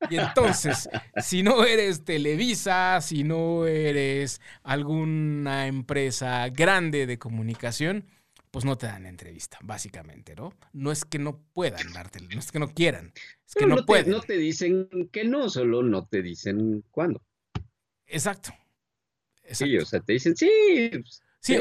Y 0.08 0.16
entonces, 0.16 0.88
si 1.22 1.42
no 1.42 1.64
eres 1.64 2.04
Televisa, 2.04 3.00
si 3.00 3.24
no 3.24 3.66
eres 3.66 4.40
alguna 4.62 5.66
empresa 5.66 6.48
grande 6.48 7.06
de 7.06 7.18
comunicación, 7.18 8.06
pues 8.50 8.64
no 8.64 8.76
te 8.76 8.86
dan 8.86 9.06
entrevista, 9.06 9.58
básicamente, 9.62 10.34
¿no? 10.34 10.52
No 10.72 10.90
es 10.90 11.04
que 11.04 11.18
no 11.18 11.40
puedan 11.52 11.92
darte, 11.92 12.20
no 12.20 12.38
es 12.38 12.50
que 12.50 12.58
no 12.58 12.72
quieran, 12.72 13.12
es 13.46 13.54
que 13.54 13.66
no, 13.66 13.84
pueden. 13.84 14.10
no 14.10 14.20
te 14.20 14.36
dicen 14.38 14.88
que 15.12 15.24
no, 15.24 15.48
solo 15.48 15.82
no 15.82 16.06
te 16.06 16.22
dicen 16.22 16.82
cuándo. 16.90 17.22
Exacto. 18.06 18.52
Sí, 19.50 19.76
o 19.78 19.84
sea, 19.84 20.00
te 20.00 20.14
dicen 20.14 20.36
sí. 20.36 20.50
Sí, 21.40 21.56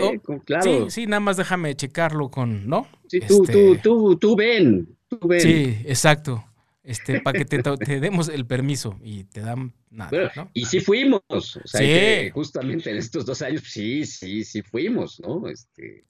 claro. 0.45 0.89
sí, 0.89 0.91
sí, 1.02 1.08
nada 1.08 1.21
más 1.21 1.38
déjame 1.38 1.73
checarlo 1.75 2.30
con, 2.30 2.67
¿no? 2.67 2.88
Sí, 3.08 3.21
tú, 3.21 3.38
tú, 3.38 3.43
este 3.43 3.78
tú, 3.82 4.17
tú 4.17 4.36
ven, 4.36 4.97
tú 5.08 5.19
ven. 5.28 5.39
Sí, 5.39 5.78
exacto 5.86 6.49
este, 6.89 7.21
para 7.21 7.38
que 7.38 7.45
te, 7.45 7.99
demos 7.99 8.30
el 8.30 8.47
permiso 8.47 8.99
y 9.04 9.25
te 9.25 9.41
dan 9.41 9.73
nada. 9.91 10.32
¿no? 10.36 10.49
Y 10.56 10.65
sí 10.65 10.80
fuimos, 10.80 11.21
o 11.30 11.67
sea, 11.67 12.32
justamente 12.32 12.89
en 12.89 12.97
estos 12.97 13.25
dos 13.28 13.43
años, 13.43 13.62
sí, 13.65 14.08
sí, 14.08 14.43
sí 14.43 14.63
fuimos, 14.63 15.19
¿no? 15.19 15.47
Este, 15.47 16.06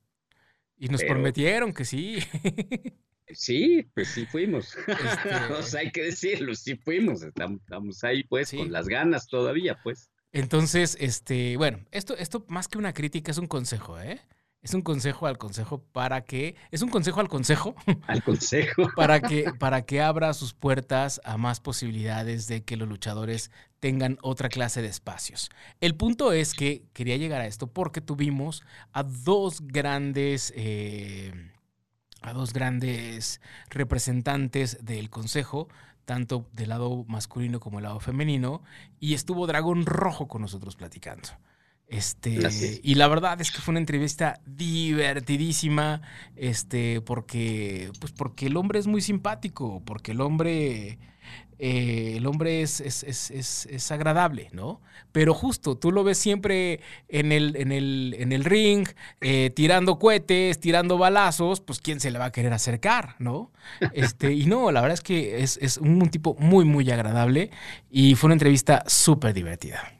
y 0.77 0.87
nos 0.87 1.03
prometieron 1.03 1.73
que 1.73 1.83
sí. 1.83 2.19
Sí, 3.31 3.85
pues 3.93 4.07
sí 4.07 4.25
fuimos. 4.25 4.75
Este 4.87 5.53
o 5.53 5.61
sea, 5.61 5.81
hay 5.81 5.91
que 5.91 6.03
decirlo, 6.03 6.55
sí 6.55 6.75
fuimos. 6.77 7.21
Estamos, 7.21 8.03
ahí, 8.03 8.23
pues, 8.23 8.51
con 8.51 8.71
las 8.71 8.87
ganas 8.87 9.27
todavía, 9.27 9.77
pues. 9.83 10.09
Entonces, 10.31 10.97
este, 10.99 11.57
bueno, 11.57 11.85
esto, 11.91 12.17
esto 12.17 12.45
más 12.47 12.67
que 12.67 12.77
una 12.77 12.93
crítica 12.93 13.31
es 13.31 13.37
un 13.37 13.47
consejo, 13.47 13.99
¿eh? 13.99 14.21
Es 14.61 14.73
un 14.73 14.81
consejo 14.81 15.25
al 15.25 15.37
consejo 15.37 15.81
para 15.93 16.25
que. 16.25 16.55
Es 16.71 16.81
un 16.81 16.89
consejo 16.89 17.21
al 17.21 17.29
consejo. 17.29 17.75
Al 18.07 18.23
consejo. 18.23 18.89
para, 18.95 19.21
que, 19.21 19.51
para 19.59 19.83
que 19.83 20.01
abra 20.01 20.33
sus 20.33 20.53
puertas 20.53 21.21
a 21.23 21.37
más 21.37 21.61
posibilidades 21.61 22.47
de 22.47 22.63
que 22.63 22.75
los 22.75 22.89
luchadores 22.89 23.51
tengan 23.79 24.17
otra 24.21 24.49
clase 24.49 24.81
de 24.81 24.89
espacios. 24.89 25.49
El 25.79 25.95
punto 25.95 26.33
es 26.33 26.53
que 26.53 26.83
quería 26.93 27.15
llegar 27.15 27.39
a 27.39 27.47
esto 27.47 27.67
porque 27.67 28.01
tuvimos 28.01 28.63
a 28.91 29.03
dos 29.03 29.61
grandes. 29.61 30.51
Eh, 30.55 31.33
a 32.21 32.33
dos 32.33 32.51
grandes 32.51 33.39
representantes 33.69 34.83
del 34.83 35.09
consejo, 35.09 35.69
tanto 36.03 36.49
del 36.51 36.67
lado 36.67 37.05
masculino 37.07 37.61
como 37.61 37.77
del 37.77 37.85
lado 37.85 38.01
femenino, 38.01 38.61
y 38.99 39.13
estuvo 39.13 39.47
Dragón 39.47 39.85
Rojo 39.85 40.27
con 40.27 40.41
nosotros 40.41 40.75
platicando. 40.75 41.29
Este, 41.89 42.79
y 42.83 42.95
la 42.95 43.07
verdad 43.07 43.41
es 43.41 43.51
que 43.51 43.61
fue 43.61 43.71
una 43.71 43.79
entrevista 43.79 44.39
divertidísima, 44.45 46.03
este, 46.35 47.01
porque, 47.01 47.91
pues 47.99 48.11
porque 48.11 48.45
el 48.45 48.57
hombre 48.57 48.77
es 48.77 48.85
muy 48.85 49.01
simpático, 49.01 49.81
porque 49.83 50.11
el 50.11 50.21
hombre, 50.21 50.99
eh, 51.57 52.13
el 52.17 52.27
hombre 52.27 52.61
es, 52.61 52.79
es, 52.79 53.03
es, 53.03 53.65
es, 53.65 53.91
agradable, 53.91 54.49
¿no? 54.51 54.81
Pero 55.11 55.33
justo, 55.33 55.77
tú 55.79 55.91
lo 55.91 56.03
ves 56.03 56.19
siempre 56.19 56.79
en 57.07 57.31
el, 57.31 57.55
en 57.55 57.71
el, 57.71 58.15
en 58.19 58.33
el 58.33 58.45
ring, 58.45 58.87
eh, 59.19 59.49
tirando 59.55 59.97
cohetes, 59.97 60.59
tirando 60.59 60.99
balazos, 60.99 61.59
pues 61.59 61.79
quién 61.79 61.99
se 61.99 62.11
le 62.11 62.19
va 62.19 62.25
a 62.25 62.31
querer 62.31 62.53
acercar, 62.53 63.15
¿no? 63.17 63.51
Este, 63.93 64.31
y 64.33 64.45
no, 64.45 64.71
la 64.71 64.81
verdad 64.81 64.93
es 64.93 65.01
que 65.01 65.41
es, 65.41 65.57
es 65.59 65.77
un 65.77 66.07
tipo 66.11 66.35
muy, 66.37 66.65
muy 66.65 66.89
agradable 66.91 67.49
y 67.89 68.13
fue 68.13 68.27
una 68.27 68.35
entrevista 68.35 68.83
súper 68.85 69.33
divertida. 69.33 69.98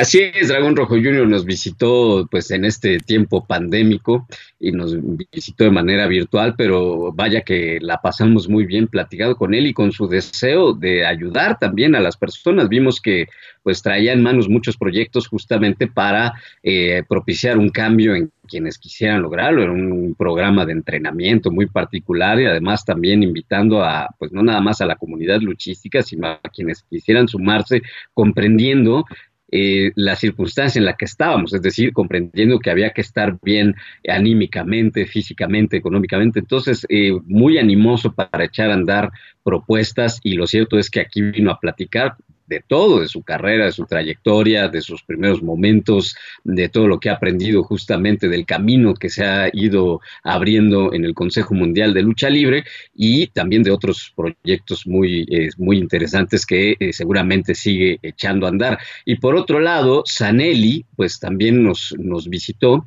Así 0.00 0.18
es, 0.32 0.48
Dragón 0.48 0.76
Rojo 0.76 0.94
Junior 0.94 1.28
nos 1.28 1.44
visitó 1.44 2.26
pues 2.30 2.50
en 2.52 2.64
este 2.64 3.00
tiempo 3.00 3.44
pandémico 3.44 4.26
y 4.58 4.72
nos 4.72 4.96
visitó 5.30 5.64
de 5.64 5.70
manera 5.70 6.06
virtual, 6.06 6.54
pero 6.56 7.12
vaya 7.12 7.42
que 7.42 7.78
la 7.82 7.98
pasamos 7.98 8.48
muy 8.48 8.64
bien 8.64 8.86
platicado 8.86 9.36
con 9.36 9.52
él 9.52 9.66
y 9.66 9.74
con 9.74 9.92
su 9.92 10.08
deseo 10.08 10.72
de 10.72 11.04
ayudar 11.04 11.58
también 11.58 11.94
a 11.94 12.00
las 12.00 12.16
personas. 12.16 12.70
Vimos 12.70 12.98
que 12.98 13.26
pues 13.62 13.82
traía 13.82 14.14
en 14.14 14.22
manos 14.22 14.48
muchos 14.48 14.78
proyectos 14.78 15.28
justamente 15.28 15.86
para 15.86 16.32
eh, 16.62 17.02
propiciar 17.06 17.58
un 17.58 17.68
cambio 17.68 18.14
en 18.14 18.32
quienes 18.48 18.78
quisieran 18.78 19.20
lograrlo. 19.20 19.62
Era 19.62 19.72
un 19.72 20.14
programa 20.18 20.64
de 20.64 20.72
entrenamiento 20.72 21.50
muy 21.50 21.66
particular 21.66 22.40
y 22.40 22.46
además 22.46 22.86
también 22.86 23.22
invitando 23.22 23.84
a, 23.84 24.08
pues 24.18 24.32
no 24.32 24.42
nada 24.42 24.62
más 24.62 24.80
a 24.80 24.86
la 24.86 24.96
comunidad 24.96 25.40
luchística, 25.40 26.02
sino 26.02 26.26
a 26.28 26.40
quienes 26.52 26.84
quisieran 26.84 27.28
sumarse, 27.28 27.82
comprendiendo 28.14 29.04
eh, 29.52 29.92
la 29.96 30.16
circunstancia 30.16 30.78
en 30.78 30.84
la 30.84 30.96
que 30.96 31.04
estábamos, 31.04 31.52
es 31.52 31.62
decir, 31.62 31.92
comprendiendo 31.92 32.58
que 32.58 32.70
había 32.70 32.90
que 32.90 33.00
estar 33.00 33.38
bien 33.42 33.74
anímicamente, 34.08 35.06
físicamente, 35.06 35.76
económicamente. 35.76 36.38
Entonces, 36.38 36.86
eh, 36.88 37.12
muy 37.26 37.58
animoso 37.58 38.12
para 38.12 38.44
echar 38.44 38.70
a 38.70 38.74
andar 38.74 39.10
propuestas 39.42 40.20
y 40.22 40.34
lo 40.34 40.46
cierto 40.46 40.78
es 40.78 40.90
que 40.90 41.00
aquí 41.00 41.22
vino 41.22 41.50
a 41.50 41.58
platicar 41.58 42.16
de 42.50 42.62
todo, 42.66 43.00
de 43.00 43.08
su 43.08 43.22
carrera, 43.22 43.66
de 43.66 43.72
su 43.72 43.86
trayectoria, 43.86 44.68
de 44.68 44.82
sus 44.82 45.04
primeros 45.04 45.40
momentos, 45.40 46.16
de 46.42 46.68
todo 46.68 46.88
lo 46.88 46.98
que 46.98 47.08
ha 47.08 47.14
aprendido 47.14 47.62
justamente 47.62 48.28
del 48.28 48.44
camino 48.44 48.94
que 48.94 49.08
se 49.08 49.24
ha 49.24 49.48
ido 49.52 50.00
abriendo 50.24 50.92
en 50.92 51.04
el 51.04 51.14
Consejo 51.14 51.54
Mundial 51.54 51.94
de 51.94 52.02
Lucha 52.02 52.28
Libre 52.28 52.64
y 52.92 53.28
también 53.28 53.62
de 53.62 53.70
otros 53.70 54.12
proyectos 54.16 54.84
muy, 54.84 55.26
eh, 55.30 55.50
muy 55.58 55.78
interesantes 55.78 56.44
que 56.44 56.74
eh, 56.80 56.92
seguramente 56.92 57.54
sigue 57.54 58.00
echando 58.02 58.46
a 58.46 58.50
andar. 58.50 58.78
Y 59.04 59.14
por 59.16 59.36
otro 59.36 59.60
lado, 59.60 60.02
Sanelli, 60.04 60.84
pues 60.96 61.20
también 61.20 61.62
nos, 61.62 61.94
nos 61.98 62.28
visitó 62.28 62.84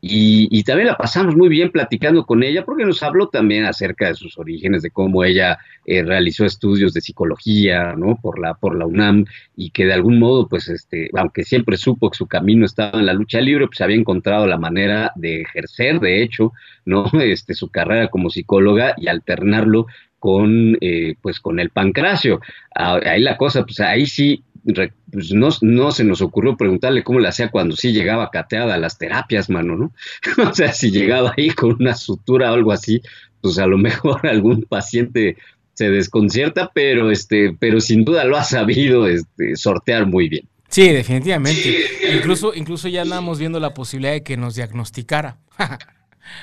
y, 0.00 0.62
también 0.64 0.88
la 0.88 0.96
pasamos 0.96 1.36
muy 1.36 1.48
bien 1.48 1.70
platicando 1.70 2.24
con 2.24 2.42
ella 2.42 2.64
porque 2.64 2.84
nos 2.84 3.02
habló 3.02 3.28
también 3.28 3.64
acerca 3.64 4.08
de 4.08 4.14
sus 4.14 4.38
orígenes, 4.38 4.82
de 4.82 4.90
cómo 4.90 5.24
ella 5.24 5.58
eh, 5.86 6.02
realizó 6.02 6.44
estudios 6.44 6.92
de 6.92 7.00
psicología, 7.00 7.94
¿no? 7.96 8.16
Por 8.20 8.38
la, 8.38 8.54
por 8.54 8.76
la 8.76 8.86
UNAM 8.86 9.26
y 9.56 9.70
que 9.70 9.86
de 9.86 9.92
algún 9.92 10.18
modo, 10.18 10.48
pues, 10.48 10.68
este, 10.68 11.10
aunque 11.14 11.44
siempre 11.44 11.76
supo 11.76 12.10
que 12.10 12.18
su 12.18 12.26
camino 12.26 12.64
estaba 12.64 12.98
en 12.98 13.06
la 13.06 13.14
lucha 13.14 13.40
libre, 13.40 13.66
pues 13.66 13.80
había 13.80 13.96
encontrado 13.96 14.46
la 14.46 14.58
manera 14.58 15.12
de 15.16 15.42
ejercer, 15.42 16.00
de 16.00 16.22
hecho, 16.22 16.52
¿no? 16.84 17.04
Este, 17.20 17.54
su 17.54 17.68
carrera 17.68 18.08
como 18.08 18.30
psicóloga 18.30 18.94
y 18.96 19.08
alternarlo 19.08 19.86
con, 20.18 20.76
eh, 20.80 21.14
pues 21.20 21.40
con 21.40 21.58
el 21.58 21.70
pancracio. 21.70 22.40
Ah, 22.74 23.00
ahí 23.04 23.22
la 23.22 23.36
cosa, 23.36 23.64
pues 23.64 23.80
ahí 23.80 24.06
sí, 24.06 24.44
pues 24.64 25.32
no, 25.32 25.48
no, 25.62 25.92
se 25.92 26.04
nos 26.04 26.20
ocurrió 26.20 26.56
preguntarle 26.56 27.02
cómo 27.02 27.20
le 27.20 27.28
hacía 27.28 27.50
cuando 27.50 27.76
sí 27.76 27.92
llegaba 27.92 28.30
cateada 28.30 28.74
a 28.74 28.78
las 28.78 28.98
terapias, 28.98 29.48
mano, 29.50 29.76
¿no? 29.76 29.92
o 30.48 30.54
sea, 30.54 30.72
si 30.72 30.90
llegaba 30.90 31.34
ahí 31.36 31.50
con 31.50 31.76
una 31.78 31.94
sutura 31.94 32.50
o 32.50 32.54
algo 32.54 32.72
así, 32.72 33.02
pues 33.40 33.58
a 33.58 33.66
lo 33.66 33.78
mejor 33.78 34.26
algún 34.26 34.62
paciente 34.62 35.36
se 35.74 35.90
desconcierta, 35.90 36.70
pero 36.74 37.10
este, 37.10 37.56
pero 37.58 37.80
sin 37.80 38.04
duda 38.04 38.24
lo 38.24 38.36
ha 38.36 38.44
sabido 38.44 39.06
este, 39.06 39.56
sortear 39.56 40.06
muy 40.06 40.28
bien. 40.28 40.46
Sí, 40.68 40.88
definitivamente. 40.88 41.84
Incluso, 42.14 42.54
incluso 42.54 42.88
ya 42.88 43.02
andamos 43.02 43.38
viendo 43.38 43.58
la 43.58 43.74
posibilidad 43.74 44.12
de 44.12 44.22
que 44.22 44.36
nos 44.36 44.54
diagnosticara. 44.54 45.38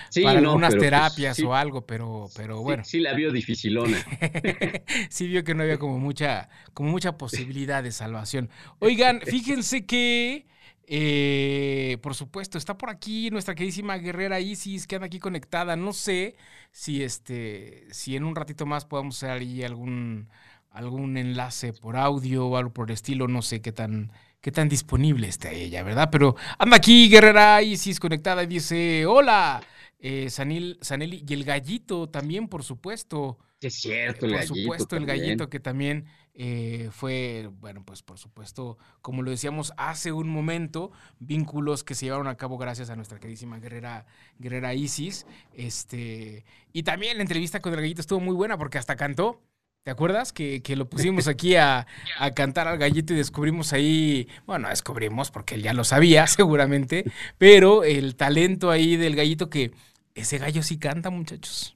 Sí, 0.09 0.23
para 0.23 0.39
algunas 0.39 0.73
pues, 0.73 0.83
terapias 0.83 1.39
o 1.39 1.53
algo, 1.53 1.85
pero, 1.85 2.29
pero 2.35 2.61
bueno. 2.61 2.83
Sí, 2.83 2.99
la 2.99 3.13
vio 3.13 3.31
dificilona. 3.31 3.97
sí 5.09 5.27
vio 5.27 5.43
que 5.43 5.53
no 5.53 5.63
había 5.63 5.77
como 5.77 5.99
mucha, 5.99 6.49
como 6.73 6.91
mucha 6.91 7.17
posibilidad 7.17 7.83
de 7.83 7.91
salvación. 7.91 8.49
Oigan, 8.79 9.21
fíjense 9.21 9.85
que 9.85 10.45
eh, 10.89 11.97
por 12.01 12.15
supuesto, 12.15 12.57
está 12.57 12.77
por 12.77 12.89
aquí 12.89 13.29
nuestra 13.29 13.55
queridísima 13.55 13.97
guerrera 13.97 14.39
Isis, 14.39 14.87
que 14.87 14.95
anda 14.95 15.07
aquí 15.07 15.19
conectada. 15.19 15.75
No 15.75 15.91
sé 15.91 16.37
si 16.71 17.03
este, 17.03 17.85
si 17.91 18.15
en 18.15 18.23
un 18.23 18.35
ratito 18.35 18.65
más 18.65 18.85
podemos 18.85 19.17
hacer 19.17 19.31
ahí 19.31 19.63
algún, 19.63 20.29
algún 20.71 21.17
enlace 21.17 21.73
por 21.73 21.97
audio 21.97 22.47
o 22.47 22.57
algo 22.57 22.71
por 22.73 22.89
el 22.89 22.93
estilo. 22.93 23.27
No 23.27 23.41
sé 23.41 23.61
qué 23.61 23.73
tan, 23.73 24.13
qué 24.39 24.51
tan 24.51 24.69
disponible 24.69 25.27
está 25.27 25.51
ella, 25.51 25.83
¿verdad? 25.83 26.09
Pero 26.09 26.37
anda 26.57 26.77
aquí, 26.77 27.09
guerrera 27.09 27.61
Isis, 27.61 27.99
conectada 27.99 28.43
y 28.43 28.47
dice: 28.47 29.05
Hola, 29.05 29.61
eh, 29.99 30.29
Sanil, 30.29 30.77
Saneli, 30.81 31.23
y 31.27 31.33
el 31.33 31.43
gallito 31.43 32.09
también, 32.09 32.47
por 32.47 32.63
supuesto. 32.63 33.39
Es 33.59 33.81
cierto, 33.81 34.27
el 34.27 34.33
Por 34.33 34.43
supuesto, 34.43 34.95
el 34.95 35.07
gallito 35.07 35.49
que 35.49 35.59
también 35.59 36.05
eh, 36.35 36.89
fue, 36.91 37.49
bueno, 37.59 37.83
pues 37.83 38.03
por 38.03 38.19
supuesto, 38.19 38.77
como 39.01 39.23
lo 39.23 39.31
decíamos 39.31 39.73
hace 39.77 40.11
un 40.11 40.29
momento, 40.29 40.91
vínculos 41.19 41.83
que 41.83 41.95
se 41.95 42.05
llevaron 42.05 42.27
a 42.27 42.37
cabo 42.37 42.59
gracias 42.59 42.91
a 42.91 42.95
nuestra 42.95 43.19
queridísima 43.19 43.57
guerrera, 43.57 44.05
guerrera 44.37 44.75
Isis. 44.75 45.25
Este, 45.53 46.45
y 46.71 46.83
también 46.83 47.17
la 47.17 47.23
entrevista 47.23 47.59
con 47.59 47.73
el 47.73 47.81
gallito 47.81 48.01
estuvo 48.01 48.19
muy 48.19 48.35
buena 48.35 48.57
porque 48.57 48.77
hasta 48.77 48.95
cantó. 48.95 49.41
¿Te 49.87 49.91
acuerdas? 49.91 50.33
Que, 50.33 50.61
lo 50.75 50.89
pusimos 50.89 51.29
aquí 51.29 51.55
a, 51.55 51.87
a, 52.19 52.31
cantar 52.31 52.67
al 52.67 52.77
gallito 52.77 53.13
y 53.13 53.15
descubrimos 53.15 53.71
ahí, 53.71 54.27
bueno, 54.45 54.67
descubrimos 54.67 55.31
porque 55.31 55.55
él 55.55 55.63
ya 55.63 55.71
lo 55.71 55.85
sabía 55.85 56.27
seguramente, 56.27 57.05
pero 57.37 57.85
el 57.85 58.17
talento 58.17 58.69
ahí 58.69 58.97
del 58.97 59.15
gallito 59.15 59.49
que 59.49 59.71
ese 60.13 60.39
gallo 60.39 60.61
sí 60.61 60.77
canta, 60.77 61.09
muchachos. 61.09 61.73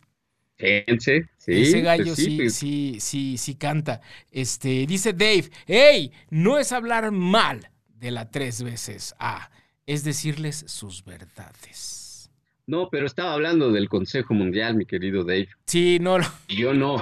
Ese 0.58 1.30
pues 1.46 1.84
gallo 1.84 2.14
sí, 2.14 2.50
sí, 2.50 2.98
sí, 3.00 3.38
sí, 3.38 3.56
canta. 3.56 4.02
Este, 4.30 4.86
dice 4.86 5.14
Dave, 5.14 5.50
hey, 5.66 6.12
no 6.30 6.60
es 6.60 6.74
hablar 6.74 7.12
mal 7.12 7.70
de 7.88 8.12
la 8.12 8.30
tres 8.30 8.62
veces 8.62 9.16
A, 9.20 9.52
es 9.86 10.04
decirles 10.04 10.66
sus 10.68 11.06
verdades. 11.06 12.30
No, 12.68 12.90
pero 12.90 13.06
estaba 13.06 13.32
hablando 13.32 13.72
del 13.72 13.88
Consejo 13.88 14.34
Mundial, 14.34 14.76
mi 14.76 14.86
querido 14.86 15.24
Dave. 15.24 15.48
Sí, 15.66 15.98
no. 16.02 16.18
Yo 16.50 16.74
no. 16.74 17.02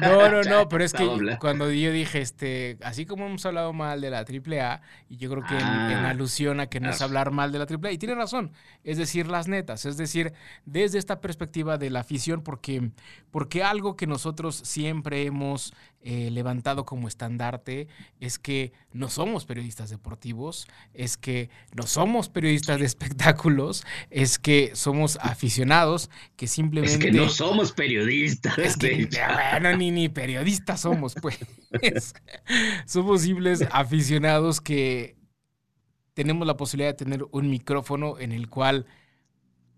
No, 0.00 0.30
no, 0.30 0.42
no, 0.42 0.68
pero 0.68 0.84
es 0.84 0.92
que 0.92 1.36
cuando 1.40 1.70
yo 1.70 1.92
dije, 1.92 2.20
este, 2.20 2.78
así 2.82 3.06
como 3.06 3.26
hemos 3.26 3.44
hablado 3.46 3.72
mal 3.72 4.00
de 4.00 4.10
la 4.10 4.18
AAA, 4.18 4.80
y 5.08 5.16
yo 5.16 5.30
creo 5.30 5.44
que 5.44 5.54
en, 5.54 5.64
ah. 5.64 6.10
alusión 6.10 6.60
a 6.60 6.66
que 6.66 6.80
no 6.80 6.90
es 6.90 7.00
hablar 7.02 7.30
mal 7.30 7.52
de 7.52 7.58
la 7.58 7.66
AAA, 7.66 7.92
y 7.92 7.98
tiene 7.98 8.14
razón, 8.14 8.52
es 8.84 8.98
decir, 8.98 9.28
las 9.28 9.48
netas, 9.48 9.86
es 9.86 9.96
decir, 9.96 10.32
desde 10.64 10.98
esta 10.98 11.20
perspectiva 11.20 11.78
de 11.78 11.90
la 11.90 12.00
afición, 12.00 12.42
porque, 12.42 12.90
porque 13.30 13.62
algo 13.62 13.96
que 13.96 14.06
nosotros 14.06 14.56
siempre 14.56 15.24
hemos 15.24 15.74
eh, 16.08 16.30
levantado 16.30 16.84
como 16.84 17.08
estandarte 17.08 17.88
es 18.20 18.38
que 18.38 18.70
no 18.92 19.08
somos 19.08 19.44
periodistas 19.44 19.90
deportivos, 19.90 20.68
es 20.94 21.16
que 21.16 21.50
no 21.74 21.82
somos 21.82 22.28
periodistas 22.28 22.78
de 22.78 22.86
espectáculos, 22.86 23.84
es 24.08 24.38
que 24.38 24.70
somos 24.76 25.18
aficionados 25.20 26.08
que 26.36 26.46
simplemente... 26.46 26.94
Es 26.94 27.00
que 27.00 27.10
no 27.10 27.28
somos 27.28 27.72
periodistas. 27.72 28.56
Es 28.56 28.76
que, 28.76 29.08
bueno, 29.50 29.76
ni, 29.76 29.90
ni 29.90 30.08
periodistas 30.08 30.82
somos, 30.82 31.16
pues. 31.20 31.40
somos 32.86 33.22
simples 33.22 33.66
aficionados 33.72 34.60
que 34.60 35.16
tenemos 36.14 36.46
la 36.46 36.56
posibilidad 36.56 36.90
de 36.90 37.04
tener 37.04 37.26
un 37.32 37.50
micrófono 37.50 38.20
en 38.20 38.30
el 38.30 38.48
cual 38.48 38.86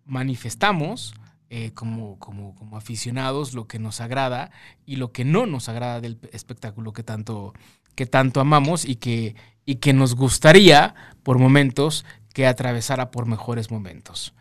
manifestamos 0.04 1.14
eh, 1.50 1.72
como, 1.72 2.18
como, 2.18 2.54
como, 2.54 2.76
aficionados 2.76 3.54
lo 3.54 3.66
que 3.66 3.78
nos 3.78 4.00
agrada 4.00 4.50
y 4.84 4.96
lo 4.96 5.12
que 5.12 5.24
no 5.24 5.46
nos 5.46 5.68
agrada 5.68 6.00
del 6.00 6.18
espectáculo 6.32 6.92
que 6.92 7.02
tanto, 7.02 7.54
que 7.94 8.04
tanto 8.04 8.40
amamos 8.40 8.84
y 8.84 8.96
que, 8.96 9.34
y 9.64 9.76
que 9.76 9.94
nos 9.94 10.14
gustaría 10.14 10.94
por 11.22 11.38
momentos 11.38 12.04
que 12.34 12.46
atravesara 12.46 13.10
por 13.10 13.26
mejores 13.26 13.70
momentos. 13.70 14.34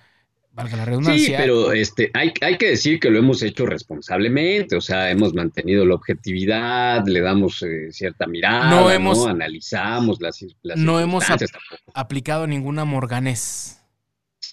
Valga 0.51 0.75
la 0.75 0.85
redundancia. 0.85 1.37
Sí, 1.37 1.43
pero 1.43 1.71
este, 1.71 2.09
hay, 2.13 2.33
hay 2.41 2.57
que 2.57 2.69
decir 2.69 2.99
que 2.99 3.11
lo 3.11 3.19
hemos 3.19 3.43
hecho 3.43 3.65
responsablemente, 3.65 4.75
o 4.75 4.81
sea, 4.81 5.11
hemos 5.11 5.33
mantenido 5.33 5.85
la 5.85 5.95
objetividad, 5.95 7.05
le 7.05 7.21
damos 7.21 7.61
eh, 7.61 7.91
cierta 7.91 8.25
mirada, 8.25 8.69
no, 8.69 8.89
hemos, 8.89 9.27
analizamos 9.27 10.19
las, 10.19 10.43
las 10.63 10.77
No 10.79 10.99
hemos 10.99 11.23
aplicado 11.93 12.47
ninguna 12.47 12.85
morganés. 12.85 13.79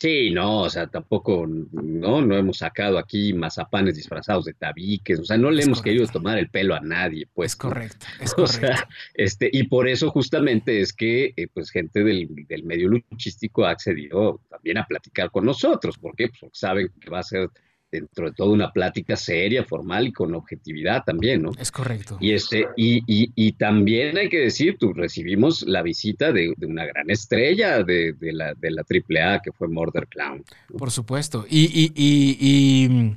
Sí, 0.05 0.31
no, 0.31 0.61
o 0.61 0.69
sea, 0.69 0.87
tampoco, 0.87 1.47
no, 1.47 2.21
no 2.21 2.37
hemos 2.37 2.59
sacado 2.59 2.99
aquí 2.99 3.33
mazapanes 3.33 3.97
disfrazados 3.97 4.45
de 4.45 4.53
tabiques, 4.53 5.19
o 5.19 5.25
sea, 5.25 5.39
no 5.39 5.51
le 5.51 5.63
hemos 5.63 5.81
querido 5.81 6.07
tomar 6.07 6.37
el 6.37 6.51
pelo 6.51 6.75
a 6.75 6.81
nadie, 6.81 7.27
pues. 7.33 7.53
Es 7.53 7.57
correcto, 7.57 8.05
es 8.21 8.35
correcto. 8.35 8.87
este, 9.15 9.49
y 9.51 9.63
por 9.63 9.89
eso 9.89 10.11
justamente 10.11 10.83
es 10.83 10.93
que, 10.93 11.33
eh, 11.35 11.47
pues, 11.51 11.71
gente 11.71 12.05
del, 12.05 12.29
del, 12.47 12.65
medio 12.65 12.89
luchístico 12.89 13.65
ha 13.65 13.71
accedido 13.71 14.43
también 14.51 14.77
a 14.77 14.87
platicar 14.87 15.31
con 15.31 15.47
nosotros, 15.47 15.97
¿por 15.97 16.15
qué? 16.15 16.29
Pues 16.29 16.39
porque 16.39 16.59
saben 16.59 16.91
que 17.01 17.09
va 17.09 17.21
a 17.21 17.23
ser 17.23 17.49
dentro 17.91 18.27
de 18.27 18.33
toda 18.33 18.51
una 18.51 18.73
plática 18.73 19.17
seria, 19.17 19.65
formal 19.65 20.09
y 20.09 20.13
con 20.13 20.35
objetividad 20.35 21.05
también, 21.05 21.43
¿no? 21.43 21.53
Es 21.59 21.71
correcto. 21.71 22.19
Y, 22.21 22.33
este, 22.33 22.67
y, 22.77 22.99
y, 23.07 23.31
y 23.35 23.53
también 23.53 24.17
hay 24.19 24.29
que 24.29 24.41
decir, 24.41 24.77
tú 24.79 24.93
recibimos 24.93 25.63
la 25.63 25.83
visita 25.83 26.33
de, 26.33 26.55
una 26.67 26.85
gran 26.87 27.11
estrella 27.11 27.83
de, 27.83 28.15
de, 28.15 28.33
la, 28.33 28.55
de 28.55 28.71
la 28.71 28.83
AAA 28.83 29.41
que 29.43 29.53
fue 29.53 29.69
Murder 29.69 30.09
Clown. 30.09 30.45
Por 30.77 30.91
supuesto. 30.91 31.47
Y, 31.49 31.65
y, 31.65 31.93
y, 31.95 33.15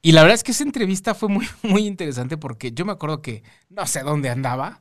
y, 0.00 0.12
la 0.12 0.22
verdad 0.22 0.36
es 0.36 0.44
que 0.44 0.52
esa 0.52 0.64
entrevista 0.64 1.14
fue 1.14 1.28
muy, 1.28 1.46
muy 1.62 1.86
interesante 1.86 2.36
porque 2.36 2.72
yo 2.72 2.84
me 2.84 2.92
acuerdo 2.92 3.20
que 3.20 3.42
no 3.68 3.86
sé 3.86 4.02
dónde 4.02 4.30
andaba, 4.30 4.80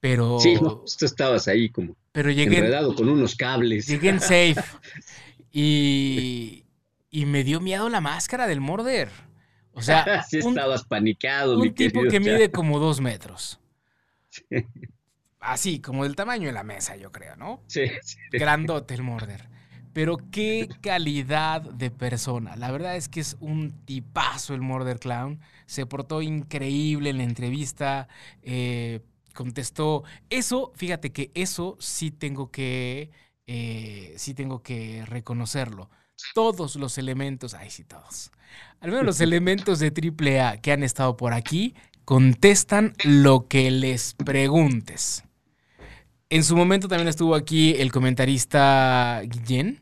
pero... 0.00 0.40
Sí, 0.40 0.54
no, 0.54 0.84
tú 0.98 1.04
estabas 1.04 1.48
ahí 1.48 1.68
como 1.68 1.96
pero 2.12 2.30
llegué, 2.30 2.58
enredado 2.58 2.94
con 2.94 3.08
unos 3.08 3.34
cables. 3.34 3.86
Llegué 3.86 4.10
en 4.10 4.20
safe. 4.20 4.62
y, 5.52 6.64
y 7.12 7.26
me 7.26 7.44
dio 7.44 7.60
miedo 7.60 7.88
la 7.90 8.00
máscara 8.00 8.48
del 8.48 8.60
Morder. 8.60 9.10
O 9.72 9.82
sea, 9.82 10.22
sí 10.28 10.38
estabas 10.38 10.82
panicado, 10.84 11.58
un 11.58 11.74
tipo 11.74 12.02
que 12.10 12.18
mide 12.18 12.50
como 12.50 12.80
dos 12.80 13.00
metros. 13.00 13.60
Así, 15.38 15.80
como 15.80 16.04
del 16.04 16.16
tamaño 16.16 16.46
de 16.46 16.52
la 16.52 16.64
mesa, 16.64 16.96
yo 16.96 17.12
creo, 17.12 17.36
¿no? 17.36 17.62
Sí, 17.66 17.82
Grandote 18.32 18.94
el 18.94 19.02
Morder. 19.02 19.48
Pero 19.92 20.16
qué 20.30 20.70
calidad 20.80 21.60
de 21.60 21.90
persona. 21.90 22.56
La 22.56 22.70
verdad 22.70 22.96
es 22.96 23.10
que 23.10 23.20
es 23.20 23.36
un 23.40 23.84
tipazo 23.84 24.54
el 24.54 24.62
Morder 24.62 24.98
Clown. 24.98 25.38
Se 25.66 25.84
portó 25.84 26.22
increíble 26.22 27.10
en 27.10 27.18
la 27.18 27.24
entrevista. 27.24 28.08
Eh, 28.40 29.00
contestó. 29.34 30.04
Eso, 30.30 30.72
fíjate 30.76 31.12
que 31.12 31.30
eso 31.34 31.76
sí 31.78 32.10
tengo 32.10 32.50
que. 32.50 33.10
Eh, 33.46 34.14
sí 34.16 34.32
tengo 34.32 34.62
que 34.62 35.04
reconocerlo 35.04 35.90
todos 36.34 36.76
los 36.76 36.98
elementos, 36.98 37.54
ay 37.54 37.70
sí, 37.70 37.84
todos, 37.84 38.30
al 38.80 38.90
menos 38.90 39.04
los 39.04 39.20
elementos 39.20 39.78
de 39.78 39.88
AAA 39.88 40.58
que 40.58 40.72
han 40.72 40.82
estado 40.82 41.16
por 41.16 41.32
aquí, 41.32 41.74
contestan 42.04 42.94
lo 43.04 43.46
que 43.48 43.70
les 43.70 44.14
preguntes. 44.14 45.24
En 46.30 46.44
su 46.44 46.56
momento 46.56 46.88
también 46.88 47.08
estuvo 47.08 47.34
aquí 47.34 47.74
el 47.74 47.92
comentarista 47.92 49.20
Guillén. 49.24 49.80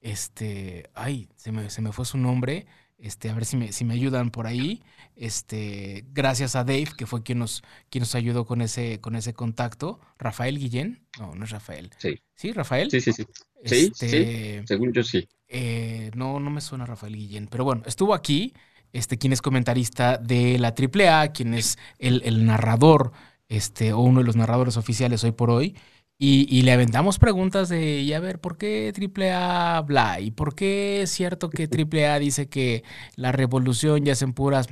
Este, 0.00 0.88
ay, 0.94 1.28
se 1.36 1.52
me, 1.52 1.68
se 1.68 1.82
me 1.82 1.92
fue 1.92 2.06
su 2.06 2.16
nombre. 2.16 2.66
Este, 2.96 3.28
a 3.28 3.34
ver 3.34 3.44
si 3.44 3.56
me, 3.58 3.72
si 3.72 3.84
me 3.84 3.94
ayudan 3.94 4.30
por 4.30 4.46
ahí. 4.46 4.82
Este, 5.14 6.06
gracias 6.12 6.56
a 6.56 6.64
Dave, 6.64 6.88
que 6.96 7.06
fue 7.06 7.22
quien 7.22 7.38
nos, 7.38 7.62
quien 7.90 8.00
nos 8.00 8.14
ayudó 8.14 8.46
con 8.46 8.62
ese, 8.62 8.98
con 9.00 9.14
ese 9.14 9.34
contacto. 9.34 10.00
Rafael 10.18 10.58
Guillén. 10.58 11.06
No, 11.18 11.34
no 11.34 11.44
es 11.44 11.50
Rafael. 11.50 11.90
Sí. 11.98 12.18
¿Sí, 12.34 12.52
Rafael? 12.52 12.90
Sí, 12.90 13.02
sí, 13.02 13.12
sí. 13.12 13.26
Sí, 13.64 13.92
sí, 13.94 14.06
este, 14.06 14.62
según 14.66 14.94
yo 14.94 15.02
sí. 15.02 15.28
Eh, 15.52 16.12
no, 16.14 16.38
no 16.38 16.48
me 16.48 16.60
suena 16.60 16.86
Rafael 16.86 17.16
Guillén, 17.16 17.48
pero 17.48 17.64
bueno, 17.64 17.82
estuvo 17.84 18.14
aquí, 18.14 18.54
este, 18.92 19.18
quien 19.18 19.32
es 19.32 19.42
comentarista 19.42 20.16
de 20.16 20.58
la 20.60 20.68
AAA, 20.68 21.32
quien 21.32 21.54
es 21.54 21.76
el, 21.98 22.46
narrador, 22.46 23.12
este, 23.48 23.92
o 23.92 23.98
uno 23.98 24.20
de 24.20 24.26
los 24.26 24.36
narradores 24.36 24.76
oficiales 24.76 25.24
hoy 25.24 25.32
por 25.32 25.50
hoy, 25.50 25.76
y, 26.22 26.62
le 26.62 26.72
aventamos 26.72 27.18
preguntas 27.18 27.70
de, 27.70 28.00
y 28.00 28.12
a 28.12 28.20
ver, 28.20 28.40
¿por 28.40 28.58
qué 28.58 28.92
AAA 28.94 29.78
habla? 29.78 30.20
¿Y 30.20 30.30
por 30.30 30.54
qué 30.54 31.02
es 31.02 31.10
cierto 31.10 31.48
que 31.48 31.64
AAA 31.66 32.18
dice 32.18 32.48
que 32.48 32.84
la 33.16 33.32
revolución 33.32 34.04
ya 34.04 34.14
en 34.20 34.34
puras 34.34 34.68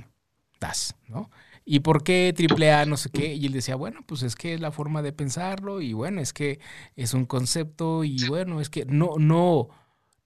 tas, 0.58 0.94
¿no? 1.08 1.30
¿Y 1.64 1.80
por 1.80 2.02
qué 2.02 2.32
triple 2.34 2.72
A 2.72 2.86
no 2.86 2.96
sé 2.96 3.10
qué? 3.10 3.34
Y 3.34 3.46
él 3.46 3.52
decía, 3.52 3.76
bueno, 3.76 4.00
pues 4.06 4.22
es 4.22 4.36
que 4.36 4.54
es 4.54 4.60
la 4.60 4.72
forma 4.72 5.02
de 5.02 5.12
pensarlo 5.12 5.82
y 5.82 5.92
bueno, 5.92 6.20
es 6.22 6.32
que 6.32 6.60
es 6.96 7.12
un 7.12 7.26
concepto 7.26 8.04
y 8.04 8.26
bueno, 8.26 8.60
es 8.62 8.70
que 8.70 8.86
no, 8.86 9.16
no, 9.18 9.68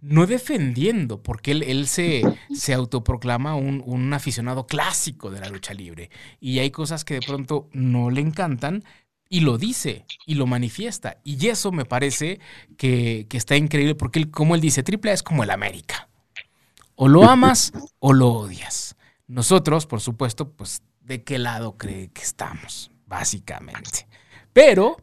no 0.02 0.26
defendiendo, 0.26 1.22
porque 1.22 1.52
él, 1.52 1.86
se, 1.86 2.22
se 2.52 2.74
autoproclama 2.74 3.54
un, 3.54 3.82
un 3.86 4.12
aficionado 4.12 4.66
clásico 4.66 5.30
de 5.30 5.40
la 5.40 5.48
lucha 5.48 5.72
libre. 5.72 6.10
Y 6.40 6.58
hay 6.58 6.70
cosas 6.70 7.04
que 7.04 7.14
de 7.14 7.22
pronto 7.22 7.70
no 7.72 8.10
le 8.10 8.20
encantan, 8.20 8.84
y 9.32 9.40
lo 9.40 9.56
dice 9.56 10.04
y 10.26 10.34
lo 10.34 10.46
manifiesta. 10.46 11.16
Y 11.24 11.48
eso 11.48 11.72
me 11.72 11.86
parece 11.86 12.38
que, 12.76 13.26
que, 13.30 13.38
está 13.38 13.56
increíble 13.56 13.94
porque 13.94 14.18
él, 14.18 14.30
como 14.30 14.54
él 14.54 14.60
dice, 14.60 14.82
triple 14.82 15.10
es 15.10 15.22
como 15.22 15.42
el 15.42 15.50
América. 15.50 16.10
O 16.96 17.08
lo 17.08 17.24
amas 17.24 17.72
o 17.98 18.12
lo 18.12 18.28
odias. 18.28 18.94
Nosotros, 19.28 19.86
por 19.86 20.02
supuesto, 20.02 20.52
pues 20.52 20.82
de 21.00 21.24
qué 21.24 21.38
lado 21.38 21.78
cree 21.78 22.10
que 22.10 22.20
estamos, 22.20 22.90
básicamente. 23.06 24.06
Pero 24.52 24.96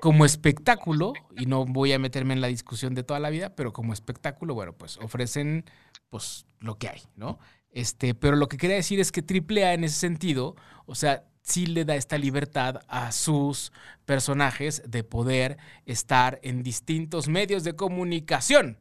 como 0.00 0.24
espectáculo, 0.24 1.14
y 1.36 1.46
no 1.46 1.64
voy 1.64 1.92
a 1.92 1.98
meterme 1.98 2.34
en 2.34 2.40
la 2.40 2.48
discusión 2.48 2.94
de 2.94 3.02
toda 3.02 3.20
la 3.20 3.30
vida, 3.30 3.54
pero 3.54 3.72
como 3.72 3.92
espectáculo, 3.92 4.54
bueno, 4.54 4.72
pues 4.74 4.98
ofrecen 4.98 5.64
pues 6.10 6.46
lo 6.58 6.76
que 6.76 6.88
hay, 6.88 7.02
¿no? 7.16 7.38
Este, 7.70 8.14
pero 8.14 8.36
lo 8.36 8.48
que 8.48 8.56
quería 8.56 8.76
decir 8.76 9.00
es 9.00 9.12
que 9.12 9.22
AAA 9.22 9.74
en 9.74 9.84
ese 9.84 9.98
sentido, 9.98 10.56
o 10.86 10.94
sea, 10.94 11.24
sí 11.42 11.66
le 11.66 11.84
da 11.84 11.94
esta 11.96 12.18
libertad 12.18 12.80
a 12.88 13.12
sus 13.12 13.72
personajes 14.04 14.82
de 14.86 15.04
poder 15.04 15.56
estar 15.86 16.38
en 16.42 16.62
distintos 16.62 17.28
medios 17.28 17.64
de 17.64 17.76
comunicación. 17.76 18.78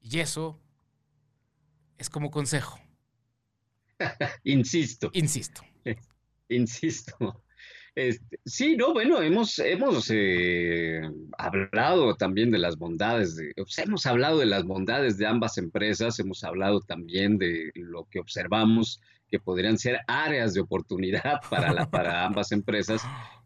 Y 0.00 0.20
eso 0.20 0.60
es 1.98 2.10
como 2.10 2.30
consejo. 2.30 2.78
Insisto. 4.44 5.10
Insisto. 5.12 5.62
Insisto. 6.48 7.43
Este, 7.94 8.40
sí, 8.44 8.76
no, 8.76 8.92
bueno, 8.92 9.22
hemos, 9.22 9.56
hemos 9.60 10.10
eh, 10.10 11.00
hablado 11.38 12.16
también 12.16 12.50
de 12.50 12.58
las 12.58 12.76
bondades, 12.76 13.36
de, 13.36 13.52
hemos 13.78 14.06
hablado 14.06 14.38
de 14.38 14.46
las 14.46 14.64
bondades 14.64 15.16
de 15.16 15.26
ambas 15.26 15.58
empresas, 15.58 16.18
hemos 16.18 16.42
hablado 16.42 16.80
también 16.80 17.38
de 17.38 17.70
lo 17.74 18.08
que 18.10 18.18
observamos 18.18 19.00
que 19.30 19.38
podrían 19.38 19.78
ser 19.78 20.00
áreas 20.08 20.54
de 20.54 20.60
oportunidad 20.60 21.40
para, 21.50 21.72
la, 21.72 21.88
para 21.88 22.24
ambas 22.24 22.50
empresas. 22.52 23.02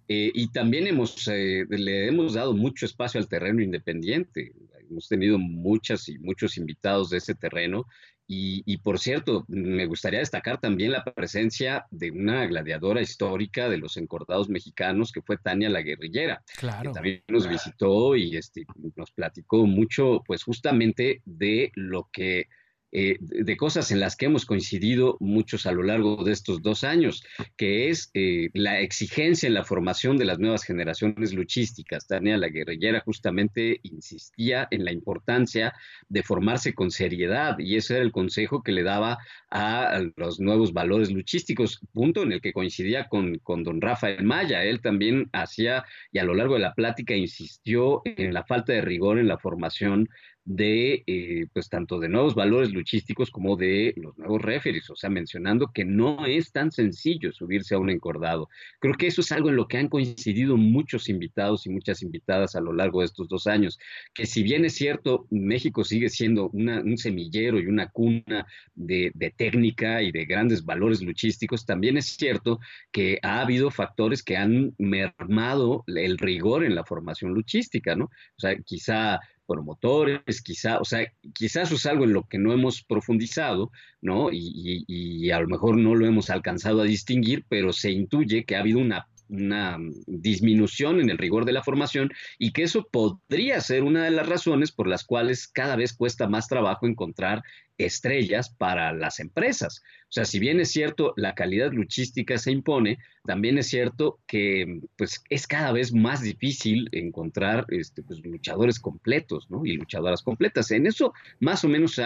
Eh, 0.08 0.30
y 0.34 0.50
también 0.50 0.86
hemos, 0.86 1.28
eh, 1.28 1.66
le 1.68 2.08
hemos 2.08 2.32
dado 2.32 2.54
mucho 2.54 2.86
espacio 2.86 3.20
al 3.20 3.28
terreno 3.28 3.62
independiente. 3.62 4.52
Hemos 4.88 5.08
tenido 5.08 5.38
muchas 5.38 6.08
y 6.08 6.18
muchos 6.18 6.56
invitados 6.56 7.10
de 7.10 7.18
ese 7.18 7.34
terreno 7.34 7.84
y, 8.30 8.76
por 8.78 8.98
cierto, 8.98 9.46
me 9.48 9.86
gustaría 9.86 10.18
destacar 10.18 10.60
también 10.60 10.92
la 10.92 11.02
presencia 11.02 11.86
de 11.90 12.10
una 12.10 12.44
gladiadora 12.46 13.00
histórica 13.00 13.70
de 13.70 13.78
los 13.78 13.96
encordados 13.96 14.50
mexicanos, 14.50 15.12
que 15.12 15.22
fue 15.22 15.38
Tania 15.38 15.70
la 15.70 15.80
Guerrillera, 15.80 16.42
claro. 16.58 16.90
que 16.90 16.94
también 16.94 17.22
nos 17.28 17.48
visitó 17.48 18.16
y 18.16 18.36
este, 18.36 18.66
nos 18.96 19.12
platicó 19.12 19.66
mucho, 19.66 20.22
pues 20.26 20.42
justamente 20.42 21.22
de 21.24 21.72
lo 21.74 22.10
que 22.12 22.48
eh, 22.90 23.18
de 23.20 23.56
cosas 23.56 23.90
en 23.90 24.00
las 24.00 24.16
que 24.16 24.26
hemos 24.26 24.46
coincidido 24.46 25.18
muchos 25.20 25.66
a 25.66 25.72
lo 25.72 25.82
largo 25.82 26.24
de 26.24 26.32
estos 26.32 26.62
dos 26.62 26.84
años, 26.84 27.22
que 27.56 27.90
es 27.90 28.10
eh, 28.14 28.48
la 28.54 28.80
exigencia 28.80 29.46
en 29.46 29.54
la 29.54 29.64
formación 29.64 30.16
de 30.16 30.24
las 30.24 30.38
nuevas 30.38 30.64
generaciones 30.64 31.34
luchísticas. 31.34 32.06
Tania 32.06 32.38
la 32.38 32.48
guerrillera 32.48 33.00
justamente 33.00 33.80
insistía 33.82 34.68
en 34.70 34.84
la 34.84 34.92
importancia 34.92 35.74
de 36.08 36.22
formarse 36.22 36.72
con 36.72 36.90
seriedad 36.90 37.58
y 37.58 37.76
ese 37.76 37.96
era 37.96 38.02
el 38.02 38.12
consejo 38.12 38.62
que 38.62 38.72
le 38.72 38.82
daba 38.82 39.18
a 39.50 40.00
los 40.16 40.40
nuevos 40.40 40.72
valores 40.72 41.10
luchísticos, 41.10 41.80
punto 41.92 42.22
en 42.22 42.32
el 42.32 42.40
que 42.40 42.52
coincidía 42.52 43.08
con, 43.08 43.38
con 43.38 43.64
don 43.64 43.80
Rafael 43.80 44.24
Maya. 44.24 44.64
Él 44.64 44.80
también 44.80 45.28
hacía 45.32 45.84
y 46.10 46.18
a 46.18 46.24
lo 46.24 46.34
largo 46.34 46.54
de 46.54 46.60
la 46.60 46.74
plática 46.74 47.14
insistió 47.14 48.00
en 48.04 48.32
la 48.32 48.44
falta 48.44 48.72
de 48.72 48.80
rigor 48.80 49.18
en 49.18 49.28
la 49.28 49.38
formación 49.38 50.08
de, 50.48 51.04
eh, 51.06 51.46
pues, 51.52 51.68
tanto 51.68 52.00
de 52.00 52.08
nuevos 52.08 52.34
valores 52.34 52.72
luchísticos 52.72 53.30
como 53.30 53.54
de 53.54 53.92
los 53.98 54.16
nuevos 54.16 54.40
referees, 54.40 54.88
o 54.88 54.96
sea, 54.96 55.10
mencionando 55.10 55.70
que 55.74 55.84
no 55.84 56.24
es 56.24 56.52
tan 56.52 56.72
sencillo 56.72 57.32
subirse 57.32 57.74
a 57.74 57.78
un 57.78 57.90
encordado. 57.90 58.48
Creo 58.80 58.94
que 58.94 59.08
eso 59.08 59.20
es 59.20 59.30
algo 59.30 59.50
en 59.50 59.56
lo 59.56 59.68
que 59.68 59.76
han 59.76 59.88
coincidido 59.88 60.56
muchos 60.56 61.10
invitados 61.10 61.66
y 61.66 61.70
muchas 61.70 62.02
invitadas 62.02 62.56
a 62.56 62.62
lo 62.62 62.72
largo 62.72 63.00
de 63.00 63.06
estos 63.06 63.28
dos 63.28 63.46
años, 63.46 63.78
que 64.14 64.24
si 64.24 64.42
bien 64.42 64.64
es 64.64 64.74
cierto, 64.74 65.26
México 65.30 65.84
sigue 65.84 66.08
siendo 66.08 66.48
un 66.48 66.96
semillero 66.96 67.60
y 67.60 67.66
una 67.66 67.90
cuna 67.90 68.46
de, 68.74 69.12
de 69.14 69.30
técnica 69.30 70.02
y 70.02 70.12
de 70.12 70.24
grandes 70.24 70.64
valores 70.64 71.02
luchísticos, 71.02 71.66
también 71.66 71.98
es 71.98 72.06
cierto 72.06 72.58
que 72.90 73.18
ha 73.22 73.42
habido 73.42 73.70
factores 73.70 74.22
que 74.22 74.38
han 74.38 74.74
mermado 74.78 75.84
el 75.88 76.16
rigor 76.16 76.64
en 76.64 76.74
la 76.74 76.84
formación 76.84 77.34
luchística, 77.34 77.94
¿no? 77.94 78.06
O 78.06 78.40
sea, 78.40 78.56
quizá 78.64 79.20
promotores, 79.48 80.42
quizá, 80.42 80.78
o 80.78 80.84
sea, 80.84 81.10
quizás 81.34 81.68
eso 81.68 81.76
es 81.76 81.86
algo 81.86 82.04
en 82.04 82.12
lo 82.12 82.24
que 82.24 82.38
no 82.38 82.52
hemos 82.52 82.84
profundizado, 82.84 83.72
¿no? 84.02 84.30
Y, 84.30 84.84
y, 84.86 85.30
a 85.30 85.40
lo 85.40 85.48
mejor 85.48 85.76
no 85.78 85.94
lo 85.94 86.06
hemos 86.06 86.30
alcanzado 86.30 86.82
a 86.82 86.84
distinguir, 86.84 87.44
pero 87.48 87.72
se 87.72 87.90
intuye 87.90 88.44
que 88.44 88.56
ha 88.56 88.60
habido 88.60 88.78
una 88.78 89.08
una 89.28 89.76
disminución 90.06 91.00
en 91.00 91.10
el 91.10 91.18
rigor 91.18 91.44
de 91.44 91.52
la 91.52 91.62
formación 91.62 92.10
y 92.38 92.52
que 92.52 92.62
eso 92.62 92.88
podría 92.90 93.60
ser 93.60 93.82
una 93.82 94.04
de 94.04 94.10
las 94.10 94.26
razones 94.26 94.72
por 94.72 94.88
las 94.88 95.04
cuales 95.04 95.48
cada 95.48 95.76
vez 95.76 95.92
cuesta 95.92 96.28
más 96.28 96.48
trabajo 96.48 96.86
encontrar 96.86 97.42
estrellas 97.76 98.50
para 98.50 98.92
las 98.92 99.20
empresas. 99.20 99.82
O 100.08 100.12
sea, 100.12 100.24
si 100.24 100.38
bien 100.38 100.58
es 100.58 100.70
cierto, 100.70 101.12
la 101.16 101.34
calidad 101.34 101.70
luchística 101.70 102.38
se 102.38 102.50
impone, 102.50 102.98
también 103.26 103.58
es 103.58 103.66
cierto 103.68 104.20
que 104.26 104.80
pues, 104.96 105.22
es 105.28 105.46
cada 105.46 105.70
vez 105.70 105.92
más 105.92 106.22
difícil 106.22 106.88
encontrar 106.92 107.66
este, 107.68 108.02
pues, 108.02 108.24
luchadores 108.24 108.80
completos 108.80 109.50
¿no? 109.50 109.66
y 109.66 109.74
luchadoras 109.74 110.22
completas. 110.22 110.70
En 110.70 110.86
eso 110.86 111.12
más 111.40 111.62
o 111.62 111.68
menos 111.68 111.92
se 111.92 112.04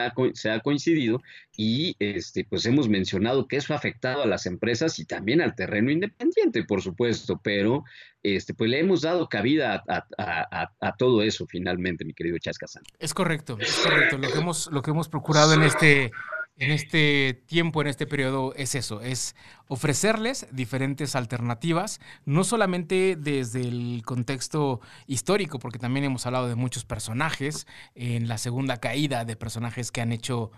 ha, 0.51 0.61
coincidido 0.61 1.23
y 1.57 1.95
este, 2.01 2.45
pues, 2.45 2.67
hemos 2.67 2.89
mencionado 2.89 3.47
que 3.47 3.59
eso 3.59 3.73
ha 3.73 3.77
afectado 3.77 4.25
a 4.25 4.27
las 4.27 4.47
empresas 4.47 4.99
y 4.99 5.05
también 5.05 5.41
al 5.41 5.55
terreno 5.55 5.93
independiente, 5.93 6.65
por 6.65 6.83
supuesto, 6.83 7.41
pero 7.43 7.85
este, 8.25 8.53
pues 8.53 8.69
le 8.69 8.81
hemos 8.81 9.03
dado 9.03 9.29
cabida 9.29 9.85
a, 9.87 10.97
todo 10.97 11.23
eso 11.23 11.47
finalmente, 11.47 12.05
mi 12.05 12.15
querido 12.15 12.39
Chascasán. 12.39 12.83
Es 12.99 13.15
correcto, 13.15 13.57
es 13.61 13.77
correcto. 13.77 14.19
Lo 14.19 14.29
que 14.29 14.39
hemos, 14.39 14.71
lo 14.73 14.83
que 14.83 14.91
hemos 14.91 15.09
procurado 15.09 15.55
en 15.55 15.63
este, 15.63 16.11
en 16.57 16.71
este 16.71 17.43
tiempo, 17.47 17.81
en 17.81 17.89
este 17.89 18.07
periodo, 18.07 18.55
es 18.55 18.75
eso, 18.75 19.01
es 19.01 19.35
ofrecerles 19.69 20.47
diferentes 20.53 21.17
alternativas, 21.17 22.01
no 22.25 22.45
solamente 22.45 23.17
desde 23.19 23.63
el 23.63 24.03
contexto 24.05 24.81
histórico, 25.07 25.59
porque 25.59 25.79
también 25.79 26.05
hemos 26.05 26.27
hablado 26.27 26.49
de 26.49 26.55
muchos 26.55 26.85
personajes, 26.85 27.67
en 27.95 28.29
la 28.29 28.39
segunda 28.39 28.77
caída 28.79 29.25
de 29.25 29.37
personajes 29.37 29.91
que 29.91 30.03
han 30.03 30.13
hecho 30.13 30.53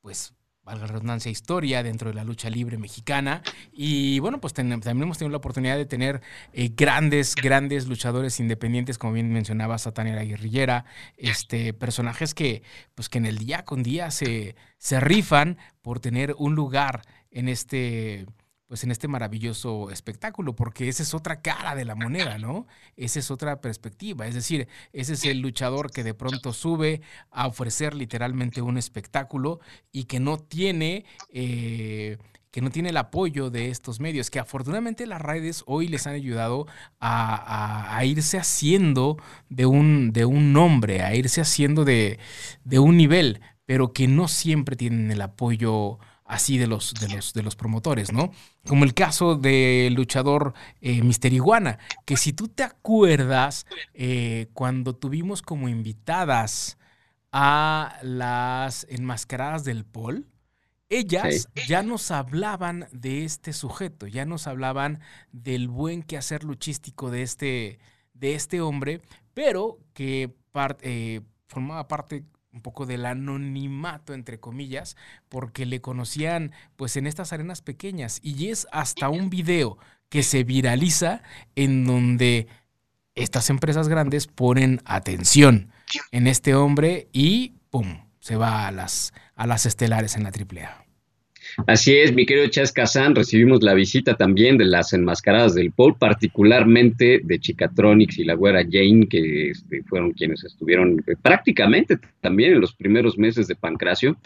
pues 0.00 0.34
valga 0.64 0.86
la 0.86 0.92
redundancia, 0.92 1.30
historia 1.30 1.82
dentro 1.82 2.10
de 2.10 2.14
la 2.14 2.24
lucha 2.24 2.50
libre 2.50 2.78
mexicana. 2.78 3.42
Y 3.72 4.18
bueno, 4.20 4.40
pues 4.40 4.54
también 4.54 4.80
hemos 4.82 5.18
tenido 5.18 5.30
la 5.30 5.38
oportunidad 5.38 5.76
de 5.76 5.86
tener 5.86 6.20
eh, 6.52 6.70
grandes, 6.74 7.34
grandes 7.34 7.86
luchadores 7.86 8.40
independientes, 8.40 8.98
como 8.98 9.14
bien 9.14 9.32
mencionaba 9.32 9.76
la 9.94 10.24
Guerrillera, 10.24 10.84
este, 11.16 11.72
personajes 11.72 12.34
que, 12.34 12.62
pues 12.94 13.08
que 13.08 13.18
en 13.18 13.26
el 13.26 13.38
día 13.38 13.64
con 13.64 13.82
día 13.82 14.10
se, 14.10 14.54
se 14.78 15.00
rifan 15.00 15.58
por 15.82 16.00
tener 16.00 16.34
un 16.38 16.54
lugar 16.54 17.02
en 17.30 17.48
este 17.48 18.26
pues 18.70 18.84
en 18.84 18.92
este 18.92 19.08
maravilloso 19.08 19.90
espectáculo, 19.90 20.54
porque 20.54 20.88
esa 20.88 21.02
es 21.02 21.12
otra 21.12 21.42
cara 21.42 21.74
de 21.74 21.84
la 21.84 21.96
moneda, 21.96 22.38
¿no? 22.38 22.68
Esa 22.96 23.18
es 23.18 23.32
otra 23.32 23.60
perspectiva, 23.60 24.28
es 24.28 24.36
decir, 24.36 24.68
ese 24.92 25.14
es 25.14 25.24
el 25.24 25.40
luchador 25.40 25.90
que 25.90 26.04
de 26.04 26.14
pronto 26.14 26.52
sube 26.52 27.00
a 27.32 27.48
ofrecer 27.48 27.96
literalmente 27.96 28.62
un 28.62 28.78
espectáculo 28.78 29.58
y 29.90 30.04
que 30.04 30.20
no 30.20 30.38
tiene... 30.38 31.04
Eh, 31.32 32.16
que 32.52 32.60
no 32.60 32.70
tiene 32.70 32.90
el 32.90 32.96
apoyo 32.96 33.50
de 33.50 33.70
estos 33.70 34.00
medios, 34.00 34.28
que 34.28 34.40
afortunadamente 34.40 35.06
las 35.06 35.20
redes 35.20 35.62
hoy 35.66 35.86
les 35.86 36.08
han 36.08 36.14
ayudado 36.14 36.66
a, 37.00 38.00
irse 38.04 38.38
haciendo 38.38 39.16
de 39.48 39.66
un, 39.66 40.12
de 40.12 40.24
un 40.24 40.52
nombre, 40.52 41.02
a 41.02 41.14
irse 41.14 41.40
haciendo 41.40 41.84
de, 41.84 42.18
de 42.64 42.78
un 42.80 42.96
nivel, 42.96 43.40
pero 43.66 43.92
que 43.92 44.08
no 44.08 44.26
siempre 44.26 44.74
tienen 44.74 45.12
el 45.12 45.22
apoyo 45.22 46.00
así 46.30 46.58
de 46.58 46.68
los, 46.68 46.94
de 46.94 47.08
los, 47.08 47.32
de 47.32 47.42
los 47.42 47.56
promotores, 47.56 48.12
¿no? 48.12 48.30
Como 48.66 48.84
el 48.84 48.94
caso 48.94 49.34
del 49.34 49.94
luchador 49.94 50.54
eh, 50.80 51.02
Mister 51.02 51.32
Iguana, 51.32 51.80
que 52.06 52.16
si 52.16 52.32
tú 52.32 52.46
te 52.46 52.62
acuerdas, 52.62 53.66
eh, 53.94 54.46
cuando 54.54 54.94
tuvimos 54.94 55.42
como 55.42 55.68
invitadas 55.68 56.78
a 57.32 57.98
las 58.02 58.86
enmascaradas 58.88 59.64
del 59.64 59.84
Pol, 59.84 60.28
ellas 60.88 61.48
ya 61.66 61.82
nos 61.82 62.12
hablaban 62.12 62.86
de 62.92 63.24
este 63.24 63.52
sujeto, 63.52 64.06
ya 64.06 64.24
nos 64.24 64.46
hablaban 64.46 65.00
del 65.32 65.68
buen 65.68 66.02
quehacer 66.04 66.44
luchístico 66.44 67.10
de 67.10 67.22
este, 67.22 67.80
de 68.14 68.34
este 68.34 68.60
hombre, 68.60 69.00
pero 69.34 69.78
que 69.94 70.32
eh, 70.82 71.20
formaba 71.48 71.88
parte 71.88 72.24
un 72.52 72.62
poco 72.62 72.86
del 72.86 73.06
anonimato, 73.06 74.14
entre 74.14 74.40
comillas, 74.40 74.96
porque 75.28 75.66
le 75.66 75.80
conocían 75.80 76.52
pues 76.76 76.96
en 76.96 77.06
estas 77.06 77.32
arenas 77.32 77.62
pequeñas. 77.62 78.20
Y 78.22 78.48
es 78.48 78.66
hasta 78.72 79.08
un 79.08 79.30
video 79.30 79.78
que 80.08 80.22
se 80.22 80.44
viraliza 80.44 81.22
en 81.54 81.84
donde 81.84 82.48
estas 83.14 83.50
empresas 83.50 83.88
grandes 83.88 84.26
ponen 84.26 84.80
atención 84.84 85.72
en 86.10 86.26
este 86.26 86.54
hombre 86.54 87.08
y 87.12 87.54
¡pum! 87.70 88.06
se 88.20 88.36
va 88.36 88.66
a 88.66 88.70
las, 88.70 89.12
a 89.34 89.46
las 89.46 89.66
estelares 89.66 90.16
en 90.16 90.24
la 90.24 90.30
AAA. 90.30 90.89
Así 91.66 91.96
es, 91.96 92.14
mi 92.14 92.26
querido 92.26 92.48
Chas 92.48 92.72
Kazan, 92.72 93.14
recibimos 93.14 93.62
la 93.62 93.74
visita 93.74 94.14
también 94.14 94.58
de 94.58 94.64
las 94.64 94.92
enmascaradas 94.92 95.54
del 95.54 95.72
Paul, 95.72 95.96
particularmente 95.96 97.20
de 97.22 97.38
Chicatronics 97.38 98.18
y 98.18 98.24
la 98.24 98.34
güera 98.34 98.62
Jane, 98.62 99.06
que 99.08 99.50
este, 99.50 99.82
fueron 99.84 100.12
quienes 100.12 100.44
estuvieron 100.44 101.02
eh, 101.06 101.14
prácticamente 101.20 101.98
también 102.20 102.52
en 102.52 102.60
los 102.60 102.74
primeros 102.74 103.18
meses 103.18 103.46
de 103.46 103.56
Pancracio. 103.56 104.16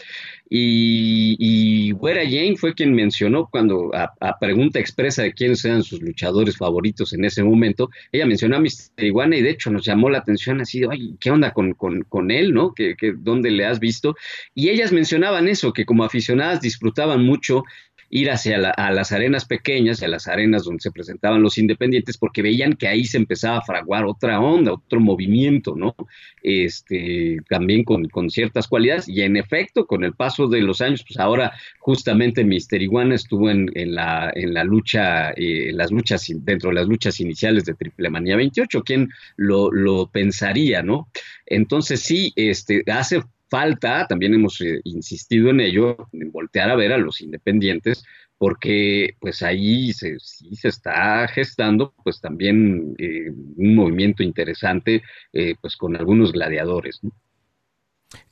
Y, 0.49 1.91
güera 1.91 2.23
Jane 2.23 2.55
fue 2.55 2.75
quien 2.75 2.93
mencionó 2.93 3.47
cuando, 3.49 3.91
a, 3.93 4.39
pregunta 4.39 4.79
expresa 4.79 5.23
de 5.23 5.33
quiénes 5.33 5.65
eran 5.65 5.83
sus 5.83 6.01
luchadores 6.01 6.57
favoritos 6.57 7.13
en 7.13 7.25
ese 7.25 7.43
momento, 7.43 7.89
ella 8.11 8.25
mencionó 8.25 8.57
a 8.57 8.59
Mr. 8.59 9.03
Iguana 9.03 9.37
y 9.37 9.41
de 9.41 9.49
hecho 9.49 9.71
nos 9.71 9.85
llamó 9.85 10.09
la 10.09 10.19
atención 10.19 10.61
así, 10.61 10.83
ay, 10.89 11.15
¿qué 11.19 11.31
onda 11.31 11.51
con, 11.51 11.73
con, 11.73 12.31
él, 12.31 12.53
no? 12.53 12.73
¿Qué, 12.73 12.95
qué, 12.97 13.13
dónde 13.17 13.49
le 13.49 13.65
has 13.65 13.79
visto? 13.79 14.15
Y 14.53 14.69
ellas 14.69 14.91
mencionaban 14.91 15.47
eso, 15.47 15.73
que 15.73 15.85
como 15.85 16.03
aficionadas 16.03 16.61
disfrutaban 16.61 17.14
mucho 17.17 17.63
ir 18.09 18.29
hacia 18.29 18.57
las 18.57 19.11
arenas 19.11 19.45
pequeñas, 19.45 20.01
a 20.03 20.07
las 20.07 20.27
arenas 20.27 20.63
donde 20.63 20.81
se 20.81 20.91
presentaban 20.91 21.41
los 21.41 21.57
independientes, 21.57 22.17
porque 22.17 22.41
veían 22.41 22.73
que 22.73 22.87
ahí 22.87 23.03
se 23.03 23.17
empezaba 23.17 23.57
a 23.57 23.61
fraguar 23.61 24.05
otra 24.05 24.39
onda, 24.39 24.73
otro 24.73 24.99
movimiento, 24.99 25.75
¿no? 25.75 25.95
Este, 26.41 27.37
también 27.49 27.83
con, 27.83 28.29
ciertas 28.29 28.67
cualidades, 28.67 29.09
y 29.09 29.21
en 29.21 29.37
efecto, 29.37 29.85
con 29.85 30.03
el 30.03 30.13
paso 30.13 30.47
de 30.47 30.61
los 30.61 30.81
años, 30.81 31.03
pues 31.05 31.19
ahora 31.19 31.53
justamente 31.79 32.43
Mister 32.43 32.81
Iguana 32.81 33.15
estuvo 33.15 33.49
en, 33.49 33.69
la, 33.73 34.31
en 34.33 34.53
la 34.53 34.63
lucha, 34.63 35.31
eh, 35.31 35.71
las 35.73 35.91
luchas, 35.91 36.25
dentro 36.29 36.69
de 36.69 36.75
las 36.75 36.87
luchas 36.87 37.19
iniciales 37.19 37.65
de 37.65 37.73
Triple 37.73 38.09
Manía 38.09 38.35
28, 38.35 38.83
¿quién 38.83 39.09
lo, 39.35 39.71
lo 39.71 40.07
pensaría, 40.09 40.83
no? 40.83 41.09
Entonces 41.45 42.01
sí, 42.01 42.31
este, 42.35 42.83
hace 42.91 43.23
falta, 43.55 44.05
también 44.05 44.33
hemos 44.33 44.59
eh, 44.59 44.81
insistido 44.83 45.49
en 45.49 45.61
ello, 45.61 45.95
en 46.11 46.29
voltear 46.29 46.69
a 46.69 46.75
ver 46.75 46.91
a 46.91 46.97
los 46.97 47.21
independientes, 47.21 48.03
porque 48.37 49.15
pues 49.21 49.41
ahí 49.43 49.93
se, 49.93 50.19
sí 50.19 50.53
se 50.57 50.67
está 50.67 51.25
gestando 51.29 51.93
pues 52.03 52.19
también 52.19 52.95
eh, 52.97 53.31
un 53.55 53.75
movimiento 53.75 54.23
interesante 54.23 55.03
eh, 55.31 55.55
pues 55.61 55.77
con 55.77 55.95
algunos 55.95 56.33
gladiadores. 56.33 56.99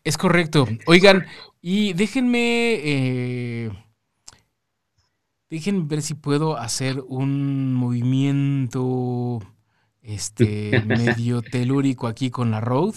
Es 0.03 0.17
correcto. 0.17 0.67
Oigan, 0.87 1.25
y 1.61 1.93
déjenme, 1.93 3.71
déjenme 5.49 5.85
ver 5.85 6.01
si 6.01 6.15
puedo 6.15 6.57
hacer 6.57 7.01
un 7.07 7.73
movimiento 7.75 9.39
este 10.01 10.81
medio 10.85 11.41
telúrico 11.41 12.07
aquí 12.07 12.29
con 12.29 12.51
la 12.51 12.59
Road. 12.59 12.95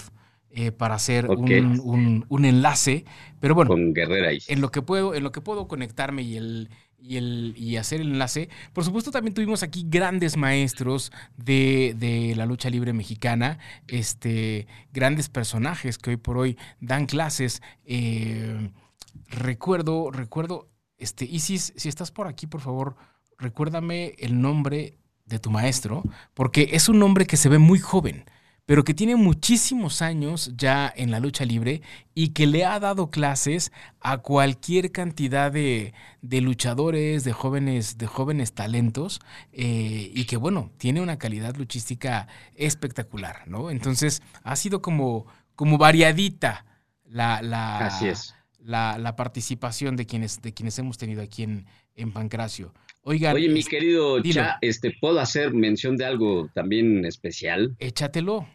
Eh, 0.59 0.73
para 0.73 0.95
hacer 0.95 1.29
un, 1.29 2.25
enlace. 2.47 3.05
Pero 3.41 3.55
bueno, 3.55 3.75
en 3.77 4.61
lo 4.63 4.71
que 4.71 4.81
puedo, 4.81 5.15
en 5.15 5.23
lo 5.23 5.31
que 5.31 5.43
puedo 5.43 5.69
conectarme 5.69 6.23
y 6.23 6.39
el, 6.39 6.71
y, 6.99 7.19
el, 7.19 7.53
y 7.59 7.77
hacer 7.77 8.01
el 8.01 8.13
enlace. 8.13 8.49
Por 8.73 8.83
supuesto, 8.83 9.11
también 9.11 9.35
tuvimos 9.35 9.63
aquí 9.63 9.85
grandes 9.87 10.39
maestros 10.39 11.13
de, 11.37 12.33
la 12.39 12.47
lucha 12.47 12.71
libre 12.71 12.95
mexicana, 12.95 13.59
este, 13.87 14.67
grandes 14.95 15.29
personajes 15.29 15.99
que 15.99 16.09
hoy 16.09 16.17
por 16.17 16.39
hoy 16.39 16.57
dan 16.81 17.05
clases. 17.05 17.61
Eh, 17.85 18.71
recuerdo, 19.29 20.11
recuerdo, 20.11 20.71
este, 20.97 21.27
Isis, 21.27 21.75
si 21.77 21.91
estás 21.91 22.11
por 22.11 22.29
aquí, 22.29 22.47
por 22.47 22.63
favor, 22.63 22.97
recuérdame 23.37 24.15
el 24.21 24.41
nombre 24.41 24.97
de 25.27 25.39
tu 25.39 25.51
maestro, 25.51 26.03
porque 26.33 26.71
es 26.73 26.89
un 26.89 26.99
nombre 26.99 27.27
que 27.27 27.37
se 27.37 27.51
ve 27.51 27.59
muy 27.59 27.79
joven 27.79 28.25
pero 28.67 28.83
que 28.83 28.95
tiene 28.95 29.15
muchísimos 29.15 30.03
años 30.03 30.53
ya 30.57 30.93
en 30.95 31.13
la 31.13 31.21
lucha 31.21 31.45
libre 31.45 31.83
y 32.15 32.31
que 32.31 32.49
le 32.49 32.65
ha 32.65 32.79
dado 32.81 33.11
clases 33.11 33.71
a 34.01 34.19
cualquier 34.19 34.91
cantidad 34.91 35.53
de, 35.53 35.95
luchadores, 36.21 37.23
de 37.23 37.33
jóvenes, 37.33 37.97
de 37.97 38.07
jóvenes 38.09 38.53
talentos, 38.55 39.21
eh, 39.53 40.11
y 40.13 40.25
que 40.25 40.37
bueno, 40.37 40.73
tiene 40.79 41.01
una 41.01 41.17
calidad 41.17 41.55
luchística 41.55 42.27
espectacular, 42.57 43.47
¿no? 43.47 43.71
Entonces, 43.71 44.21
ha 44.43 44.57
sido 44.57 44.83
como, 44.83 45.27
como 45.55 45.79
variadita 45.79 46.67
la, 47.05 47.41
la, 47.43 47.89
La, 48.65 49.15
participación 49.15 49.95
de 49.95 50.07
quienes, 50.07 50.43
de 50.43 50.53
quienes 50.53 50.77
hemos 50.81 50.99
tenido 50.99 51.23
aquí 51.23 51.45
en, 51.45 51.67
en 51.95 52.11
Pancracio. 52.11 52.75
Oigan, 53.03 53.37
Oye, 53.37 53.49
mi 53.49 53.63
querido 53.63 54.21
Cha, 54.21 54.59
este, 54.61 54.91
¿puedo 55.01 55.21
hacer 55.21 55.55
mención 55.55 55.97
de 55.97 56.05
algo 56.05 56.51
también 56.53 57.05
especial? 57.05 57.77
Échatelo. 57.79 58.49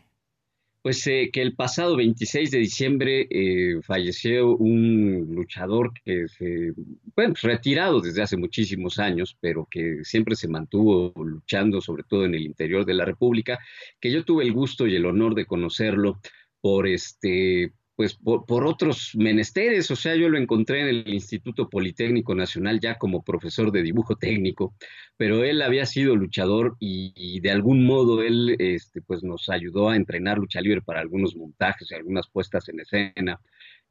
Pues 0.82 1.06
eh, 1.06 1.30
que 1.32 1.44
el 1.44 1.56
pasado 1.56 1.96
26 1.96 2.50
de 2.50 2.58
diciembre 2.58 3.28
eh, 3.30 3.82
falleció 3.84 4.56
un 4.58 5.28
luchador 5.36 5.94
que 5.94 6.28
se, 6.28 6.74
bueno, 7.16 7.36
retirado 7.40 8.02
desde 8.02 8.24
hace 8.24 8.36
muchísimos 8.36 8.98
años, 8.98 9.38
pero 9.40 9.68
que 9.70 10.00
siempre 10.04 10.36
se 10.36 10.48
mantuvo 10.48 11.14
luchando, 11.24 11.82
sobre 11.82 12.04
todo 12.04 12.26
en 12.26 12.34
el 12.34 12.42
interior 12.42 12.84
de 12.84 12.96
la 12.96 13.06
República, 13.06 13.60
que 14.00 14.12
yo 14.12 14.26
tuve 14.26 14.44
el 14.44 14.54
gusto 14.54 14.88
y 14.88 14.96
el 14.96 15.06
honor 15.06 15.36
de 15.36 15.46
conocerlo 15.46 16.20
por 16.62 16.88
este 16.88 17.74
pues 18.02 18.16
por, 18.16 18.66
otros 18.66 19.12
menesteres, 19.14 19.92
o 19.92 19.96
sea, 19.96 20.16
yo 20.16 20.28
lo 20.28 20.40
encontré 20.40 20.82
en 20.82 20.88
el 20.88 21.08
Instituto 21.08 21.70
Politécnico 21.70 22.34
Nacional 22.34 22.80
ya 22.80 22.98
como 22.98 23.22
profesor 23.24 23.72
de 23.72 23.84
dibujo 23.84 24.16
técnico, 24.16 24.74
pero 25.18 25.44
él 25.44 25.62
había 25.62 25.86
sido 25.86 26.16
luchador 26.16 26.78
y, 26.80 27.40
de 27.42 27.52
algún 27.52 27.86
modo 27.86 28.24
él 28.24 28.56
este, 28.58 29.04
pues 29.04 29.22
nos 29.22 29.50
ayudó 29.50 29.90
a 29.90 29.96
entrenar 29.96 30.40
lucha 30.40 30.62
libre 30.62 30.82
para 30.82 31.00
algunos 31.00 31.36
montajes 31.36 31.92
y 31.92 31.94
algunas 31.94 32.28
puestas 32.28 32.68
en 32.70 32.80
escena. 32.80 33.40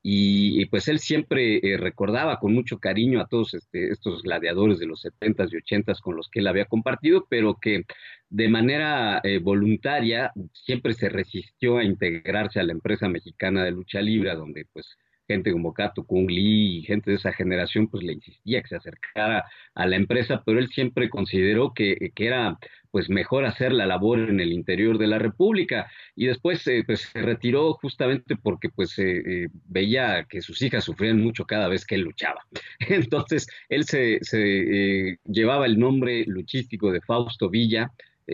Y, 0.03 0.64
pues 0.66 0.88
él 0.88 0.98
siempre 0.98 1.59
eh, 1.59 1.76
recordaba 1.76 2.38
con 2.38 2.55
mucho 2.55 2.78
cariño 2.78 3.20
a 3.20 3.26
todos 3.26 3.53
este, 3.53 3.90
estos 3.90 4.22
gladiadores 4.22 4.78
de 4.78 4.86
los 4.86 5.05
70s 5.05 5.53
y 5.53 5.57
80s 5.57 6.01
con 6.01 6.16
los 6.16 6.30
que 6.30 6.40
él 6.40 6.46
había 6.46 6.64
compartido, 6.64 7.26
pero 7.28 7.59
que 7.61 7.84
de 8.30 8.48
manera 8.48 9.20
eh, 9.24 9.38
voluntaria 9.38 10.32
siempre 10.55 10.94
se 10.94 11.11
resistió 11.11 11.78
a 11.78 11.84
integrarse 11.84 12.61
a 12.61 12.62
la 12.62 12.72
empresa 12.72 13.09
mexicana 13.09 13.64
de 13.64 13.72
lucha 13.72 14.01
libre, 14.01 14.34
donde 14.34 14.64
pues 14.72 14.96
gente 15.30 15.52
como 15.52 15.72
Kato 15.72 16.04
Kung 16.04 16.28
Lee 16.28 16.78
y 16.78 16.82
gente 16.82 17.12
de 17.12 17.16
esa 17.16 17.32
generación, 17.32 17.86
pues 17.86 18.02
le 18.02 18.14
insistía 18.14 18.62
que 18.62 18.68
se 18.68 18.76
acercara 18.76 19.44
a 19.74 19.86
la 19.86 19.94
empresa, 19.94 20.42
pero 20.44 20.58
él 20.58 20.68
siempre 20.68 21.08
consideró 21.08 21.72
que, 21.72 22.10
que 22.14 22.26
era 22.26 22.58
pues 22.90 23.08
mejor 23.08 23.44
hacer 23.44 23.72
la 23.72 23.86
labor 23.86 24.18
en 24.18 24.40
el 24.40 24.52
interior 24.52 24.98
de 24.98 25.06
la 25.06 25.18
República 25.18 25.90
y 26.16 26.26
después 26.26 26.66
eh, 26.66 26.82
pues 26.84 27.02
se 27.02 27.22
retiró 27.22 27.74
justamente 27.74 28.36
porque 28.36 28.68
pues 28.68 28.98
eh, 28.98 29.22
eh, 29.24 29.48
veía 29.68 30.26
que 30.28 30.42
sus 30.42 30.60
hijas 30.62 30.84
sufrían 30.84 31.20
mucho 31.20 31.44
cada 31.44 31.68
vez 31.68 31.84
que 31.86 31.94
él 31.94 32.02
luchaba. 32.02 32.44
Entonces 32.80 33.46
él 33.68 33.84
se, 33.84 34.18
se 34.22 35.18
llevaba 35.24 35.66
el 35.66 35.78
nombre 35.78 36.24
luchístico 36.26 36.90
de 36.90 37.00
Fausto 37.00 37.48
Villa, 37.48 37.92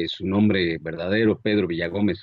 su 0.09 0.27
nombre 0.27 0.77
verdadero 0.79 1.41
Pedro 1.41 1.67
Villagómez 1.67 2.21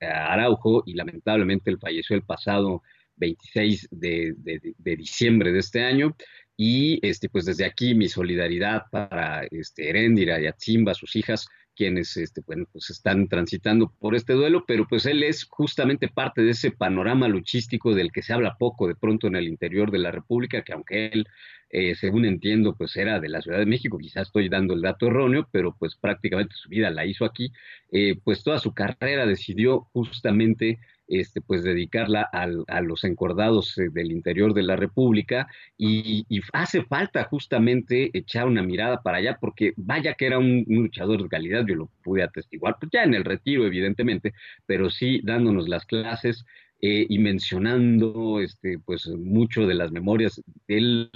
Araujo 0.00 0.82
y 0.84 0.92
lamentablemente 0.92 1.70
él 1.70 1.78
falleció 1.78 2.14
el 2.14 2.22
pasado 2.22 2.82
26 3.16 3.88
de, 3.90 4.34
diciembre 4.78 5.52
de 5.52 5.58
este 5.58 5.84
año. 5.84 6.16
Y 6.56 7.06
este, 7.06 7.28
pues 7.28 7.44
desde 7.44 7.66
aquí 7.66 7.94
mi 7.94 8.08
solidaridad 8.08 8.84
para 8.90 9.44
este, 9.50 9.90
Erendira 9.90 10.40
y 10.40 10.46
Atzimba, 10.46 10.94
sus 10.94 11.14
hijas, 11.16 11.46
quienes 11.76 12.16
este, 12.16 12.40
bueno, 12.40 12.64
pues 12.72 12.90
están 12.90 13.28
transitando 13.28 13.92
por 14.00 14.16
este 14.16 14.32
duelo, 14.32 14.64
pero 14.66 14.88
pues 14.88 15.04
él 15.04 15.22
es 15.22 15.44
justamente 15.44 16.08
parte 16.08 16.40
de 16.40 16.52
ese 16.52 16.70
panorama 16.70 17.28
luchístico 17.28 17.94
del 17.94 18.10
que 18.10 18.22
se 18.22 18.32
habla 18.32 18.56
poco 18.58 18.88
de 18.88 18.94
pronto 18.94 19.26
en 19.26 19.36
el 19.36 19.46
interior 19.46 19.90
de 19.90 19.98
la 19.98 20.10
República, 20.10 20.62
que 20.62 20.72
aunque 20.72 21.08
él, 21.08 21.26
eh, 21.68 21.94
según 21.94 22.24
entiendo, 22.24 22.74
pues 22.74 22.96
era 22.96 23.20
de 23.20 23.28
la 23.28 23.42
Ciudad 23.42 23.58
de 23.58 23.66
México, 23.66 23.98
quizás 23.98 24.28
estoy 24.28 24.48
dando 24.48 24.72
el 24.72 24.80
dato 24.80 25.06
erróneo, 25.06 25.48
pero 25.52 25.76
pues 25.78 25.94
prácticamente 25.96 26.54
su 26.56 26.70
vida 26.70 26.90
la 26.90 27.04
hizo 27.04 27.26
aquí, 27.26 27.52
eh, 27.92 28.16
pues 28.24 28.42
toda 28.42 28.58
su 28.58 28.72
carrera 28.72 29.26
decidió 29.26 29.82
justamente 29.92 30.78
este, 31.08 31.40
pues 31.40 31.62
dedicarla 31.62 32.22
a 32.22 32.80
los 32.80 33.04
encordados 33.04 33.78
eh, 33.78 33.88
del 33.92 34.10
interior 34.10 34.54
de 34.54 34.62
la 34.62 34.76
República 34.76 35.46
y, 35.78 36.26
hace 36.52 36.82
falta 36.82 37.24
justamente 37.24 38.10
echar 38.12 38.46
una 38.46 38.62
mirada 38.62 39.02
para 39.02 39.18
allá 39.18 39.38
porque 39.40 39.72
vaya 39.76 40.14
que 40.14 40.26
era 40.26 40.38
un, 40.38 40.64
luchador 40.68 41.22
de 41.22 41.28
calidad, 41.28 41.64
yo 41.66 41.74
lo 41.74 41.90
pude 42.02 42.22
atestiguar, 42.22 42.76
pues 42.80 42.90
ya 42.92 43.04
en 43.04 43.14
el 43.14 43.24
retiro 43.24 43.66
evidentemente, 43.66 44.34
pero 44.66 44.90
sí 44.90 45.20
dándonos 45.22 45.68
las 45.68 45.86
clases 45.86 46.44
eh, 46.82 47.06
y 47.08 47.18
mencionando 47.18 48.40
este, 48.40 48.78
pues 48.78 49.06
mucho 49.06 49.66
de 49.66 49.74
las 49.74 49.92
memorias. 49.92 50.42
Él 50.68 51.10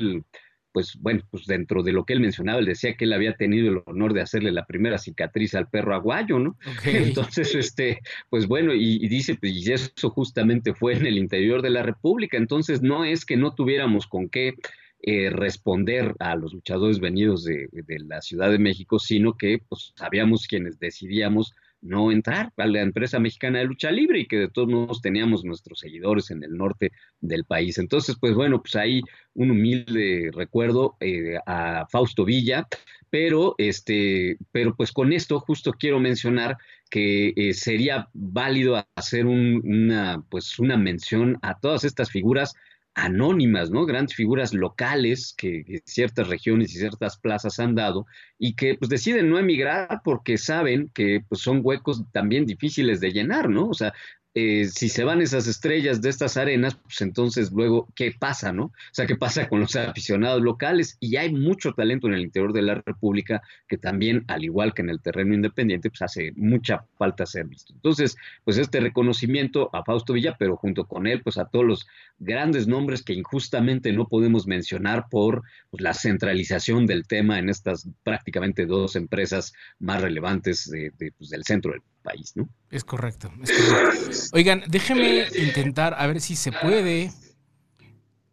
pues 0.73 0.97
bueno, 1.01 1.23
pues 1.31 1.47
dentro 1.47 1.83
de 1.83 1.93
lo 1.93 2.05
que 2.05 2.13
él 2.13 2.21
mencionaba, 2.21 2.61
él 2.61 2.67
decía 2.67 2.95
que 2.95 3.05
él 3.05 3.13
había 3.13 3.35
tenido 3.35 3.71
el 3.71 3.83
honor 3.87 4.13
de 4.13 4.23
hacerle 4.23 4.53
la 4.53 4.67
primera 4.67 4.99
cicatriz 4.99 5.55
al 5.55 5.69
perro 5.69 5.95
aguayo, 5.95 6.39
¿no? 6.39 6.57
Entonces, 6.85 7.55
este, 7.55 8.01
pues 8.29 8.47
bueno, 8.47 8.73
y, 8.75 9.07
dice, 9.09 9.35
pues, 9.35 9.53
y 9.53 9.73
eso 9.73 10.11
justamente 10.11 10.75
fue 10.75 10.95
en 10.95 11.07
el 11.07 11.19
interior 11.19 11.63
de 11.63 11.71
la 11.71 11.83
República, 11.83 12.37
entonces 12.37 12.83
no 12.83 13.05
es 13.05 13.25
que 13.25 13.37
no 13.37 13.55
tuviéramos 13.55 14.07
con 14.07 14.29
qué 14.29 14.55
eh, 15.03 15.31
responder 15.31 16.15
a 16.19 16.37
los 16.37 16.53
luchadores 16.53 17.01
venidos 17.01 17.45
de, 17.45 17.69
de, 17.73 17.99
la 18.01 18.21
Ciudad 18.21 18.51
de 18.51 18.59
México, 18.59 18.99
sino 18.99 19.37
que 19.37 19.59
pues 19.69 19.93
sabíamos 19.97 20.47
quienes 20.47 20.79
decidíamos 20.79 21.55
no 21.83 22.13
entrar 22.13 22.53
a 22.57 22.67
la 22.67 22.81
empresa 22.83 23.19
mexicana 23.19 23.59
de 23.59 23.65
lucha 23.65 23.91
libre 23.91 24.21
y 24.21 24.27
que 24.27 24.37
de 24.37 24.49
todos 24.49 24.69
modos 24.69 25.01
teníamos 25.01 25.45
nuestros 25.45 25.81
seguidores 25.81 26.31
en 26.31 26.43
el 26.45 26.57
norte 26.57 26.93
del 27.21 27.45
país. 27.45 27.79
Entonces, 27.79 28.17
pues 28.21 28.35
bueno, 28.35 28.61
pues 28.61 28.77
ahí 28.77 29.03
un 29.35 29.51
humilde 29.51 30.31
recuerdo 30.35 30.97
eh, 31.01 31.39
a 31.47 31.87
Fausto 31.91 32.25
Villa, 32.25 32.67
pero 33.09 33.55
este, 33.59 34.37
pero 34.53 34.75
pues 34.77 34.93
con 34.93 35.13
esto 35.13 35.41
justo 35.41 35.73
quiero 35.73 36.01
mencionar 36.01 36.57
que 36.91 37.33
eh, 37.37 37.55
sería 37.55 38.09
válido 38.13 38.85
hacer 38.95 39.27
una, 39.27 40.23
pues 40.29 40.59
una 40.59 40.77
mención 40.77 41.39
a 41.43 41.59
todas 41.59 41.85
estas 41.85 42.11
figuras 42.11 42.55
anónimas, 42.95 43.71
¿no? 43.71 43.87
Grandes 43.87 44.17
figuras 44.17 44.53
locales 44.53 45.35
que, 45.37 45.83
ciertas 45.85 46.29
regiones 46.29 46.75
y 46.75 46.79
ciertas 46.79 47.19
plazas 47.19 47.59
han 47.61 47.75
dado 47.75 48.07
y 48.39 48.55
que 48.55 48.75
pues 48.75 48.89
deciden 48.89 49.31
no 49.31 49.39
emigrar 49.39 50.01
porque 50.05 50.39
saben 50.39 50.91
que 50.95 51.23
pues, 51.29 51.41
son 51.41 51.61
huecos 51.63 52.05
también 52.13 52.47
difíciles 52.47 53.01
de 53.01 53.13
llenar, 53.13 53.49
¿no? 53.49 53.69
O 53.69 53.75
sea, 53.75 53.95
eh, 54.35 54.67
si 54.67 54.89
se 54.89 55.03
van 55.03 55.21
esas 55.21 55.49
estrellas 55.49 56.01
de 56.01 56.09
estas 56.09 56.37
arenas, 56.37 56.77
pues 56.77 57.01
entonces 57.01 57.51
luego, 57.51 57.89
¿qué 57.97 58.15
pasa, 58.17 58.53
no? 58.53 58.65
O 58.65 58.73
sea, 58.93 59.07
¿qué 59.07 59.17
pasa 59.17 59.49
con 59.49 59.61
los 59.61 59.75
aficionados 59.77 60.41
locales? 60.41 60.97
Y 61.01 61.17
hay 61.17 61.33
mucho 61.33 61.73
talento 61.73 62.07
en 62.07 62.15
el 62.15 62.21
interior 62.21 62.53
de 62.53 62.63
la 62.63 62.75
República 62.77 63.43
que 63.67 63.77
también, 63.77 64.25
al 64.29 64.45
igual 64.45 64.73
que 64.73 64.83
en 64.83 64.91
el 64.91 65.01
terreno 65.01 65.35
independiente, 65.35 65.91
pues 65.91 66.03
hace 66.03 66.33
mucha 66.37 66.85
falta 66.97 67.27
ser 67.27 67.47
visto. 67.47 67.73
Entonces, 67.75 68.17
pues 68.45 68.57
este 68.57 68.79
reconocimiento 68.79 69.69
a 69.75 69.85
Fausto 69.85 70.13
Villa, 70.13 70.37
pero 70.39 70.57
junto 70.57 70.87
con 70.87 71.09
él, 71.09 71.23
pues 71.23 71.37
a 71.37 71.47
todos 71.47 71.65
los 71.65 71.87
grandes 72.19 72.69
nombres 72.69 73.03
que 73.03 73.15
injustamente 73.15 73.93
no 73.93 74.07
podemos 74.07 74.47
mencionar 74.47 75.07
por 75.11 75.43
pues, 75.71 75.83
la 75.83 75.95
centralización 75.95 76.87
del 76.87 77.07
tema 77.07 77.39
en 77.39 77.49
estas 77.49 77.89
prácticamente 78.05 78.67
dos 78.67 78.95
empresas 78.95 79.53
más 79.81 80.01
relevantes 80.03 80.71
de, 80.71 80.93
pues, 81.19 81.31
del 81.31 81.43
centro 81.45 81.73
del 81.73 81.83
país, 82.03 82.33
¿no? 82.37 82.49
Es 82.71 82.85
correcto, 82.85 83.33
es 83.43 83.51
correcto. 83.53 84.11
Oigan, 84.33 84.63
déjenme 84.69 85.27
intentar 85.37 85.95
a 85.95 86.07
ver 86.07 86.21
si 86.21 86.37
se 86.37 86.53
puede, 86.53 87.13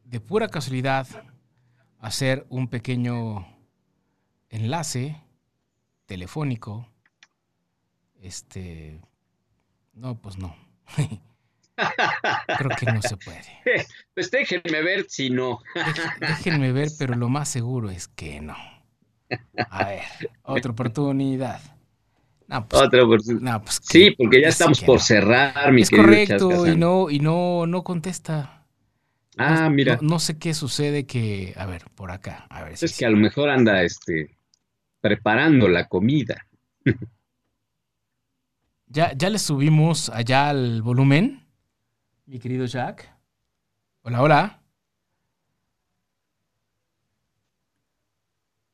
de 0.04 0.20
pura 0.20 0.48
casualidad, 0.48 1.08
hacer 2.00 2.46
un 2.50 2.68
pequeño 2.68 3.48
enlace 4.50 5.22
telefónico. 6.06 6.90
Este, 8.22 9.02
no, 9.94 10.20
pues 10.20 10.38
no. 10.38 10.56
Creo 12.58 12.72
que 12.78 12.86
no 12.88 13.02
se 13.02 13.18
puede. 13.18 13.86
Pues 14.16 14.32
déjenme 14.32 14.82
ver 14.82 15.06
si 15.08 15.30
no. 15.30 15.60
Déjenme 16.20 16.72
ver, 16.72 16.90
pero 16.98 17.16
lo 17.16 17.30
más 17.30 17.50
seguro 17.50 17.92
es 17.92 18.08
que 18.08 18.42
no. 18.42 18.56
A 19.70 19.86
ver, 19.86 20.04
otra 20.42 20.72
oportunidad. 20.72 21.77
Pues, 22.48 22.82
Otra 22.82 23.06
pues 23.06 23.80
sí, 23.82 24.12
porque 24.12 24.42
ya 24.42 24.48
estamos 24.48 24.82
por 24.82 25.02
cerrar, 25.02 25.74
mi 25.74 25.82
Es 25.82 25.90
correcto, 25.90 26.66
y 26.66 26.78
no, 26.78 27.10
y 27.10 27.20
no, 27.20 27.68
no 27.68 27.84
contesta. 27.84 28.66
Ah, 29.38 29.70
mira. 29.70 30.00
No, 30.02 30.18
sé 30.20 30.40
qué 30.40 30.54
sucede 30.54 31.06
que, 31.06 31.54
a 31.58 31.66
ver, 31.66 31.84
por 31.94 32.10
acá, 32.10 32.48
a 32.50 32.64
ver. 32.64 32.74
es 32.74 32.98
que 32.98 33.06
a 33.06 33.10
lo 33.10 33.18
mejor 33.18 33.50
anda, 33.50 33.84
este, 33.84 34.38
preparando 35.02 35.68
la 35.68 35.88
comida. 35.88 36.48
ya, 38.88 39.12
ya 39.14 39.30
le 39.30 39.40
subimos 39.40 40.10
allá 40.10 40.50
al 40.50 40.82
volumen, 40.82 41.46
mi 42.26 42.40
querido 42.40 42.66
Jack. 42.66 43.14
Hola, 44.04 44.22
hola. 44.22 44.62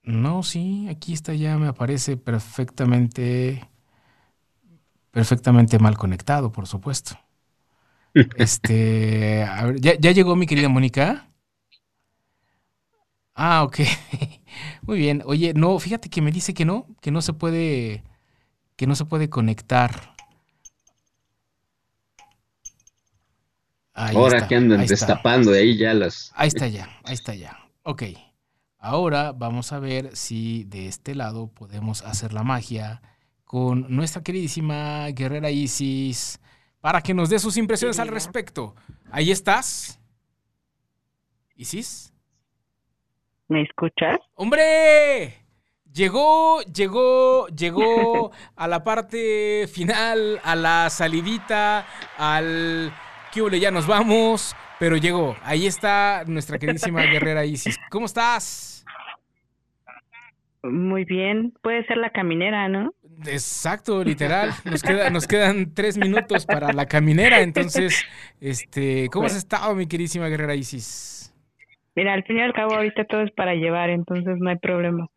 No, 0.03 0.43
sí, 0.43 0.87
aquí 0.89 1.13
está 1.13 1.33
ya, 1.33 1.57
me 1.57 1.67
aparece 1.67 2.17
perfectamente, 2.17 3.69
perfectamente 5.11 5.79
mal 5.79 5.97
conectado, 5.97 6.51
por 6.51 6.67
supuesto. 6.67 7.17
Este, 8.37 9.43
a 9.43 9.65
ver, 9.65 9.79
¿ya, 9.79 10.11
llegó 10.11 10.35
mi 10.35 10.45
querida 10.45 10.69
Mónica? 10.69 11.31
Ah, 13.33 13.63
ok. 13.63 13.79
Muy 14.83 14.99
bien. 14.99 15.23
Oye, 15.25 15.53
no, 15.55 15.79
fíjate 15.79 16.09
que 16.09 16.21
me 16.21 16.31
dice 16.31 16.53
que 16.53 16.63
no, 16.63 16.85
que 17.01 17.09
no 17.09 17.23
se 17.23 17.33
puede, 17.33 18.03
que 18.75 18.85
no 18.85 18.95
se 18.95 19.05
puede 19.05 19.31
conectar. 19.31 20.13
Ahora 23.95 24.47
que 24.47 24.55
andan 24.55 24.85
destapando 24.85 25.49
de 25.49 25.59
ahí 25.61 25.77
ya 25.77 25.95
las. 25.95 26.31
Ahí 26.35 26.49
está 26.49 26.67
ya, 26.67 26.89
ahí 27.03 27.15
está 27.15 27.33
ya. 27.33 27.57
Ok. 27.81 28.03
Ahora 28.85 29.31
vamos 29.31 29.71
a 29.71 29.79
ver 29.79 30.13
si 30.13 30.65
de 30.65 30.87
este 30.87 31.15
lado 31.15 31.47
podemos 31.47 32.01
hacer 32.01 32.33
la 32.33 32.43
magia 32.43 33.01
con 33.45 33.85
nuestra 33.95 34.21
queridísima 34.21 35.07
guerrera 35.11 35.49
Isis 35.49 36.41
para 36.81 36.99
que 36.99 37.13
nos 37.13 37.29
dé 37.29 37.39
sus 37.39 37.55
impresiones 37.55 37.97
al 37.99 38.09
respecto. 38.09 38.75
¿Ahí 39.09 39.31
estás? 39.31 40.01
¿Isis? 41.55 42.13
¿Me 43.47 43.61
escuchas? 43.61 44.19
¡Hombre! 44.35 45.45
Llegó, 45.93 46.61
llegó, 46.63 47.47
llegó 47.47 48.31
a 48.57 48.67
la 48.67 48.83
parte 48.83 49.65
final, 49.71 50.41
a 50.43 50.57
la 50.57 50.89
salidita, 50.89 51.87
al... 52.17 52.93
¿Qué 53.31 53.59
ya 53.61 53.71
nos 53.71 53.87
vamos? 53.87 54.53
Pero 54.77 54.97
llegó. 54.97 55.37
Ahí 55.41 55.67
está 55.67 56.25
nuestra 56.27 56.59
queridísima 56.59 57.03
guerrera 57.03 57.45
Isis. 57.45 57.79
¿Cómo 57.89 58.07
estás? 58.07 58.72
Muy 60.63 61.03
bien, 61.03 61.53
puede 61.61 61.85
ser 61.85 61.97
la 61.97 62.09
caminera, 62.11 62.69
¿no? 62.69 62.93
Exacto, 63.27 64.01
literal. 64.01 64.51
Nos, 64.63 64.81
queda, 64.81 65.09
nos 65.09 65.27
quedan 65.27 65.73
tres 65.73 65.97
minutos 65.97 66.45
para 66.45 66.71
la 66.71 66.85
caminera. 66.85 67.41
Entonces, 67.41 68.05
este, 68.39 69.09
¿cómo 69.11 69.25
has 69.25 69.35
estado, 69.35 69.75
mi 69.75 69.87
queridísima 69.87 70.29
guerrera 70.29 70.55
Isis? 70.55 71.33
Mira, 71.95 72.13
al 72.13 72.23
fin 72.23 72.37
y 72.37 72.41
al 72.41 72.53
cabo, 72.53 72.75
ahorita 72.75 73.03
todo 73.05 73.21
es 73.21 73.31
para 73.31 73.53
llevar, 73.55 73.89
entonces 73.89 74.37
no 74.39 74.49
hay 74.49 74.57
problema. 74.57 75.07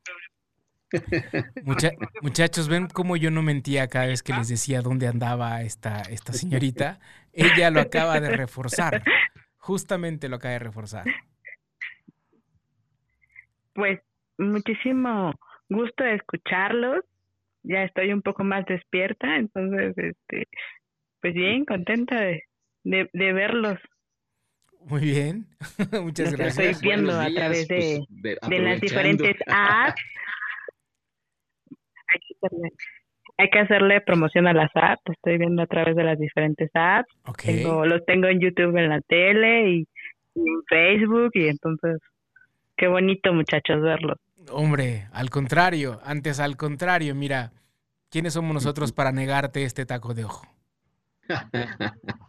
muchachos, 2.23 2.69
ven 2.69 2.89
cómo 2.89 3.17
yo 3.17 3.31
no 3.31 3.43
mentía 3.43 3.89
cada 3.89 4.07
vez 4.07 4.23
que 4.23 4.33
les 4.33 4.49
decía 4.49 4.83
dónde 4.83 5.07
andaba 5.07 5.63
esta, 5.63 6.03
esta 6.03 6.33
señorita. 6.33 6.99
Ella 7.33 7.71
lo 7.71 7.81
acaba 7.81 8.19
de 8.21 8.31
reforzar. 8.31 9.03
Justamente 9.59 10.29
lo 10.29 10.37
acaba 10.37 10.53
de 10.53 10.59
reforzar. 10.59 11.05
Pues 13.75 14.01
muchísimo 14.39 15.33
gusto 15.69 16.05
de 16.05 16.15
escucharlos. 16.15 17.05
Ya 17.63 17.83
estoy 17.83 18.13
un 18.13 18.23
poco 18.23 18.45
más 18.45 18.65
despierta, 18.67 19.37
entonces, 19.37 19.97
este, 19.99 20.47
pues 21.21 21.35
bien, 21.35 21.65
contenta 21.65 22.21
de, 22.21 22.45
de, 22.85 23.33
verlos. 23.33 23.79
Muy 24.85 25.01
bien, 25.01 25.47
muchas 26.03 26.33
gracias. 26.33 26.77
Estoy 26.77 26.89
viendo 26.89 27.19
a 27.19 27.29
través 27.29 27.67
de, 27.67 28.05
pues, 28.23 28.39
de, 28.49 28.59
las 28.61 28.81
diferentes 28.81 29.37
apps. 29.49 30.01
Hay 33.39 33.51
que, 33.51 33.59
hacerle, 33.59 34.01
promoción 34.01 34.47
a 34.47 34.53
las 34.53 34.71
apps. 34.75 35.03
Estoy 35.11 35.39
viendo 35.39 35.63
a 35.63 35.67
través 35.67 35.97
de 35.97 36.05
las 36.05 36.19
diferentes 36.19 36.71
apps. 36.75 37.13
Tengo, 37.43 37.85
los 37.85 38.05
tengo 38.07 38.29
en 38.29 38.41
YouTube, 38.41 38.77
en 38.77 38.89
la 38.91 39.01
tele 39.01 39.71
y 39.71 39.89
en 40.37 40.63
Facebook 40.69 41.33
y 41.35 41.49
entonces, 41.49 41.99
qué 42.77 42.87
bonito 42.87 43.33
muchachos 43.33 43.83
verlos. 43.83 44.19
Hombre, 44.51 45.09
al 45.13 45.31
contrario, 45.31 46.01
antes 46.05 46.41
al 46.41 46.57
contrario, 46.57 47.15
mira, 47.15 47.53
¿quiénes 48.11 48.35
somos 48.35 48.55
nosotros 48.55 48.93
para 48.93 49.13
negarte 49.13 49.65
este 49.65 49.87
taco 49.87 50.15
de 50.15 50.25
ojo? 50.25 50.47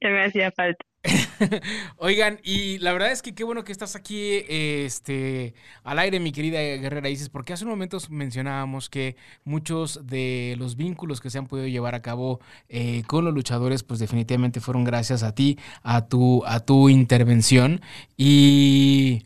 ya 0.00 0.10
me 0.10 0.24
hacía 0.24 0.50
falta. 0.52 0.84
Oigan, 1.96 2.38
y 2.44 2.78
la 2.78 2.92
verdad 2.92 3.10
es 3.10 3.22
que 3.22 3.34
qué 3.34 3.42
bueno 3.42 3.64
que 3.64 3.72
estás 3.72 3.96
aquí 3.96 4.44
este, 4.48 5.54
al 5.82 5.98
aire, 5.98 6.20
mi 6.20 6.30
querida 6.30 6.60
Guerrera 6.60 7.08
Isis, 7.08 7.28
porque 7.28 7.52
hace 7.52 7.64
un 7.64 7.70
momento 7.70 7.98
mencionábamos 8.08 8.88
que 8.88 9.16
muchos 9.44 10.06
de 10.06 10.54
los 10.58 10.76
vínculos 10.76 11.20
que 11.20 11.30
se 11.30 11.38
han 11.38 11.46
podido 11.46 11.66
llevar 11.66 11.94
a 11.94 12.02
cabo 12.02 12.40
eh, 12.68 13.02
con 13.06 13.24
los 13.24 13.34
luchadores, 13.34 13.82
pues 13.82 13.98
definitivamente 13.98 14.60
fueron 14.60 14.84
gracias 14.84 15.22
a 15.22 15.34
ti, 15.34 15.58
a 15.82 16.06
tu, 16.06 16.44
a 16.46 16.60
tu 16.60 16.88
intervención. 16.88 17.80
Y 18.16 19.24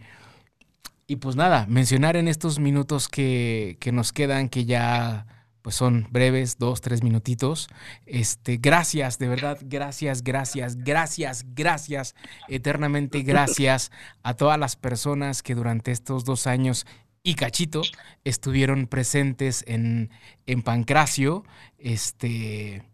y 1.07 1.17
pues 1.17 1.37
nada, 1.37 1.67
mencionar 1.69 2.17
en 2.17 2.27
estos 2.27 2.59
minutos 2.59 3.09
que, 3.09 3.79
nos 3.93 4.13
quedan, 4.13 4.49
que 4.49 4.65
ya 4.65 5.27
pues 5.63 5.77
son 5.77 6.07
breves, 6.11 6.59
dos, 6.59 6.81
tres 6.81 7.03
minutitos. 7.03 7.69
Este, 8.07 8.57
gracias, 8.57 9.19
de 9.19 9.29
verdad, 9.29 9.59
gracias, 9.63 10.23
gracias, 10.23 10.77
gracias, 10.77 11.45
gracias, 11.55 12.15
eternamente 12.49 13.23
gracias 13.23 13.91
a 14.23 14.35
todas 14.35 14.59
las 14.59 14.77
personas 14.77 15.43
que 15.43 15.55
durante 15.55 15.91
estos 15.93 16.25
dos 16.25 16.47
años 16.47 16.87
y 17.23 17.35
Cachito 17.35 17.83
estuvieron 18.25 18.87
presentes 18.87 19.65
en, 19.67 20.11
en 20.47 20.63
Pancracio. 20.63 21.45
Este, 21.79 22.85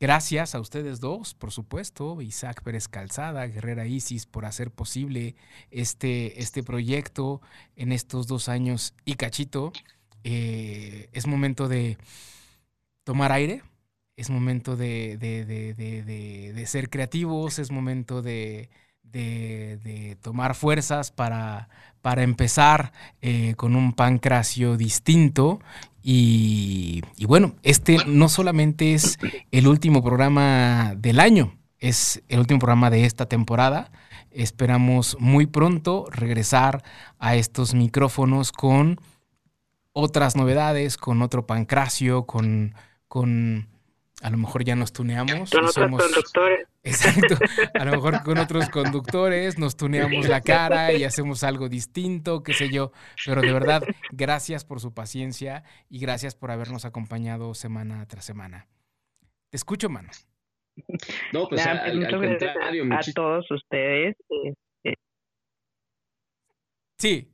gracias 0.00 0.54
a 0.54 0.60
ustedes 0.60 0.98
dos, 0.98 1.34
por 1.34 1.52
supuesto, 1.52 2.22
Isaac 2.22 2.62
Pérez 2.62 2.88
Calzada, 2.88 3.46
Guerrera 3.46 3.86
Isis, 3.86 4.26
por 4.26 4.46
hacer 4.46 4.70
posible 4.70 5.36
este, 5.70 6.40
este 6.40 6.62
proyecto 6.62 7.40
en 7.76 7.92
estos 7.92 8.26
dos 8.26 8.48
años 8.48 8.94
y 9.04 9.14
Cachito. 9.14 9.72
Eh, 10.24 11.08
es 11.12 11.26
momento 11.26 11.68
de 11.68 11.98
tomar 13.04 13.30
aire, 13.32 13.62
es 14.16 14.30
momento 14.30 14.76
de, 14.76 15.16
de, 15.18 16.66
ser 16.66 16.90
creativos, 16.90 17.58
es 17.58 17.70
momento 17.70 18.22
de, 18.22 18.68
tomar 20.22 20.54
fuerzas 20.54 21.10
para, 21.10 21.68
para 22.02 22.22
empezar 22.22 22.92
eh, 23.22 23.54
con 23.56 23.76
un 23.76 23.92
pancracio 23.92 24.76
distinto. 24.76 25.60
Y, 26.02 27.02
y, 27.16 27.26
bueno, 27.26 27.56
este 27.62 27.98
no 28.06 28.28
solamente 28.28 28.94
es 28.94 29.18
el 29.50 29.66
último 29.66 30.02
programa 30.02 30.94
del 30.96 31.20
año, 31.20 31.58
es 31.78 32.22
el 32.28 32.40
último 32.40 32.60
programa 32.60 32.90
de 32.90 33.04
esta 33.04 33.26
temporada. 33.26 33.90
Esperamos 34.30 35.16
muy 35.18 35.46
pronto 35.46 36.06
regresar 36.10 36.82
a 37.18 37.34
estos 37.34 37.74
micrófonos 37.74 38.52
con 38.52 39.00
otras 39.92 40.36
novedades, 40.36 40.96
con 40.96 41.20
otro 41.22 41.46
pancracio, 41.46 42.24
con, 42.24 42.74
con 43.08 43.68
a 44.22 44.30
lo 44.30 44.36
mejor 44.36 44.64
ya 44.64 44.76
nos 44.76 44.92
tuneamos. 44.92 45.50
Con 45.50 45.64
otros 45.64 45.74
conductores. 45.74 46.69
Exacto. 46.82 47.36
A 47.74 47.84
lo 47.84 47.92
mejor 47.92 48.22
con 48.22 48.38
otros 48.38 48.70
conductores 48.70 49.58
nos 49.58 49.76
tuneamos 49.76 50.28
la 50.28 50.40
cara 50.40 50.92
y 50.92 51.04
hacemos 51.04 51.44
algo 51.44 51.68
distinto, 51.68 52.42
qué 52.42 52.54
sé 52.54 52.70
yo. 52.70 52.92
Pero 53.26 53.42
de 53.42 53.52
verdad, 53.52 53.82
gracias 54.12 54.64
por 54.64 54.80
su 54.80 54.94
paciencia 54.94 55.62
y 55.88 55.98
gracias 55.98 56.34
por 56.34 56.50
habernos 56.50 56.84
acompañado 56.84 57.54
semana 57.54 58.06
tras 58.06 58.24
semana. 58.24 58.66
Te 59.50 59.56
escucho, 59.56 59.90
mano. 59.90 60.08
No, 61.32 61.48
pues, 61.48 61.66
al, 61.66 62.08
contrario. 62.08 62.84
A 62.90 63.00
todos 63.14 63.50
ustedes. 63.50 64.16
Este 64.82 64.98
sí, 66.98 67.30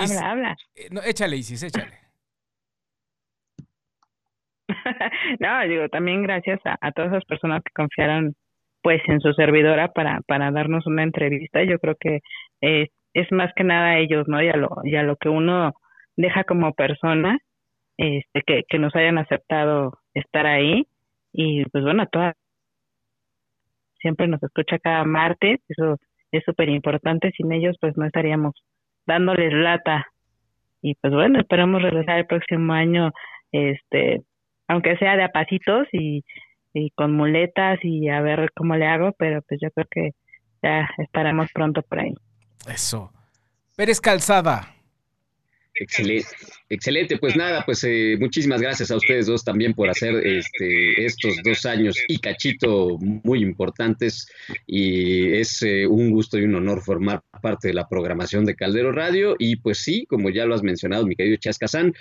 Habla, 0.00 0.30
habla. 0.30 0.56
Eh, 0.74 0.88
no, 0.90 1.02
échale, 1.02 1.36
Isis, 1.36 1.62
échale. 1.62 1.99
no, 5.40 5.68
digo, 5.68 5.88
también 5.88 6.22
gracias 6.22 6.60
a, 6.64 6.92
todas 6.92 7.12
esas 7.12 7.24
personas 7.24 7.62
que 7.64 7.72
confiaron 7.74 8.34
pues 8.82 9.02
en 9.08 9.20
su 9.20 9.32
servidora 9.34 9.88
para, 9.88 10.20
para 10.26 10.50
darnos 10.50 10.86
una 10.86 11.02
entrevista. 11.02 11.62
Yo 11.64 11.78
creo 11.78 11.96
que 12.00 12.20
eh, 12.62 12.88
es 13.14 13.30
más 13.32 13.52
que 13.54 13.64
nada 13.64 13.98
ellos, 13.98 14.26
¿no? 14.28 14.42
Y 14.42 14.48
a 14.48 14.56
lo, 14.56 14.70
y 14.84 14.92
lo 14.92 15.16
que 15.16 15.28
uno 15.28 15.74
deja 16.16 16.44
como 16.44 16.72
persona, 16.72 17.38
este, 17.98 18.42
que, 18.46 18.62
que 18.68 18.78
nos 18.78 18.94
hayan 18.96 19.18
aceptado 19.18 19.98
estar 20.14 20.46
ahí. 20.46 20.86
Y 21.32 21.64
pues 21.66 21.84
bueno, 21.84 22.06
todas 22.10 22.34
siempre 24.00 24.26
nos 24.26 24.42
escucha 24.42 24.78
cada 24.78 25.04
martes, 25.04 25.60
eso 25.68 25.98
es 26.32 26.44
súper 26.44 26.68
importante, 26.68 27.30
sin 27.36 27.52
ellos 27.52 27.76
pues 27.80 27.96
no 27.96 28.06
estaríamos 28.06 28.54
dándoles 29.06 29.52
lata. 29.52 30.06
Y 30.82 30.94
pues 30.96 31.12
bueno, 31.12 31.38
esperamos 31.40 31.82
regresar 31.82 32.18
el 32.18 32.26
próximo 32.26 32.72
año, 32.72 33.12
este, 33.52 34.22
aunque 34.70 34.96
sea 34.98 35.16
de 35.16 35.24
a 35.24 35.30
pasitos 35.30 35.88
y, 35.90 36.24
y 36.72 36.90
con 36.90 37.12
muletas 37.12 37.80
y 37.82 38.08
a 38.08 38.20
ver 38.20 38.52
cómo 38.54 38.76
le 38.76 38.86
hago, 38.86 39.12
pero 39.18 39.42
pues 39.42 39.58
yo 39.60 39.68
creo 39.72 39.86
que 39.90 40.10
ya 40.62 40.88
estaremos 40.98 41.50
pronto 41.52 41.82
por 41.82 41.98
ahí. 41.98 42.14
Eso. 42.68 43.12
Pérez 43.76 44.00
Calzada, 44.00 44.68
Excelente, 45.80 46.28
excelente. 46.68 47.16
Pues 47.16 47.36
nada, 47.36 47.64
pues 47.64 47.82
eh, 47.84 48.16
muchísimas 48.20 48.60
gracias 48.60 48.90
a 48.90 48.96
ustedes 48.96 49.26
dos 49.26 49.42
también 49.42 49.72
por 49.72 49.88
hacer 49.88 50.14
este, 50.26 51.06
estos 51.06 51.36
dos 51.42 51.64
años 51.64 51.96
y 52.06 52.18
cachito 52.18 52.98
muy 52.98 53.42
importantes. 53.42 54.30
Y 54.66 55.32
es 55.32 55.62
eh, 55.62 55.86
un 55.86 56.10
gusto 56.10 56.38
y 56.38 56.42
un 56.42 56.54
honor 56.54 56.82
formar 56.82 57.22
parte 57.40 57.68
de 57.68 57.74
la 57.74 57.88
programación 57.88 58.44
de 58.44 58.56
Caldero 58.56 58.92
Radio. 58.92 59.36
Y 59.38 59.56
pues 59.56 59.78
sí, 59.78 60.04
como 60.06 60.28
ya 60.28 60.44
lo 60.44 60.54
has 60.54 60.62
mencionado, 60.62 61.06
mi 61.06 61.16
querido 61.16 61.38
Chascazán, 61.38 61.94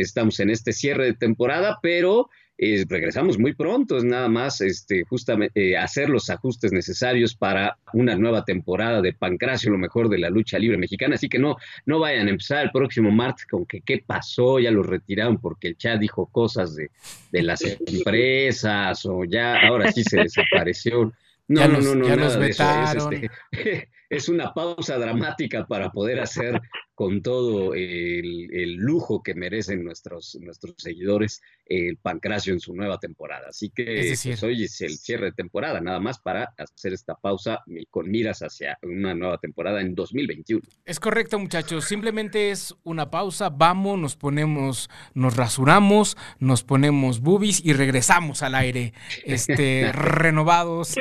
estamos 0.00 0.40
en 0.40 0.50
este 0.50 0.72
cierre 0.72 1.06
de 1.06 1.14
temporada, 1.14 1.78
pero 1.82 2.28
eh, 2.56 2.84
regresamos 2.88 3.36
muy 3.36 3.52
pronto, 3.52 3.96
es 3.96 4.04
nada 4.04 4.28
más 4.28 4.60
este, 4.60 5.02
justamente 5.02 5.70
eh, 5.72 5.76
hacer 5.76 6.08
los 6.08 6.30
ajustes 6.30 6.72
necesarios 6.72 7.34
para 7.34 7.78
una 7.92 8.14
nueva 8.14 8.44
temporada 8.44 9.02
de 9.02 9.12
Pancracio, 9.12 9.72
lo 9.72 9.78
mejor 9.78 10.08
de 10.08 10.18
la 10.18 10.30
lucha 10.30 10.58
libre 10.58 10.78
mexicana. 10.78 11.16
Así 11.16 11.28
que 11.28 11.40
no, 11.40 11.56
no 11.84 11.98
vayan 11.98 12.28
a 12.28 12.30
empezar 12.30 12.62
el 12.64 12.70
próximo 12.70 13.10
martes 13.10 13.46
con 13.46 13.66
que 13.66 13.80
qué 13.80 14.04
pasó, 14.06 14.60
ya 14.60 14.70
lo 14.70 14.84
retiraron 14.84 15.38
porque 15.38 15.68
el 15.68 15.76
chat 15.76 15.98
dijo 15.98 16.26
cosas 16.26 16.76
de, 16.76 16.90
de 17.32 17.42
las 17.42 17.60
empresas 17.86 19.04
o 19.04 19.24
ya 19.24 19.66
ahora 19.66 19.90
sí 19.90 20.04
se 20.04 20.18
desapareció. 20.22 21.12
No, 21.48 21.68
no, 21.68 21.80
no, 21.80 21.94
no, 21.94 22.08
ya 22.08 22.16
nada 22.16 22.46
Es, 22.46 22.58
este, 22.96 23.30
es 24.08 24.28
una 24.28 24.52
pausa 24.54 24.98
dramática 24.98 25.66
para 25.66 25.90
poder 25.90 26.20
hacer 26.20 26.60
con 26.94 27.22
todo 27.22 27.74
el, 27.74 28.74
lujo 28.76 29.22
que 29.22 29.34
merecen 29.34 29.84
nuestros, 29.84 30.38
nuestros 30.40 30.74
seguidores 30.78 31.42
el 31.66 31.96
Pancracio 31.96 32.52
en 32.52 32.60
su 32.60 32.74
nueva 32.74 32.98
temporada. 32.98 33.48
Así 33.48 33.70
que 33.70 34.14
pues, 34.22 34.42
hoy 34.42 34.64
es 34.64 34.80
el 34.80 34.96
cierre 34.98 35.26
de 35.26 35.32
temporada, 35.32 35.80
nada 35.80 35.98
más 35.98 36.18
para 36.20 36.54
hacer 36.56 36.92
esta 36.92 37.14
pausa 37.14 37.64
con 37.90 38.10
miras 38.10 38.40
hacia 38.40 38.78
una 38.82 39.14
nueva 39.14 39.38
temporada 39.38 39.80
en 39.80 39.94
2021. 39.94 40.62
Es 40.84 41.00
correcto, 41.00 41.38
muchachos. 41.38 41.86
Simplemente 41.86 42.50
es 42.50 42.74
una 42.84 43.10
pausa. 43.10 43.48
Vamos, 43.48 43.98
nos 43.98 44.16
ponemos, 44.16 44.90
nos 45.14 45.36
rasuramos, 45.36 46.16
nos 46.38 46.62
ponemos 46.62 47.20
boobies 47.20 47.64
y 47.64 47.72
regresamos 47.72 48.42
al 48.42 48.54
aire, 48.54 48.92
este, 49.24 49.90
renovados 49.92 50.94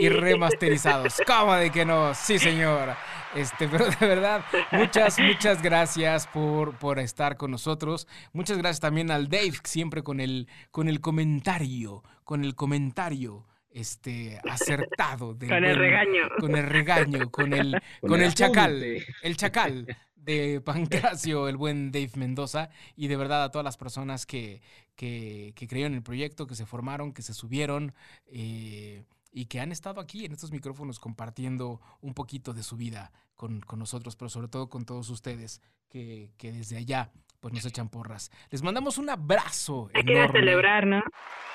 y 0.00 0.08
remasterizados. 0.08 1.14
¿Cómo 1.26 1.54
de 1.56 1.70
que 1.70 1.84
no? 1.84 2.14
Sí, 2.14 2.38
señora. 2.50 2.96
Este, 3.34 3.68
pero 3.70 3.86
de 3.86 4.06
verdad, 4.06 4.44
muchas, 4.72 5.18
muchas 5.18 5.62
gracias 5.62 6.26
por, 6.28 6.78
por 6.78 6.98
estar 6.98 7.36
con 7.36 7.50
nosotros. 7.50 8.06
Muchas 8.32 8.58
gracias 8.58 8.80
también 8.80 9.10
al 9.10 9.28
Dave, 9.28 9.54
siempre 9.64 10.02
con 10.02 10.20
el, 10.20 10.48
con 10.70 10.88
el 10.88 11.00
comentario, 11.00 12.02
con 12.24 12.44
el 12.44 12.54
comentario 12.54 13.46
este 13.68 14.40
acertado 14.48 15.36
con 15.36 15.62
el 15.62 15.76
regaño 15.76 16.28
con 16.40 16.56
el 16.56 16.66
regaño 16.66 17.30
con 17.30 17.52
el 17.52 17.78
con, 18.00 18.22
el, 18.22 18.32
chacal 18.32 18.82
el 19.22 19.36
chacal 19.36 19.86
de 20.14 20.62
Pancracio, 20.64 21.46
el 21.46 21.58
buen 21.58 21.92
Dave 21.92 22.10
Mendoza, 22.16 22.70
y 22.96 23.08
de 23.08 23.16
verdad 23.16 23.44
a 23.44 23.50
todas 23.50 23.64
las 23.64 23.76
personas 23.76 24.24
que, 24.24 24.62
que, 24.94 25.52
que 25.54 25.68
creyeron 25.68 25.92
en 25.92 25.98
el 25.98 26.02
proyecto, 26.02 26.46
que 26.46 26.54
se 26.54 26.64
formaron, 26.66 27.12
que 27.12 27.22
se 27.22 27.34
subieron. 27.34 27.94
Eh, 28.26 29.04
y 29.32 29.46
que 29.46 29.60
han 29.60 29.72
estado 29.72 30.00
aquí 30.00 30.24
en 30.24 30.32
estos 30.32 30.50
micrófonos 30.50 30.98
compartiendo 30.98 31.80
un 32.00 32.14
poquito 32.14 32.54
de 32.54 32.62
su 32.62 32.76
vida 32.76 33.12
con, 33.34 33.62
nosotros, 33.76 34.16
pero 34.16 34.28
sobre 34.28 34.48
todo 34.48 34.68
con 34.68 34.84
todos 34.84 35.10
ustedes 35.10 35.60
que, 35.88 36.30
desde 36.40 36.76
allá 36.76 37.10
pues 37.40 37.52
nos 37.52 37.66
echan 37.66 37.88
porras. 37.88 38.30
Les 38.50 38.62
mandamos 38.62 38.98
un 38.98 39.10
abrazo. 39.10 39.90
Hay 39.94 40.04
que 40.04 40.12
ir 40.12 40.18
a 40.18 40.32
celebrar, 40.32 40.86
¿no? 40.86 41.02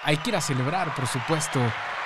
Hay 0.04 0.18
que 0.18 0.30
ir 0.30 0.36
a 0.36 0.42
celebrar, 0.42 0.96
por 0.96 1.08
supuesto. 1.08 1.60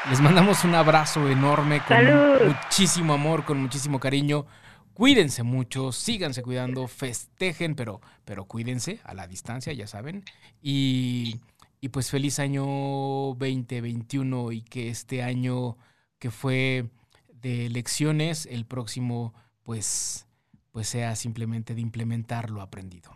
Les 0.09 0.21
mandamos 0.21 0.63
un 0.63 0.73
abrazo 0.75 1.29
enorme 1.29 1.81
con 1.85 2.47
muchísimo 2.47 3.13
amor, 3.13 3.43
con 3.43 3.61
muchísimo 3.61 3.99
cariño. 3.99 4.45
Cuídense 4.93 5.43
mucho, 5.43 5.91
síganse 5.91 6.41
cuidando, 6.41 6.87
festejen, 6.87 7.75
pero, 7.75 7.99
pero 8.23 8.45
cuídense 8.45 9.01
a 9.03 9.13
la 9.13 9.27
distancia, 9.27 9.73
ya 9.73 9.87
saben. 9.87 10.23
Y 10.61 11.41
y 11.85 11.89
pues 11.89 12.09
feliz 12.09 12.39
año 12.39 12.65
2021 12.65 14.51
y 14.53 14.63
que 14.63 14.89
este 14.89 15.21
año 15.21 15.77
que 16.17 16.31
fue 16.31 16.89
de 17.31 17.67
elecciones, 17.67 18.47
el 18.47 18.65
próximo 18.65 19.35
pues, 19.61 20.27
pues 20.71 20.89
sea 20.89 21.15
simplemente 21.15 21.75
de 21.75 21.81
implementar 21.81 22.49
lo 22.49 22.63
aprendido. 22.63 23.11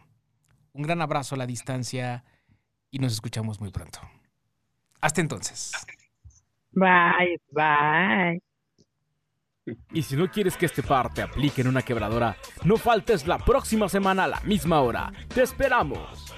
Un 0.74 0.84
gran 0.84 1.02
abrazo 1.02 1.34
a 1.34 1.40
la 1.40 1.48
distancia 1.48 2.24
y 2.92 3.00
nos 3.00 3.12
escuchamos 3.12 3.60
muy 3.60 3.72
pronto. 3.72 4.02
Hasta 5.02 5.20
entonces. 5.20 5.72
Bye, 6.70 7.42
bye. 7.50 8.40
Y 9.94 10.04
si 10.04 10.16
no 10.16 10.30
quieres 10.30 10.58
que 10.58 10.68
este 10.68 10.84
par 10.84 11.12
te 11.12 11.24
aplique 11.24 11.62
en 11.62 11.70
una 11.70 11.82
quebradora, 11.82 12.38
no 12.66 12.78
faltes 12.78 13.26
la 13.26 13.40
próxima 13.40 13.90
semana 13.90 14.26
a 14.26 14.28
la 14.28 14.42
misma 14.42 14.82
hora. 14.82 15.12
¡Te 15.34 15.42
esperamos! 15.42 16.36